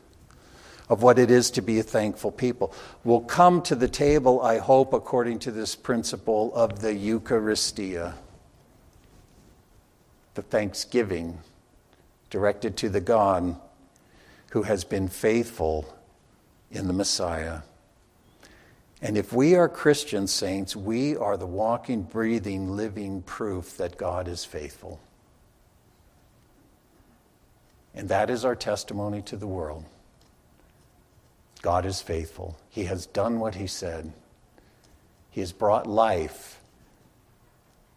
of 0.90 1.04
what 1.04 1.20
it 1.20 1.30
is 1.30 1.52
to 1.52 1.62
be 1.62 1.78
a 1.78 1.84
thankful 1.84 2.32
people. 2.32 2.74
We'll 3.04 3.22
come 3.22 3.62
to 3.64 3.76
the 3.76 3.88
table, 3.88 4.42
I 4.42 4.58
hope, 4.58 4.94
according 4.94 5.40
to 5.40 5.52
this 5.52 5.76
principle 5.76 6.52
of 6.56 6.80
the 6.80 6.94
Eucharistia, 6.94 8.16
the 10.40 10.44
thanksgiving 10.44 11.38
directed 12.30 12.78
to 12.78 12.88
the 12.88 13.02
God 13.02 13.58
who 14.52 14.64
has 14.64 14.86
been 14.86 15.10
faithful 15.10 15.94
in 16.72 16.88
the 16.88 16.94
Messiah. 16.94 17.64
And 19.02 19.18
if 19.18 19.34
we 19.34 19.56
are 19.56 19.68
Christian 19.68 20.28
saints, 20.28 20.78
we 20.78 21.18
are 21.18 21.36
the 21.36 21.46
walking, 21.46 22.04
breathing, 22.04 22.78
living 22.78 23.22
proof 23.22 23.76
that 23.76 23.98
God 23.98 24.30
is 24.30 24.46
faithful. 24.46 25.02
And 27.94 28.08
that 28.08 28.30
is 28.30 28.46
our 28.46 28.56
testimony 28.56 29.22
to 29.24 29.36
the 29.36 29.46
world. 29.46 29.84
God 31.62 31.86
is 31.86 32.02
faithful. 32.02 32.58
He 32.70 32.86
has 32.86 33.08
done 33.08 33.42
what 33.42 33.56
He 33.56 33.68
said. 33.68 34.14
He 35.32 35.42
has 35.42 35.52
brought 35.52 35.86
life 35.86 36.62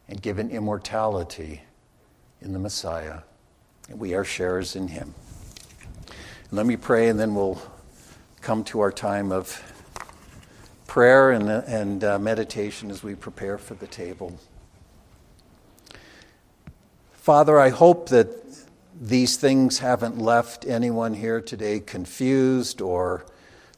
and 0.08 0.20
given 0.20 0.50
immortality 0.50 1.62
in 2.42 2.52
the 2.52 2.58
Messiah. 2.58 3.20
And 3.88 3.98
we 3.98 4.14
are 4.14 4.24
sharers 4.24 4.76
in 4.76 4.88
Him. 4.88 5.14
Let 6.50 6.66
me 6.66 6.76
pray, 6.76 7.08
and 7.08 7.18
then 7.18 7.34
we'll 7.34 7.62
come 8.40 8.64
to 8.64 8.80
our 8.80 8.92
time 8.92 9.32
of 9.32 9.62
prayer 10.86 11.30
and, 11.30 11.48
and 11.48 12.04
uh, 12.04 12.18
meditation 12.18 12.90
as 12.90 13.02
we 13.02 13.14
prepare 13.14 13.56
for 13.56 13.74
the 13.74 13.86
table. 13.86 14.38
Father, 17.12 17.58
I 17.58 17.70
hope 17.70 18.08
that 18.10 18.28
these 19.00 19.36
things 19.36 19.78
haven't 19.78 20.18
left 20.18 20.66
anyone 20.66 21.14
here 21.14 21.40
today 21.40 21.80
confused 21.80 22.80
or 22.82 23.24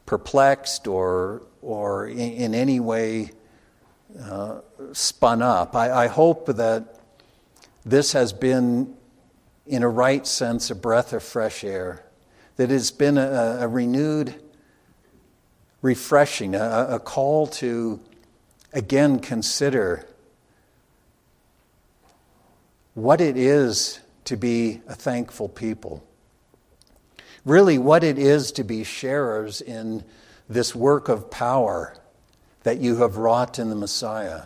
perplexed 0.06 0.88
or, 0.88 1.42
or 1.62 2.08
in, 2.08 2.18
in 2.18 2.54
any 2.54 2.80
way 2.80 3.30
uh, 4.20 4.60
spun 4.92 5.42
up. 5.42 5.76
I, 5.76 6.04
I 6.04 6.06
hope 6.08 6.46
that 6.46 7.03
this 7.84 8.12
has 8.12 8.32
been, 8.32 8.94
in 9.66 9.82
a 9.82 9.88
right 9.88 10.26
sense, 10.26 10.70
a 10.70 10.74
breath 10.74 11.12
of 11.12 11.22
fresh 11.22 11.64
air, 11.64 12.04
that 12.56 12.70
it's 12.70 12.90
been 12.90 13.18
a, 13.18 13.58
a 13.60 13.68
renewed 13.68 14.34
refreshing, 15.82 16.54
a, 16.54 16.86
a 16.90 16.98
call 16.98 17.46
to 17.46 18.00
again 18.72 19.18
consider 19.18 20.06
what 22.94 23.20
it 23.20 23.36
is 23.36 24.00
to 24.24 24.36
be 24.36 24.80
a 24.86 24.94
thankful 24.94 25.48
people. 25.48 26.02
Really, 27.44 27.76
what 27.76 28.02
it 28.02 28.18
is 28.18 28.52
to 28.52 28.64
be 28.64 28.84
sharers 28.84 29.60
in 29.60 30.04
this 30.48 30.74
work 30.74 31.08
of 31.08 31.30
power 31.30 31.94
that 32.62 32.78
you 32.78 32.96
have 32.96 33.18
wrought 33.18 33.58
in 33.58 33.68
the 33.68 33.74
Messiah. 33.74 34.44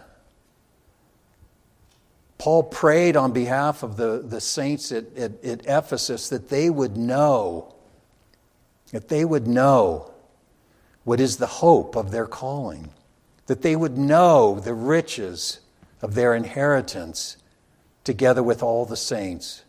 Paul 2.39 2.63
prayed 2.63 3.17
on 3.17 3.33
behalf 3.33 3.83
of 3.83 3.97
the, 3.97 4.23
the 4.25 4.41
saints 4.41 4.93
at, 4.93 5.17
at, 5.17 5.45
at 5.45 5.67
Ephesus 5.67 6.29
that 6.29 6.49
they 6.49 6.71
would 6.71 6.97
know, 6.97 7.75
that 8.93 9.09
they 9.09 9.25
would 9.25 9.49
know 9.49 10.13
what 11.03 11.21
is 11.21 11.37
the 11.37 11.47
hope 11.47 11.97
of 11.97 12.13
their 12.13 12.27
calling, 12.27 12.91
that 13.47 13.63
they 13.63 13.75
would 13.75 13.99
know 13.99 14.61
the 14.61 14.75
riches 14.75 15.61
of 16.01 16.15
their 16.15 16.35
inheritance 16.35 17.37
together 18.05 18.43
with 18.43 18.63
all 18.63 18.85
the 18.85 18.97
saints, 18.97 19.65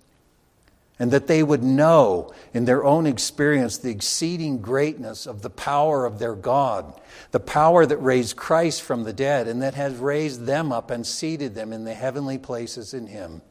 and 1.00 1.12
that 1.12 1.28
they 1.28 1.42
would 1.42 1.64
know 1.64 2.32
in 2.54 2.66
their 2.66 2.84
own 2.84 3.08
experience 3.08 3.78
the 3.78 3.90
exceeding 3.90 4.60
greatness 4.60 5.26
of 5.26 5.42
the 5.42 5.50
power 5.50 6.06
of 6.06 6.20
their 6.20 6.36
God, 6.36 7.00
the 7.32 7.40
power 7.40 7.86
that 7.86 7.98
raised 7.98 8.36
Christ 8.36 8.82
from 8.82 9.04
the 9.04 9.14
dead 9.14 9.48
and 9.48 9.62
that 9.62 9.76
has 9.76 9.96
raised 9.96 10.46
them 10.46 10.72
up 10.72 10.92
and 10.92 11.08
seated 11.08 11.56
them 11.56 11.72
in 11.72 11.86
the 11.86 11.94
heavenly 11.94 12.38
places 12.38 12.94
in 12.94 13.08
Him, 13.08 13.42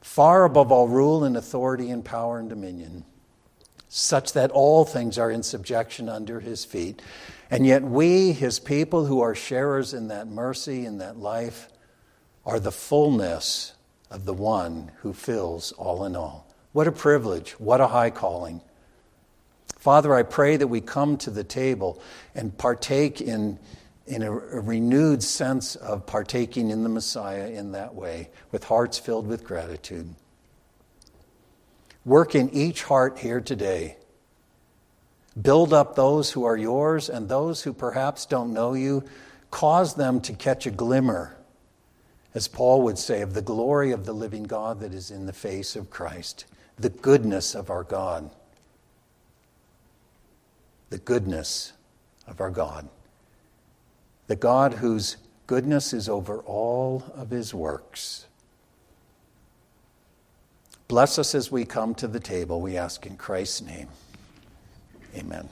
far 0.00 0.44
above 0.44 0.72
all 0.72 0.88
rule 0.88 1.22
and 1.22 1.36
authority 1.36 1.90
and 1.90 2.04
power 2.04 2.38
and 2.38 2.48
dominion 2.48 3.04
such 3.88 4.32
that 4.32 4.50
all 4.50 4.84
things 4.84 5.16
are 5.18 5.30
in 5.30 5.42
subjection 5.42 6.08
under 6.08 6.40
his 6.40 6.64
feet. 6.64 7.00
And 7.50 7.64
yet, 7.64 7.82
we, 7.82 8.32
his 8.32 8.58
people 8.58 9.06
who 9.06 9.20
are 9.20 9.34
sharers 9.34 9.94
in 9.94 10.08
that 10.08 10.26
mercy, 10.26 10.84
in 10.84 10.98
that 10.98 11.16
life, 11.16 11.68
are 12.44 12.58
the 12.58 12.72
fullness 12.72 13.72
of 14.10 14.24
the 14.24 14.34
one 14.34 14.90
who 14.98 15.12
fills 15.12 15.72
all 15.72 16.04
in 16.04 16.16
all. 16.16 16.46
What 16.72 16.86
a 16.86 16.92
privilege. 16.92 17.52
What 17.52 17.80
a 17.80 17.88
high 17.88 18.10
calling. 18.10 18.60
Father, 19.78 20.14
I 20.14 20.22
pray 20.22 20.56
that 20.56 20.66
we 20.66 20.80
come 20.80 21.16
to 21.18 21.30
the 21.30 21.44
table 21.44 22.00
and 22.34 22.56
partake 22.56 23.20
in, 23.20 23.58
in 24.06 24.22
a, 24.22 24.32
a 24.32 24.60
renewed 24.60 25.22
sense 25.22 25.76
of 25.76 26.06
partaking 26.06 26.70
in 26.70 26.82
the 26.82 26.88
Messiah 26.88 27.48
in 27.48 27.72
that 27.72 27.94
way, 27.94 28.30
with 28.52 28.64
hearts 28.64 28.98
filled 28.98 29.26
with 29.26 29.44
gratitude. 29.44 30.14
Work 32.04 32.34
in 32.34 32.50
each 32.50 32.84
heart 32.84 33.18
here 33.18 33.40
today. 33.40 33.96
Build 35.40 35.72
up 35.72 35.96
those 35.96 36.30
who 36.30 36.44
are 36.44 36.56
yours 36.56 37.08
and 37.08 37.28
those 37.28 37.62
who 37.62 37.72
perhaps 37.72 38.26
don't 38.26 38.52
know 38.52 38.74
you. 38.74 39.04
Cause 39.50 39.94
them 39.94 40.20
to 40.22 40.32
catch 40.32 40.66
a 40.66 40.70
glimmer, 40.70 41.35
as 42.36 42.46
Paul 42.46 42.82
would 42.82 42.98
say, 42.98 43.22
of 43.22 43.34
the 43.34 43.42
glory 43.42 43.90
of 43.90 44.06
the 44.06 44.12
living 44.12 44.44
God 44.44 44.78
that 44.78 44.94
is 44.94 45.10
in 45.10 45.26
the 45.26 45.32
face 45.32 45.74
of 45.74 45.90
Christ, 45.90 46.44
the 46.78 46.90
goodness 46.90 47.56
of 47.56 47.70
our 47.70 47.82
God 47.82 48.30
the 50.90 50.98
goodness 50.98 51.72
of 52.26 52.40
our 52.40 52.50
God. 52.50 52.88
The 54.28 54.36
God 54.36 54.74
whose 54.74 55.16
goodness 55.46 55.92
is 55.92 56.08
over 56.08 56.38
all 56.38 57.04
of 57.14 57.30
his 57.30 57.54
works. 57.54 58.26
Bless 60.88 61.18
us 61.18 61.34
as 61.34 61.50
we 61.50 61.64
come 61.64 61.94
to 61.96 62.06
the 62.06 62.20
table, 62.20 62.60
we 62.60 62.76
ask 62.76 63.06
in 63.06 63.16
Christ's 63.16 63.62
name. 63.62 63.88
Amen. 65.16 65.48